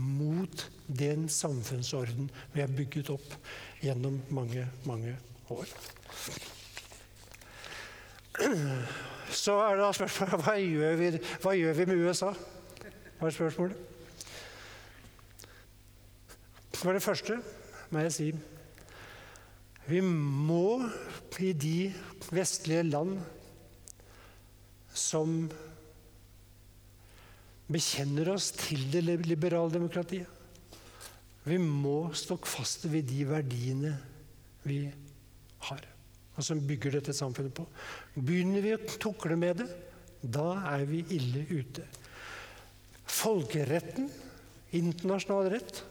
mot 0.00 0.64
den 0.86 1.28
samfunnsorden 1.30 2.30
vi 2.54 2.62
har 2.62 2.72
bygget 2.72 3.12
opp 3.14 3.36
gjennom 3.82 4.18
mange, 4.34 4.66
mange 4.88 5.14
år. 5.52 5.70
Så 9.34 9.54
er 9.62 9.76
det 9.76 9.84
da 9.84 9.92
spørsmålet 9.94 10.46
hva 10.46 10.56
gjør 10.58 10.96
vi, 10.98 11.10
hva 11.42 11.54
gjør 11.58 11.78
vi 11.78 11.86
med 11.90 12.02
USA? 12.06 12.32
Hva 13.18 13.28
er 13.28 13.36
spørsmålet? 13.36 13.90
For 16.74 16.92
det 16.92 17.04
første 17.04 17.38
må 17.94 18.02
jeg 18.04 18.12
si 18.12 18.32
vi 19.84 20.00
må 20.00 20.80
i 21.44 21.50
de 21.52 21.92
vestlige 22.32 22.86
land 22.88 23.18
som 24.94 25.44
bekjenner 27.70 28.30
oss 28.34 28.52
til 28.56 28.86
det 28.92 29.02
liberale 29.26 29.72
demokratiet. 29.72 30.28
Vi 31.44 31.58
må 31.60 32.08
stå 32.16 32.38
fast 32.48 32.86
ved 32.88 33.08
de 33.10 33.24
verdiene 33.28 33.92
vi 34.64 34.78
har, 35.68 35.82
og 36.36 36.46
som 36.46 36.62
bygger 36.64 36.96
dette 36.96 37.12
samfunnet 37.16 37.52
på. 37.56 37.66
Begynner 38.16 38.64
vi 38.64 38.72
å 38.76 38.84
tukle 38.96 39.36
med 39.36 39.60
det, 39.60 39.68
da 40.24 40.54
er 40.72 40.86
vi 40.88 41.02
ille 41.12 41.44
ute. 41.50 41.84
Folkeretten, 43.04 44.08
internasjonal 44.74 45.50
rett, 45.52 45.82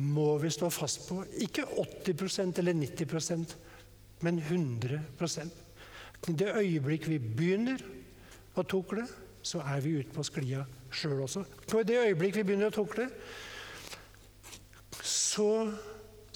må 0.00 0.32
vi 0.42 0.50
stå 0.50 0.70
fast 0.72 1.06
på. 1.06 1.20
Ikke 1.44 1.66
80% 1.66 2.58
eller 2.62 2.74
90% 2.78 3.54
men 4.20 4.38
100 4.38 5.00
I 6.28 6.34
det 6.36 6.50
øyeblikk 6.52 7.08
vi 7.08 7.18
begynner 7.18 7.80
å 8.58 8.64
tukle, 8.68 9.06
så 9.42 9.62
er 9.64 9.80
vi 9.80 9.96
ute 10.00 10.12
på 10.12 10.24
sklia 10.26 10.66
sjøl 10.92 11.22
også. 11.24 11.46
Og 11.72 11.80
i 11.80 11.88
det 11.88 12.00
øyeblikk 12.02 12.36
vi 12.40 12.44
begynner 12.50 12.68
å 12.68 12.76
tukle, 12.76 13.08
så 15.00 15.70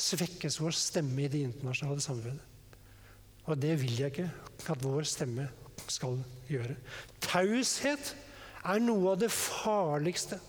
svekkes 0.00 0.56
vår 0.62 0.76
stemme 0.78 1.26
i 1.26 1.30
det 1.30 1.44
internasjonale 1.50 2.02
samfunnet. 2.04 2.50
Og 3.44 3.60
det 3.60 3.74
vil 3.82 3.98
jeg 4.00 4.14
ikke 4.14 4.72
at 4.72 4.82
vår 4.84 5.04
stemme 5.08 5.50
skal 5.90 6.16
gjøre. 6.48 6.78
Taushet 7.20 8.14
er 8.64 8.80
noe 8.80 9.12
av 9.12 9.20
det 9.20 9.30
farligste 9.34 10.40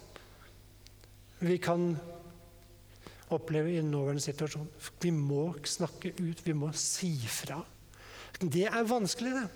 vi 1.44 1.58
kan 1.60 1.92
oppleve 3.36 3.74
i 3.74 3.80
en 3.82 3.90
nåværende 3.92 4.24
situasjon. 4.24 4.70
Vi 5.02 5.12
må 5.12 5.50
snakke 5.68 6.14
ut, 6.22 6.46
vi 6.46 6.56
må 6.56 6.72
si 6.78 7.12
fra. 7.28 7.60
Det 8.42 8.66
er 8.68 8.90
vanskelig, 8.90 9.36
det. 9.38 9.48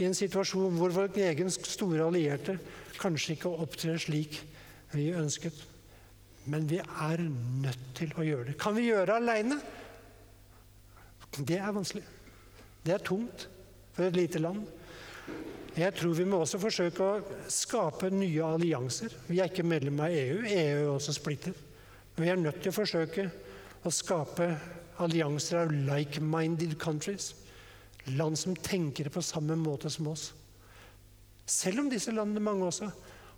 I 0.00 0.06
en 0.08 0.16
situasjon 0.16 0.78
hvor 0.78 0.94
vår 0.94 1.18
egen 1.20 1.50
store 1.52 2.06
allierte 2.06 2.56
kanskje 3.00 3.36
ikke 3.36 3.52
opptrer 3.62 4.00
slik 4.00 4.38
vi 4.94 5.10
ønsket. 5.14 5.54
Men 6.50 6.66
vi 6.70 6.80
er 6.80 7.22
nødt 7.62 7.82
til 7.94 8.12
å 8.18 8.24
gjøre 8.26 8.50
det. 8.50 8.58
Kan 8.60 8.74
vi 8.74 8.88
gjøre 8.88 9.06
det 9.12 9.18
aleine? 9.20 9.58
Det 11.38 11.58
er 11.60 11.74
vanskelig. 11.74 12.04
Det 12.82 12.96
er 12.96 13.04
tungt 13.04 13.46
for 13.94 14.08
et 14.08 14.16
lite 14.16 14.42
land. 14.42 14.64
Jeg 15.76 15.94
tror 15.96 16.16
vi 16.18 16.26
må 16.28 16.42
også 16.42 16.58
forsøke 16.60 17.04
å 17.04 17.36
skape 17.48 18.10
nye 18.12 18.44
allianser. 18.44 19.14
Vi 19.28 19.38
er 19.40 19.48
ikke 19.48 19.64
medlem 19.64 20.02
av 20.04 20.12
EU. 20.12 20.42
EU 20.42 20.80
er 20.82 20.90
også 20.90 21.14
splittet. 21.16 21.56
Vi 22.18 22.28
er 22.28 22.36
nødt 22.36 22.58
til 22.60 22.72
å 22.72 22.76
forsøke 22.76 23.28
å 23.86 23.92
skape 23.94 24.50
allianser 25.00 25.62
av 25.62 25.72
like-minded 25.72 26.76
countries. 26.82 27.30
Land 28.10 28.38
som 28.38 28.56
tenker 28.56 29.10
på 29.12 29.22
samme 29.22 29.56
måte 29.58 29.90
som 29.90 30.08
oss. 30.10 30.32
Selv 31.46 31.84
om 31.84 31.90
disse 31.90 32.14
landene, 32.14 32.42
mange 32.42 32.66
også, 32.66 32.90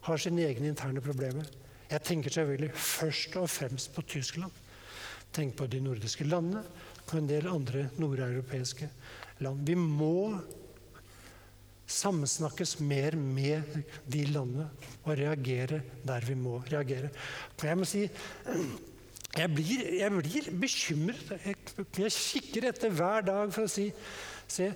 har 0.05 0.21
sine 0.21 0.45
egne 0.47 0.71
interne 0.71 1.03
problemer. 1.05 1.49
Jeg 1.91 2.03
tenker 2.05 2.33
selvfølgelig 2.33 2.73
først 2.75 3.37
og 3.41 3.51
fremst 3.51 3.93
på 3.95 4.05
Tyskland. 4.09 4.53
Tenk 5.35 5.57
på 5.59 5.67
de 5.69 5.81
nordiske 5.83 6.27
landene 6.29 6.63
og 7.05 7.17
en 7.19 7.29
del 7.29 7.49
andre 7.51 7.89
nordeuropeiske 8.01 8.89
land. 9.45 9.65
Vi 9.67 9.75
må 9.79 10.39
samsnakkes 11.91 12.79
mer 12.81 13.17
med 13.21 13.83
de 14.09 14.25
landene 14.33 14.69
og 15.05 15.17
reagere 15.19 15.83
der 16.07 16.25
vi 16.25 16.37
må 16.39 16.59
reagere. 16.71 17.11
Jeg 17.63 17.79
må 17.79 17.89
si 17.89 18.07
jeg 19.35 19.51
blir, 19.51 19.81
jeg 19.99 20.15
blir 20.15 20.49
bekymret. 20.63 21.33
Jeg, 21.43 21.57
jeg 21.99 22.15
kikker 22.15 22.69
etter 22.71 22.93
hver 22.95 23.25
dag 23.27 23.51
for 23.53 23.67
å 23.67 23.71
si 23.71 23.89
se, 24.55 24.71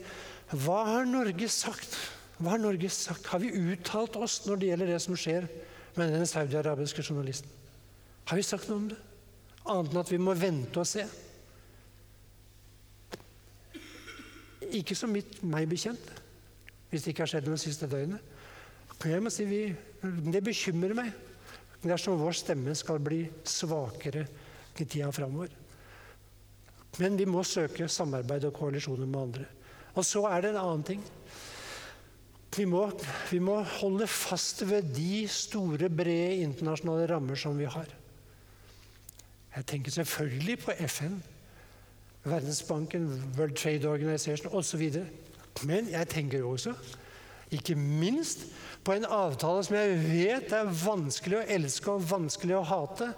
hva 0.64 0.79
har 0.89 1.09
Norge 1.09 1.49
sagt? 1.53 1.97
Hva 2.39 2.55
har 2.55 2.62
Norge 2.62 2.91
sagt? 2.93 3.26
Har 3.33 3.43
vi 3.43 3.51
uttalt 3.53 4.16
oss 4.16 4.41
når 4.47 4.61
det 4.61 4.70
gjelder 4.70 4.93
det 4.95 5.01
som 5.05 5.16
skjer 5.18 5.49
med 5.99 6.14
den 6.14 6.29
saudiarabiske 6.29 7.03
journalisten? 7.03 7.51
Har 8.31 8.39
vi 8.39 8.47
sagt 8.47 8.68
noe 8.70 8.83
om 8.83 8.89
det? 8.93 8.99
Annet 9.68 9.93
enn 9.93 10.01
at 10.01 10.12
vi 10.12 10.20
må 10.22 10.35
vente 10.39 10.81
og 10.81 10.89
se. 10.89 11.05
Ikke 14.79 14.97
så 14.97 15.09
mitt, 15.09 15.39
meg 15.45 15.68
bekjent, 15.68 16.11
hvis 16.89 17.05
det 17.05 17.12
ikke 17.12 17.24
har 17.24 17.33
skjedd 17.33 17.49
noe 17.49 17.57
det 17.57 17.64
siste 17.64 17.89
døgnet. 17.91 18.37
Jeg 18.99 19.22
må 19.22 19.31
si 19.31 19.45
vi, 19.47 19.62
Det 20.03 20.43
bekymrer 20.43 20.95
meg 20.95 21.12
dersom 21.83 22.18
vår 22.18 22.35
stemme 22.35 22.74
skal 22.74 22.99
bli 23.03 23.24
svakere 23.47 24.24
i 24.79 24.85
tida 24.85 25.11
framover. 25.14 25.51
Men 26.99 27.16
vi 27.18 27.26
må 27.26 27.45
søke 27.47 27.89
samarbeid 27.91 28.49
og 28.49 28.57
koalisjoner 28.57 29.07
med 29.07 29.20
andre. 29.20 29.47
Og 29.99 30.07
så 30.07 30.22
er 30.30 30.44
det 30.44 30.53
en 30.53 30.61
annen 30.62 30.84
ting. 30.86 31.01
Vi 32.55 32.64
må, 32.66 32.84
vi 33.30 33.38
må 33.42 33.61
holde 33.62 34.07
fast 34.11 34.62
ved 34.66 34.94
de 34.94 35.26
store, 35.30 35.90
brede 35.90 36.42
internasjonale 36.46 37.09
rammer 37.11 37.38
som 37.38 37.59
vi 37.59 37.66
har. 37.70 37.90
Jeg 39.57 39.66
tenker 39.66 39.94
selvfølgelig 39.94 40.59
på 40.62 40.76
FN, 40.86 41.18
Verdensbanken, 42.24 43.09
World 43.38 43.57
Trade 43.57 43.88
Organization 43.88 44.55
osv. 44.55 44.84
Men 45.66 45.90
jeg 45.90 46.09
tenker 46.09 46.44
også, 46.46 46.74
ikke 47.51 47.74
minst, 47.74 48.46
på 48.84 48.94
en 48.94 49.05
avtale 49.05 49.64
som 49.64 49.76
jeg 49.76 49.99
vet 50.05 50.53
er 50.55 50.70
vanskelig 50.84 51.40
å 51.40 51.46
elske 51.59 51.90
og 51.90 52.07
vanskelig 52.11 52.57
å 52.59 52.64
hate, 52.66 53.11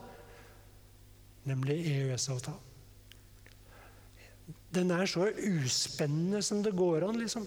nemlig 1.48 1.76
EØS-avtalen. 1.92 2.69
Den 4.74 4.92
er 4.94 5.08
så 5.10 5.28
uspennende 5.30 6.42
som 6.46 6.62
det 6.62 6.76
går 6.78 7.08
an, 7.08 7.18
liksom. 7.20 7.46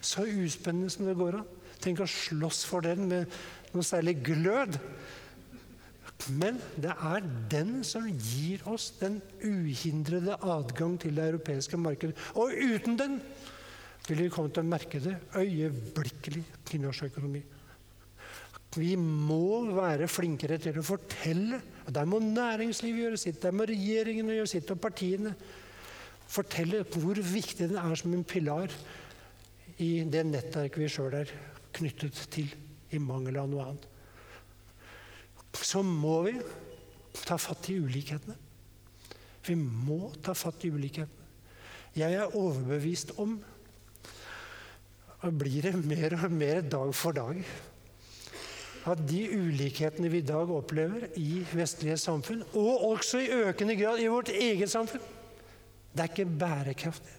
Så 0.00 0.24
uspennende 0.24 0.90
som 0.92 1.08
det 1.08 1.16
går 1.18 1.40
an. 1.40 1.48
Tenk 1.80 2.02
å 2.02 2.08
slåss 2.08 2.64
for 2.68 2.84
den 2.84 3.06
med 3.08 3.40
noe 3.72 3.86
særlig 3.86 4.18
glød. 4.24 4.78
Men 6.36 6.58
det 6.76 6.92
er 6.92 7.28
den 7.52 7.78
som 7.86 8.04
gir 8.08 8.60
oss 8.68 8.90
den 9.00 9.20
uhindrede 9.40 10.36
adgang 10.44 10.98
til 11.00 11.16
det 11.16 11.30
europeiske 11.30 11.80
markedet. 11.80 12.16
Og 12.36 12.52
uten 12.52 12.98
den 13.00 13.16
vil 14.08 14.24
vi 14.26 14.32
komme 14.32 14.52
til 14.52 14.64
å 14.64 14.68
merke 14.68 15.00
det 15.00 15.16
øyeblikkelig 15.38 16.44
i 16.74 16.82
norsk 16.82 17.08
økonomi. 17.08 17.42
Vi 18.76 18.92
må 19.00 19.72
være 19.74 20.06
flinkere 20.10 20.60
til 20.62 20.78
å 20.78 20.86
fortelle. 20.86 21.58
og 21.86 21.94
Der 21.94 22.06
må 22.06 22.20
næringslivet 22.22 23.02
gjøre 23.04 23.18
sitt, 23.18 23.40
der 23.42 23.54
må 23.56 23.66
regjeringen 23.66 24.30
gjøre 24.30 24.50
sitt, 24.50 24.70
og 24.70 24.80
partiene 24.80 25.34
fortelle 26.30 26.84
hvor 26.86 27.18
viktig 27.18 27.68
den 27.70 27.78
er 27.80 27.94
som 27.98 28.14
en 28.14 28.26
pilar 28.26 28.72
i 29.80 30.02
det 30.08 30.24
nettverket 30.28 30.82
vi 30.82 30.90
sjøl 30.92 31.16
er 31.22 31.30
knyttet 31.76 32.18
til, 32.34 32.50
i 32.90 32.98
mangel 32.98 33.38
av 33.38 33.48
noe 33.50 33.66
annet. 33.70 33.86
Så 35.54 35.82
må 35.86 36.20
vi 36.26 36.34
ta 37.22 37.38
fatt 37.38 37.68
i 37.70 37.78
ulikhetene. 37.78 38.36
Vi 39.46 39.56
må 39.56 40.10
ta 40.22 40.34
fatt 40.36 40.66
i 40.66 40.72
ulikhetene. 40.74 41.28
Jeg 41.96 42.14
er 42.14 42.36
overbevist 42.38 43.16
om, 43.18 43.38
og 45.20 45.38
blir 45.38 45.66
det 45.66 45.74
mer 45.82 46.14
og 46.20 46.34
mer 46.34 46.60
dag 46.62 46.92
for 46.94 47.16
dag, 47.16 47.40
at 48.90 49.00
de 49.10 49.22
ulikhetene 49.34 50.08
vi 50.12 50.22
i 50.22 50.26
dag 50.26 50.50
opplever 50.54 51.08
i 51.20 51.42
vestlige 51.52 51.98
samfunn, 52.00 52.44
og 52.54 52.84
også 52.92 53.20
i 53.24 53.32
økende 53.42 53.76
grad 53.80 54.00
i 54.00 54.08
vårt 54.12 54.30
eget 54.32 54.70
samfunn, 54.72 55.02
det 55.90 56.04
er 56.04 56.10
ikke 56.12 56.38
bærekraftig. 56.40 57.16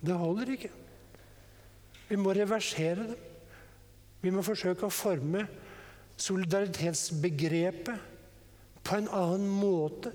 Det 0.00 0.14
holder 0.14 0.52
ikke. 0.54 0.70
Vi 2.08 2.16
må 2.16 2.32
reversere 2.32 3.06
det. 3.10 3.18
Vi 4.22 4.30
må 4.34 4.42
forsøke 4.42 4.86
å 4.86 4.92
forme 4.92 5.44
solidaritetsbegrepet 6.18 7.98
på 8.82 8.98
en 8.98 9.08
annen 9.14 9.48
måte. 9.48 10.12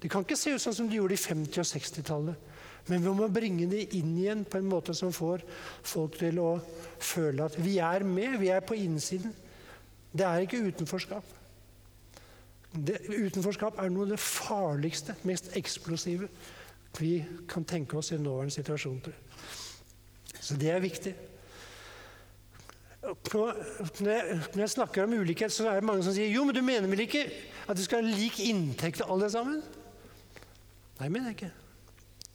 Det 0.00 0.10
kan 0.12 0.24
ikke 0.24 0.36
se 0.36 0.54
ut 0.54 0.62
sånn 0.62 0.76
som 0.76 0.88
det 0.90 0.98
gjorde 0.98 1.16
i 1.16 1.20
50- 1.20 1.62
og 1.62 1.68
60-tallet. 1.70 2.46
Men 2.88 3.04
vi 3.04 3.12
må 3.14 3.28
bringe 3.32 3.66
det 3.70 3.82
inn 3.96 4.14
igjen 4.18 4.44
på 4.48 4.58
en 4.58 4.68
måte 4.68 4.94
som 4.96 5.12
får 5.14 5.44
folk 5.86 6.16
til 6.20 6.40
å 6.42 6.54
føle 6.98 7.44
at 7.46 7.58
vi 7.60 7.76
er 7.84 8.04
med, 8.08 8.38
vi 8.40 8.48
er 8.52 8.64
på 8.64 8.78
innsiden. 8.78 9.34
Det 10.10 10.26
er 10.26 10.44
ikke 10.44 10.64
utenforskap. 10.66 11.36
Det, 12.70 12.96
utenforskap 13.10 13.78
er 13.82 13.90
noe 13.92 14.06
av 14.06 14.14
det 14.14 14.22
farligste, 14.22 15.14
mest 15.26 15.52
eksplosive 15.58 16.28
vi 16.98 17.24
kan 17.48 17.64
tenke 17.64 17.96
oss 17.96 18.12
i 18.12 18.18
nåværende 18.18 18.54
situasjon. 18.54 19.02
Så 20.40 20.56
det 20.56 20.70
er 20.70 20.80
viktig. 20.82 21.14
Når 23.32 24.58
jeg, 24.60 24.70
snakker 24.70 25.04
om 25.04 25.12
ulikhet, 25.12 25.52
så 25.52 25.68
er 25.68 25.80
det 25.80 25.88
mange 25.88 26.04
som 26.04 26.12
sier 26.12 26.28
jo, 26.28 26.44
men 26.44 26.54
du 26.54 26.62
mener 26.62 26.88
vel 26.90 27.06
ikke 27.06 27.24
at 27.68 27.76
du 27.78 27.82
skal 27.84 28.02
ha 28.02 28.12
lik 28.12 28.40
inntekt 28.44 29.00
til 29.00 29.08
alle 29.08 29.30
sammen? 29.32 29.62
Nei, 30.98 31.06
jeg 31.06 31.14
mener 31.14 31.32
ikke. 31.32 31.50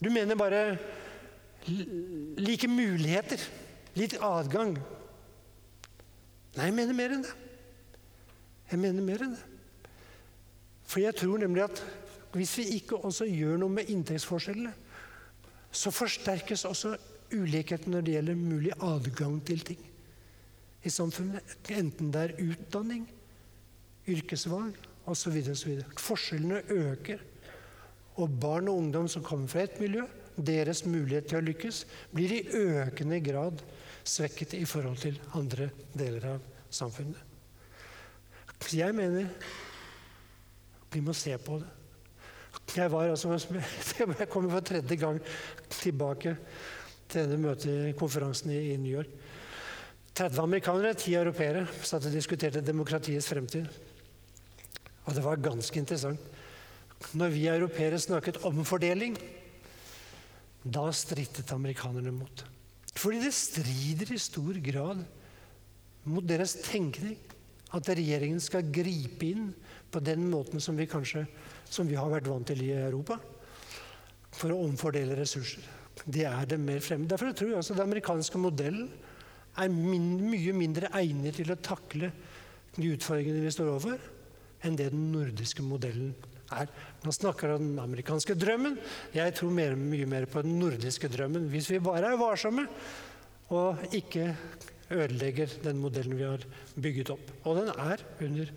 Du 0.02 0.10
mener 0.10 0.38
bare 0.38 0.78
like 2.38 2.68
muligheter. 2.68 3.42
Litt 3.96 4.16
adgang. 4.20 4.74
Nei, 6.56 6.66
jeg 6.68 6.74
mener 6.74 6.98
mer 6.98 7.14
enn 7.14 7.22
det. 7.24 7.34
Jeg 8.72 8.82
mener 8.82 9.06
mer 9.06 9.22
enn 9.22 9.36
det. 9.36 9.44
For 10.86 11.02
jeg 11.02 11.14
tror 11.18 11.38
nemlig 11.42 11.64
at 11.66 11.82
hvis 12.36 12.56
vi 12.60 12.64
ikke 12.78 13.00
også 13.04 13.26
gjør 13.28 13.60
noe 13.62 13.72
med 13.78 13.90
inntektsforskjellene, 13.92 14.72
så 15.76 15.92
forsterkes 15.92 16.64
også 16.68 16.94
ulikheten 17.34 17.92
når 17.92 18.04
det 18.06 18.16
gjelder 18.16 18.38
mulig 18.38 18.72
adgang 18.84 19.38
til 19.46 19.62
ting 19.66 19.82
i 20.86 20.92
samfunnet. 20.92 21.56
Enten 21.74 22.12
det 22.14 22.22
er 22.22 22.36
utdanning, 22.46 23.06
yrkesvalg, 24.08 24.76
osv. 25.06 25.40
Forskjellene 25.98 26.62
øker. 26.70 27.22
Og 28.16 28.38
barn 28.40 28.70
og 28.70 28.80
ungdom 28.80 29.08
som 29.08 29.24
kommer 29.24 29.50
fra 29.50 29.66
ett 29.66 29.80
miljø, 29.80 30.06
deres 30.36 30.84
mulighet 30.86 31.28
til 31.30 31.40
å 31.40 31.44
lykkes, 31.44 31.84
blir 32.12 32.32
i 32.32 32.44
økende 32.56 33.20
grad 33.24 33.62
svekket 34.06 34.54
i 34.56 34.64
forhold 34.68 35.00
til 35.02 35.18
andre 35.36 35.70
deler 35.96 36.36
av 36.36 36.44
samfunnet. 36.70 37.22
Jeg 38.72 38.94
mener 38.96 39.28
vi 40.92 41.02
må 41.04 41.12
se 41.16 41.34
på 41.38 41.58
det. 41.60 41.68
Jeg 42.74 42.90
var 42.92 43.08
altså, 43.08 43.36
jeg 44.18 44.28
kommer 44.28 44.50
for 44.50 44.60
tredje 44.60 44.96
gang 44.98 45.20
tilbake 45.70 46.36
til 47.08 47.22
denne 47.22 47.38
møtet, 47.38 47.94
konferansen 47.98 48.50
i 48.50 48.76
New 48.76 48.98
York. 48.98 49.12
30 50.16 50.40
amerikanere, 50.42 50.94
10 50.96 51.14
europeere 51.14 51.66
satt 51.84 52.08
og 52.08 52.14
diskuterte 52.14 52.64
demokratiets 52.64 53.28
fremtid. 53.28 53.68
Og 55.06 55.14
det 55.14 55.22
var 55.24 55.42
ganske 55.44 55.78
interessant. 55.78 56.20
Når 57.12 57.34
vi 57.34 57.46
europeere 57.52 58.00
snakket 58.00 58.40
om 58.48 58.64
fordeling, 58.64 59.18
da 60.64 60.88
strittet 60.90 61.52
amerikanerne 61.52 62.10
mot. 62.16 62.44
Fordi 62.96 63.20
det 63.22 63.34
strider 63.36 64.14
i 64.14 64.18
stor 64.18 64.56
grad 64.64 65.04
mot 66.08 66.24
deres 66.26 66.56
tenkning 66.64 67.18
at 67.76 67.90
regjeringen 67.92 68.40
skal 68.40 68.66
gripe 68.72 69.28
inn 69.28 69.50
på 69.92 70.00
den 70.00 70.26
måten 70.30 70.62
som 70.62 70.78
vi 70.78 70.88
kanskje 70.88 71.26
som 71.70 71.88
vi 71.88 71.98
har 71.98 72.10
vært 72.10 72.28
vant 72.30 72.46
til 72.48 72.62
i 72.64 72.72
Europa, 72.76 73.18
for 74.36 74.52
å 74.52 74.62
omfordele 74.66 75.16
ressurser. 75.18 75.64
Det 76.04 76.26
er 76.28 76.48
det 76.48 76.58
mer 76.60 76.82
fremme. 76.84 77.08
Derfor 77.08 77.32
tror 77.32 77.54
jeg 77.54 77.60
altså 77.62 77.76
den 77.76 77.86
amerikanske 77.86 78.40
modellen 78.40 78.90
er 79.56 79.72
min, 79.72 80.10
mye 80.28 80.52
mindre 80.56 80.90
egnet 80.98 81.38
til 81.40 81.50
å 81.52 81.58
takle 81.58 82.10
de 82.76 82.92
utfordringene 82.92 83.40
vi 83.44 83.52
står 83.54 83.72
overfor, 83.72 84.02
enn 84.66 84.76
det 84.76 84.90
den 84.92 85.08
nordiske 85.14 85.64
modellen 85.64 86.12
er. 86.52 86.68
Man 87.02 87.14
snakker 87.16 87.54
om 87.54 87.64
den 87.64 87.80
amerikanske 87.80 88.36
drømmen. 88.38 88.76
Jeg 89.16 89.34
tror 89.38 89.54
mer, 89.56 89.74
mye 89.78 90.06
mer 90.10 90.28
på 90.30 90.44
den 90.44 90.58
nordiske 90.60 91.10
drømmen. 91.12 91.48
Hvis 91.52 91.70
vi 91.72 91.82
bare 91.82 92.12
er 92.12 92.20
varsomme 92.20 92.66
og 93.56 93.96
ikke 93.96 94.28
ødelegger 94.92 95.58
den 95.64 95.80
modellen 95.82 96.18
vi 96.18 96.26
har 96.26 96.44
bygget 96.76 97.12
opp. 97.14 97.30
Og 97.44 97.62
den 97.62 97.72
er 97.72 98.02
under 98.22 98.52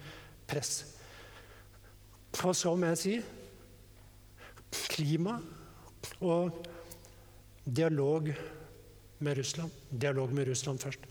press. 0.49 0.98
Så 2.33 2.75
må 2.75 2.91
jeg 2.93 3.01
si 3.01 3.15
klima 4.93 5.39
og 6.21 6.65
dialog 7.65 8.29
med 9.19 9.37
Russland. 9.37 9.71
Dialog 9.89 10.33
med 10.33 10.47
Russland 10.47 10.79
først. 10.79 11.05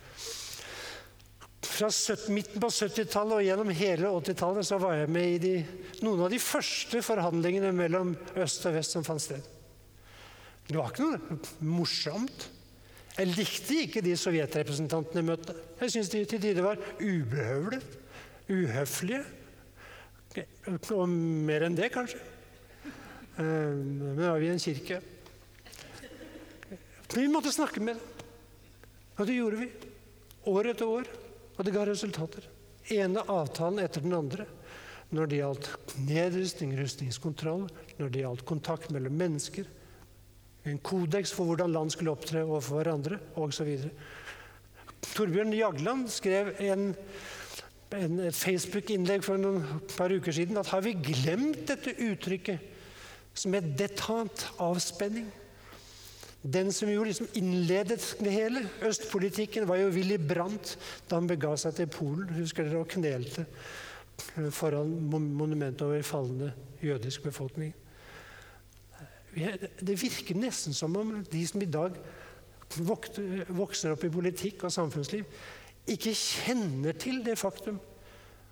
Fra 1.69 1.91
70, 1.91 2.29
midten 2.35 2.63
på 2.63 2.71
70-tallet 2.71 3.37
og 3.37 3.45
gjennom 3.45 3.69
hele 3.77 4.11
80-tallet 4.11 4.67
så 4.67 4.79
var 4.83 4.97
jeg 4.99 5.11
med 5.15 5.35
i 5.35 5.41
de, 5.43 5.55
noen 6.03 6.25
av 6.27 6.33
de 6.33 6.41
første 6.43 7.03
forhandlingene 7.07 7.71
mellom 7.77 8.15
øst 8.39 8.67
og 8.67 8.75
vest 8.79 8.97
som 8.97 9.07
fant 9.07 9.23
sted. 9.23 9.43
Det 10.69 10.77
var 10.77 10.91
ikke 10.93 11.07
noe 11.07 11.69
morsomt. 11.69 12.49
Jeg 13.19 13.33
likte 13.35 13.79
ikke 13.85 14.03
de 14.05 14.15
sovjetrepresentantene 14.19 15.23
jeg 15.23 15.27
møtte. 15.27 15.55
Jeg 15.81 15.95
syntes 15.95 16.11
de 16.13 16.25
til 16.31 16.43
tider 16.43 16.67
var 16.67 16.83
ubehøvlet, 16.99 17.87
uhøflige. 18.49 19.25
Og 20.37 21.09
mer 21.09 21.65
enn 21.67 21.79
det, 21.79 21.89
kanskje. 21.95 22.21
Eh, 23.39 23.45
men 23.45 24.17
da 24.19 24.35
var 24.35 24.43
vi 24.43 24.51
i 24.51 24.53
en 24.53 24.63
kirke. 24.63 25.01
Men 26.69 27.23
vi 27.23 27.31
måtte 27.33 27.55
snakke 27.55 27.81
med 27.81 27.97
dem. 27.97 28.27
Og 29.19 29.27
det 29.27 29.39
gjorde 29.39 29.63
vi. 29.63 29.71
År 30.53 30.71
etter 30.75 30.93
år. 30.99 31.09
Og 31.57 31.65
det 31.67 31.75
ga 31.75 31.87
resultater. 31.89 32.45
Ene 32.95 33.25
avtalen 33.27 33.83
etter 33.83 34.05
den 34.05 34.15
andre. 34.15 34.47
Når 35.11 35.31
det 35.31 35.41
gjaldt 35.41 35.97
nedrustning, 36.05 36.75
rustningskontroll, 36.77 37.65
når 37.97 38.13
det 38.13 38.23
gjaldt 38.23 38.45
kontakt 38.49 38.93
mellom 38.93 39.17
mennesker, 39.17 39.65
en 40.69 40.81
kodeks 40.85 41.33
for 41.33 41.49
hvordan 41.49 41.73
land 41.73 41.95
skulle 41.95 42.13
opptre 42.13 42.43
overfor 42.45 42.83
hverandre, 42.83 43.19
osv. 43.41 43.71
Torbjørn 45.15 45.55
Jagland 45.57 46.11
skrev 46.13 46.53
en, 46.61 46.91
en 47.97 48.21
Facebook-innlegg 48.35 49.25
for 49.25 49.41
noen 49.41 49.63
par 49.95 50.13
uker 50.13 50.35
siden 50.35 50.61
at 50.61 50.69
har 50.73 50.83
vi 50.85 50.93
glemt 50.93 51.63
dette 51.71 51.95
uttrykket 52.05 52.77
som 53.39 53.55
er 53.57 53.69
detant 53.79 54.45
avspenning? 54.61 55.29
Den 56.43 56.71
som 56.73 56.91
jo 56.91 57.03
liksom 57.03 57.27
innledet 57.39 57.99
det 58.23 58.31
hele, 58.33 58.63
østpolitikken, 58.87 59.67
var 59.69 59.81
jo 59.81 59.91
Willy 59.95 60.19
Brandt 60.23 60.77
da 61.09 61.19
han 61.19 61.27
bega 61.31 61.57
seg 61.59 61.75
til 61.75 61.91
Polen. 61.91 62.29
Husker 62.37 62.69
dere 62.69 62.85
og 62.85 62.93
knelte 62.93 63.47
foran 64.55 64.91
monumentet 65.09 65.83
over 65.87 66.03
falne 66.07 66.53
jødisk 66.83 67.27
befolkning. 67.27 67.75
Det 69.35 69.99
virker 69.99 70.39
nesten 70.39 70.75
som 70.75 70.97
om 70.99 71.19
de 71.31 71.43
som 71.47 71.63
i 71.63 71.71
dag 71.71 71.97
vokser 72.79 73.95
opp 73.95 74.05
i 74.05 74.13
politikk 74.13 74.67
og 74.67 74.75
samfunnsliv, 74.75 75.25
ikke 75.93 76.15
kjenner 76.17 76.97
til 76.99 77.23
det 77.27 77.39
faktum 77.41 77.79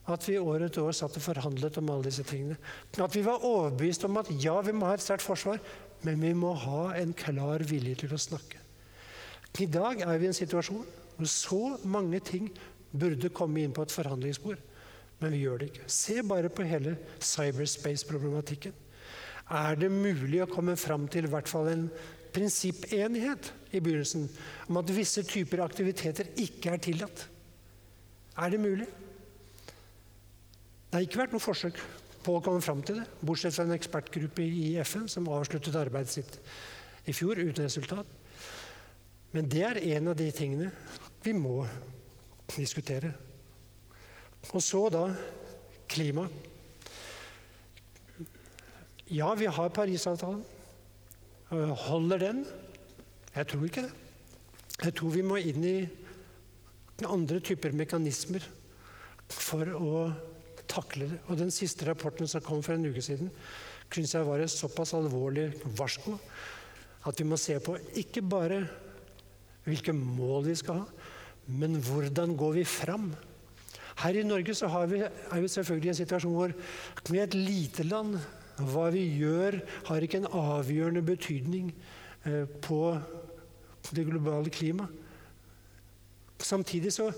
at 0.06 0.22
vi 0.28 0.36
år 0.38 0.68
etter 0.68 0.86
år 0.86 0.94
satt 0.94 1.16
og 1.18 1.24
forhandlet 1.24 1.80
om 1.80 1.88
alle 1.90 2.06
disse 2.06 2.22
tingene. 2.26 2.54
At 3.02 3.16
vi 3.16 3.24
var 3.26 3.42
overbevist 3.44 4.06
om 4.06 4.20
at 4.20 4.30
ja, 4.42 4.54
vi 4.62 4.74
må 4.76 4.86
ha 4.86 4.94
et 4.94 5.02
sterkt 5.02 5.24
forsvar, 5.26 5.58
men 6.06 6.22
vi 6.22 6.30
må 6.36 6.52
ha 6.62 6.92
en 7.00 7.14
klar 7.16 7.64
vilje 7.66 7.96
til 8.04 8.14
å 8.14 8.20
snakke. 8.20 8.62
I 9.58 9.66
dag 9.72 10.04
er 10.04 10.18
vi 10.20 10.28
i 10.28 10.30
en 10.30 10.36
situasjon 10.36 10.84
hvor 11.16 11.30
så 11.32 11.60
mange 11.88 12.20
ting 12.20 12.50
burde 12.92 13.32
komme 13.34 13.62
inn 13.64 13.74
på 13.74 13.86
et 13.86 13.94
forhandlingsbord, 13.94 14.60
men 15.18 15.32
vi 15.32 15.42
gjør 15.42 15.62
det 15.62 15.70
ikke. 15.72 15.86
Se 15.90 16.20
bare 16.28 16.52
på 16.52 16.66
hele 16.68 16.96
cyberspace-problematikken. 17.24 18.74
Er 19.56 19.78
det 19.78 19.90
mulig 19.90 20.42
å 20.44 20.50
komme 20.50 20.76
fram 20.78 21.06
til 21.10 21.26
i 21.26 21.32
hvert 21.32 21.48
fall 21.50 21.70
en 21.72 21.86
prinsippenighet 22.36 23.50
i 23.72 23.80
begynnelsen 23.80 24.28
om 24.68 24.78
at 24.80 24.92
visse 24.94 25.24
typer 25.26 25.64
aktiviteter 25.64 26.28
ikke 26.42 26.74
er 26.74 26.82
tillatt? 26.84 27.26
Er 28.36 28.52
det 28.52 28.60
mulig? 28.60 28.88
Det 30.86 30.98
har 30.98 31.06
ikke 31.06 31.22
vært 31.24 31.34
noe 31.34 31.42
forsøk 31.42 31.80
på 32.26 32.36
å 32.36 32.42
komme 32.44 32.62
fram 32.64 32.82
til 32.84 33.00
det, 33.00 33.06
bortsett 33.24 33.54
fra 33.54 33.64
en 33.66 33.76
ekspertgruppe 33.76 34.44
i 34.44 34.74
FN 34.84 35.06
som 35.10 35.28
avsluttet 35.32 35.78
arbeidet 35.78 36.12
sitt 36.18 36.38
i 37.06 37.14
fjor 37.14 37.38
uten 37.38 37.64
resultat. 37.64 38.08
Men 39.34 39.48
det 39.50 39.62
er 39.66 39.80
en 39.96 40.10
av 40.10 40.18
de 40.18 40.26
tingene 40.34 40.70
vi 41.24 41.34
må 41.36 41.60
diskutere. 42.54 43.12
Og 44.52 44.62
så 44.62 44.84
da 44.92 45.06
klima. 45.90 46.26
Ja, 49.10 49.32
vi 49.38 49.46
har 49.46 49.74
Parisavtalen. 49.74 50.42
Holder 51.50 52.18
den? 52.18 52.42
Jeg 53.36 53.48
tror 53.50 53.66
ikke 53.68 53.86
det. 53.86 53.92
Jeg 54.82 54.94
tror 54.98 55.12
vi 55.14 55.24
må 55.24 55.38
inn 55.40 55.64
i 55.64 55.76
andre 57.06 57.38
typer 57.44 57.74
mekanismer 57.76 58.44
for 59.32 59.68
å 59.76 60.00
takle 60.68 61.08
det. 61.12 61.20
Og 61.30 61.38
den 61.40 61.52
siste 61.54 61.86
rapporten 61.88 62.28
som 62.28 62.44
kom 62.44 62.62
for 62.64 62.74
en 62.76 62.88
uke 62.88 63.04
siden, 63.04 63.30
syns 63.92 64.16
jeg 64.16 64.26
var 64.26 64.42
et 64.42 64.50
såpass 64.52 64.94
alvorlig 64.98 65.52
varsko 65.78 66.16
at 67.06 67.20
vi 67.20 67.28
må 67.28 67.38
se 67.38 67.54
på 67.62 67.76
ikke 68.00 68.24
bare 68.26 68.64
hvilke 69.66 69.94
mål 69.94 70.48
vi 70.48 70.56
skal 70.58 70.82
ha, 70.82 70.86
men 71.46 71.78
hvordan 71.82 72.34
går 72.38 72.56
vi 72.58 72.64
fram? 72.66 73.12
Her 74.02 74.18
i 74.18 74.24
Norge 74.26 74.52
vi, 74.90 75.00
er 75.02 75.40
vi 75.40 75.48
selvfølgelig 75.48 75.88
i 75.88 75.92
en 75.94 76.00
situasjon 76.00 76.34
hvor 76.34 76.54
vi 77.08 77.20
er 77.20 77.28
et 77.28 77.38
lite 77.38 77.86
land. 77.86 78.18
Hva 78.56 78.88
vi 78.94 79.04
gjør, 79.18 79.60
har 79.88 80.04
ikke 80.04 80.22
en 80.22 80.30
avgjørende 80.32 81.02
betydning 81.04 81.72
eh, 82.24 82.46
på 82.64 82.96
det 83.92 84.06
globale 84.08 84.52
klimaet. 84.52 85.02
Samtidig 86.42 86.92
så 86.92 87.10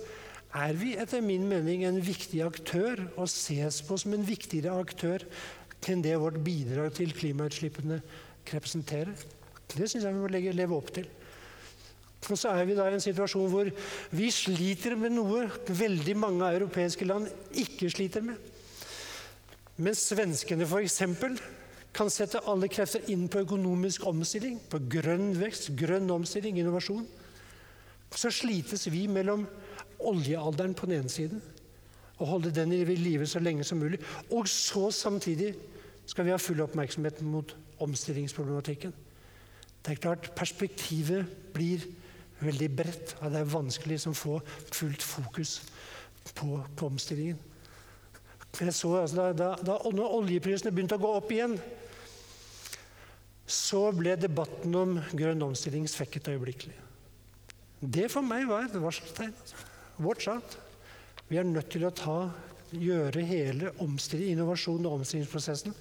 er 0.55 0.77
vi 0.79 0.95
etter 0.97 1.23
min 1.25 1.47
mening 1.51 1.85
en 1.85 1.99
viktig 2.03 2.41
aktør 2.45 3.03
og 3.17 3.29
ses 3.31 3.81
på 3.85 3.99
som 4.01 4.15
en 4.15 4.27
viktigere 4.27 4.77
aktør 4.79 5.25
enn 5.89 6.03
det 6.05 6.17
vårt 6.21 6.39
bidrag 6.45 6.93
til 6.97 7.15
klimautslippene 7.15 8.01
representerer. 8.51 9.15
Det 9.69 9.89
syns 9.89 10.05
jeg 10.05 10.15
vi 10.15 10.21
må 10.21 10.31
leve 10.31 10.77
opp 10.77 10.91
til. 10.95 11.07
Og 12.29 12.37
så 12.37 12.51
er 12.51 12.67
vi 12.67 12.77
da 12.77 12.89
i 12.89 12.97
en 12.97 13.03
situasjon 13.03 13.51
hvor 13.53 13.71
vi 14.19 14.29
sliter 14.35 14.97
med 14.99 15.15
noe 15.15 15.47
veldig 15.69 16.17
mange 16.19 16.49
europeiske 16.59 17.07
land 17.07 17.29
ikke 17.63 17.91
sliter 17.93 18.25
med. 18.27 18.37
Mens 19.79 20.03
svenskene 20.11 20.67
f.eks. 20.67 21.03
kan 21.95 22.11
sette 22.11 22.43
alle 22.51 22.69
krefter 22.71 23.05
inn 23.13 23.29
på 23.31 23.45
økonomisk 23.45 24.07
omstilling, 24.11 24.59
på 24.71 24.81
grønn 24.91 25.33
vekst, 25.39 25.71
grønn 25.79 26.11
omstilling, 26.11 26.59
innovasjon, 26.59 27.07
så 28.15 28.31
slites 28.33 28.89
vi 28.91 29.07
mellom 29.11 29.45
oljealderen 29.99 30.75
på 30.75 30.89
den 30.89 31.03
ene 31.03 31.13
siden 31.13 31.43
og 32.19 32.27
holde 32.33 32.51
den 32.55 32.73
i 32.75 32.83
live 32.85 33.27
så 33.31 33.39
lenge 33.39 33.65
som 33.65 33.79
mulig. 33.79 34.01
Og 34.35 34.49
så 34.51 34.89
samtidig 34.91 35.53
skal 36.09 36.27
vi 36.27 36.33
ha 36.35 36.41
full 36.41 36.61
oppmerksomhet 36.65 37.21
mot 37.23 37.55
omstillingsproblematikken. 37.85 38.95
Det 39.85 39.95
er 39.95 40.03
klart 40.03 40.33
Perspektivet 40.35 41.29
blir 41.55 41.85
veldig 42.41 42.71
bredt. 42.77 43.17
og 43.21 43.31
Det 43.31 43.41
er 43.41 43.53
vanskelig 43.53 44.01
å 44.09 44.15
få 44.17 44.41
fullt 44.73 45.03
fokus 45.03 45.61
på, 46.35 46.59
på, 46.77 46.87
omstillingen. 46.87 47.39
Jeg 48.59 48.75
så 48.75 48.91
altså, 49.03 49.29
da, 49.37 49.53
da, 49.61 49.77
da 49.79 50.07
oljeprisene 50.09 50.73
begynte 50.75 50.97
å 50.97 51.03
gå 51.03 51.11
opp 51.21 51.31
igjen, 51.35 51.59
så 53.49 53.89
ble 53.97 54.17
debatten 54.21 54.75
om 54.77 54.99
grønn 55.17 55.45
omstilling 55.47 55.87
svekket 55.89 56.33
øyeblikkelig. 56.35 56.77
Det 57.81 58.09
for 58.11 58.27
meg 58.27 58.49
var 58.49 58.67
et 58.67 58.77
varseltegn. 58.77 59.33
Watch 60.03 60.29
out. 60.33 60.59
Vi 61.29 61.39
er 61.39 61.47
nødt 61.47 61.71
til 61.73 61.87
å 61.87 61.95
ta, 61.95 62.19
gjøre 62.69 63.23
hele 63.25 63.71
innovasjonen 63.79 64.89
og 64.89 64.99
omstillingsprosessen 64.99 65.77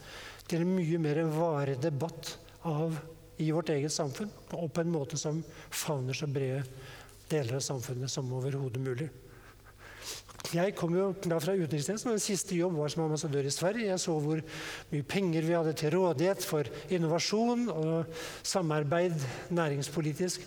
til 0.47 0.63
en 0.63 0.75
mye 0.77 0.99
mer 1.03 1.19
varig 1.33 1.75
debatt 1.83 2.37
av, 2.67 2.95
i 3.37 3.51
vårt 3.51 3.69
eget 3.73 3.93
samfunn, 3.93 4.31
og 4.55 4.71
på 4.73 4.81
en 4.81 4.93
måte 4.93 5.19
som 5.19 5.43
favner 5.69 6.15
så 6.15 6.29
brede 6.31 6.63
deler 7.29 7.59
av 7.59 7.65
samfunnet 7.65 8.11
som 8.11 8.31
overhodet 8.33 8.81
mulig. 8.81 9.09
Jeg 10.53 10.75
kom 10.77 10.93
jo 10.95 11.09
da 11.25 11.39
fra 11.43 11.55
utenrikstjenesten, 11.57 12.13
men 12.13 12.21
siste 12.23 12.55
jobb 12.55 12.77
var 12.77 12.91
som 12.93 13.03
ambassadør 13.03 13.47
i 13.49 13.51
Sverige. 13.51 13.89
Jeg 13.89 13.99
så 13.99 14.13
hvor 14.21 14.39
mye 14.91 15.07
penger 15.07 15.43
vi 15.43 15.55
hadde 15.57 15.73
til 15.75 15.91
rådighet 15.97 16.45
for 16.45 16.69
innovasjon 16.93 17.65
og 17.73 18.19
samarbeid 18.47 19.17
næringspolitisk 19.51 20.45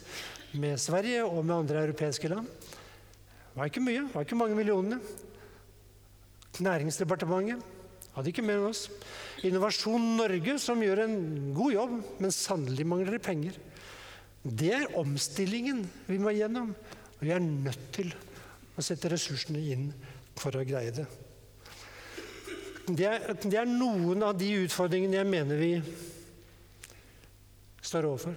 med 0.56 0.78
Sverige 0.80 1.26
og 1.26 1.42
med 1.44 1.56
andre 1.58 1.82
europeiske 1.84 2.30
land. 2.32 2.46
Det 2.46 3.58
var 3.58 3.68
ikke 3.68 3.82
mye, 3.84 4.06
det 4.06 4.14
var 4.14 4.24
ikke 4.24 4.38
mange 4.40 4.56
millionene. 4.56 5.00
Næringsdepartementet 6.64 7.60
hadde 8.14 8.32
ikke 8.32 8.46
mer 8.46 8.62
enn 8.62 8.70
oss. 8.70 8.86
Innovasjon 9.46 10.16
Norge, 10.16 10.56
som 10.62 10.80
gjør 10.82 11.04
en 11.04 11.20
god 11.56 11.74
jobb, 11.76 11.98
men 12.22 12.34
sannelig 12.34 12.86
mangler 12.88 13.18
det 13.18 13.22
penger. 13.26 13.58
Det 14.42 14.72
er 14.78 14.98
omstillingen 14.98 15.84
vi 16.08 16.18
må 16.22 16.32
gjennom. 16.34 16.72
Og 17.18 17.22
vi 17.26 17.34
er 17.36 17.42
nødt 17.44 17.86
til 17.92 18.14
og 18.76 18.84
sette 18.84 19.10
ressursene 19.12 19.60
inn 19.72 19.90
for 20.38 20.56
å 20.56 20.64
greie 20.66 20.92
det. 20.94 21.06
Det 22.90 23.06
er, 23.06 23.26
det 23.42 23.58
er 23.60 23.68
noen 23.68 24.24
av 24.26 24.38
de 24.38 24.48
utfordringene 24.64 25.20
jeg 25.20 25.28
mener 25.30 25.60
vi 25.60 25.74
står 27.84 28.08
overfor, 28.08 28.34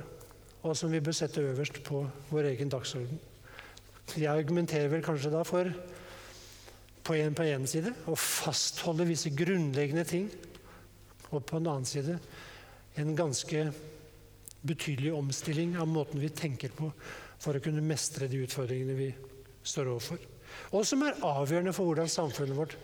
og 0.63 0.75
som 0.77 0.91
vi 0.93 1.01
bør 1.03 1.15
sette 1.17 1.41
øverst 1.43 1.79
på 1.85 2.03
vår 2.29 2.51
egen 2.53 2.71
dagsorden. 2.71 3.19
Jeg 4.13 4.29
argumenterer 4.29 4.91
vel 4.91 5.03
kanskje 5.05 5.31
da 5.33 5.41
for 5.47 5.69
på 7.03 7.17
en, 7.17 7.33
på 7.35 7.45
en 7.49 7.65
side 7.67 7.91
å 8.07 8.15
fastholde 8.19 9.07
visse 9.09 9.31
grunnleggende 9.35 10.05
ting, 10.07 10.29
og 11.31 11.41
på 11.49 11.57
en 11.57 11.67
annen 11.71 11.87
side 11.87 12.19
en 13.01 13.15
ganske 13.17 13.65
betydelig 14.63 15.11
omstilling 15.15 15.75
av 15.81 15.89
måten 15.89 16.21
vi 16.21 16.29
tenker 16.31 16.71
på 16.77 16.91
for 17.41 17.57
å 17.57 17.63
kunne 17.63 17.83
mestre 17.83 18.29
de 18.31 18.43
utfordringene 18.45 18.95
vi 18.95 19.09
står 19.63 19.91
overfor 19.95 20.21
og 20.73 20.85
som 20.87 21.03
er 21.05 21.19
avgjørende 21.25 21.73
for 21.75 21.89
hvordan 21.89 22.11
samfunnet 22.11 22.57
vårt 22.57 22.77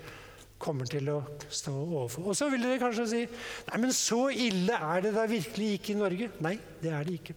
kommer 0.60 0.90
til 0.90 1.08
å 1.14 1.20
stå 1.48 1.72
overfor. 1.72 2.30
Og 2.30 2.38
så 2.38 2.50
vil 2.52 2.66
dere 2.66 2.82
kanskje 2.82 3.08
si 3.08 3.22
nei, 3.70 3.80
men 3.80 3.94
så 3.96 4.26
ille 4.34 4.76
er 4.76 5.06
det 5.06 5.14
da 5.16 5.26
virkelig 5.30 5.72
ikke 5.78 5.94
i 5.94 6.00
Norge. 6.00 6.30
Nei, 6.44 6.56
det 6.84 6.94
er 6.94 7.08
det 7.08 7.18
ikke. 7.20 7.36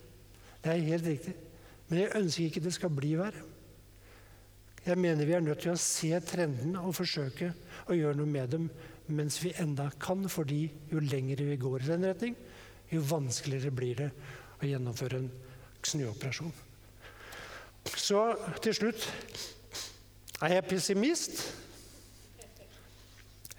Det 0.62 0.72
er 0.72 0.86
helt 0.88 1.08
riktig. 1.08 1.34
Men 1.88 2.00
jeg 2.00 2.14
ønsker 2.18 2.48
ikke 2.48 2.64
det 2.64 2.74
skal 2.74 2.94
bli 2.94 3.12
verre. 3.20 3.48
Jeg 4.82 4.98
mener 4.98 5.28
vi 5.28 5.36
er 5.36 5.44
nødt 5.44 5.62
til 5.62 5.70
å 5.70 5.78
se 5.78 6.10
trendene 6.26 6.80
og 6.82 6.96
forsøke 6.98 7.52
å 7.86 7.94
gjøre 7.94 8.18
noe 8.18 8.30
med 8.30 8.50
dem 8.56 8.66
mens 9.12 9.36
vi 9.42 9.52
enda 9.60 9.88
kan, 10.02 10.24
fordi 10.30 10.64
jo 10.90 11.02
lenger 11.02 11.42
vi 11.46 11.58
går 11.60 11.84
i 11.84 11.90
den 11.90 12.06
retning, 12.08 12.36
jo 12.90 13.02
vanskeligere 13.06 13.74
blir 13.74 13.98
det 13.98 14.10
å 14.62 14.66
gjennomføre 14.66 15.20
en 15.20 15.30
snuoperasjon. 15.86 16.54
Så 17.86 18.22
til 18.62 18.74
slutt 18.74 19.08
er 20.42 20.54
jeg 20.56 20.64
pessimist? 20.64 21.42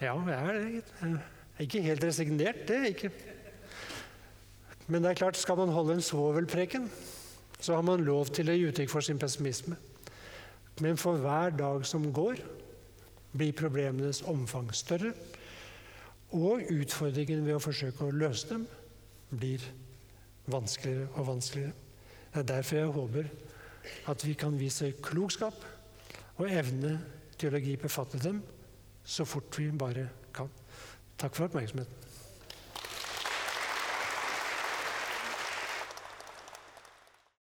Ja, 0.01 0.15
jeg 0.27 0.47
er 0.47 0.53
det. 0.59 1.19
Ikke 1.59 1.81
helt 1.81 2.03
resignert, 2.03 2.67
det 2.67 2.77
er 2.77 2.85
ikke. 2.85 3.11
Men 4.87 5.03
det 5.03 5.09
er 5.11 5.19
klart, 5.21 5.37
skal 5.37 5.57
man 5.57 5.69
holde 5.69 5.93
en 5.93 6.01
svovelpreken, 6.01 6.91
så 7.59 7.75
har 7.75 7.81
man 7.81 8.03
lov 8.03 8.25
til 8.35 8.49
å 8.49 8.55
gi 8.57 8.67
uttrykk 8.67 8.91
for 8.91 9.05
sin 9.05 9.19
pessimisme. 9.19 9.77
Men 10.81 10.97
for 10.97 11.21
hver 11.21 11.53
dag 11.55 11.85
som 11.85 12.09
går, 12.13 12.41
blir 13.33 13.53
problemenes 13.55 14.21
omfang 14.27 14.73
større. 14.75 15.13
Og 16.33 16.65
utfordringen 16.73 17.45
ved 17.45 17.55
å 17.55 17.63
forsøke 17.63 18.05
å 18.05 18.17
løse 18.17 18.49
dem 18.49 18.67
blir 19.29 19.63
vanskeligere 20.51 21.07
og 21.13 21.27
vanskeligere. 21.27 21.73
Det 22.33 22.41
er 22.41 22.49
derfor 22.49 22.77
jeg 22.77 22.93
håper 22.97 23.29
at 24.07 24.25
vi 24.25 24.35
kan 24.39 24.55
vise 24.59 24.93
klokskap 25.03 25.57
og 26.39 26.49
evne 26.49 26.97
til 27.39 27.53
å 27.53 27.61
gripe 27.63 27.91
fatt 27.91 28.15
i 28.17 28.23
dem 28.23 28.41
så 29.03 29.25
fort 29.27 29.59
vi 29.59 29.67
bare 29.75 30.07
kan. 30.33 30.49
Takk 31.19 31.35
for 31.35 31.47
oppmerksomheten. 31.49 32.02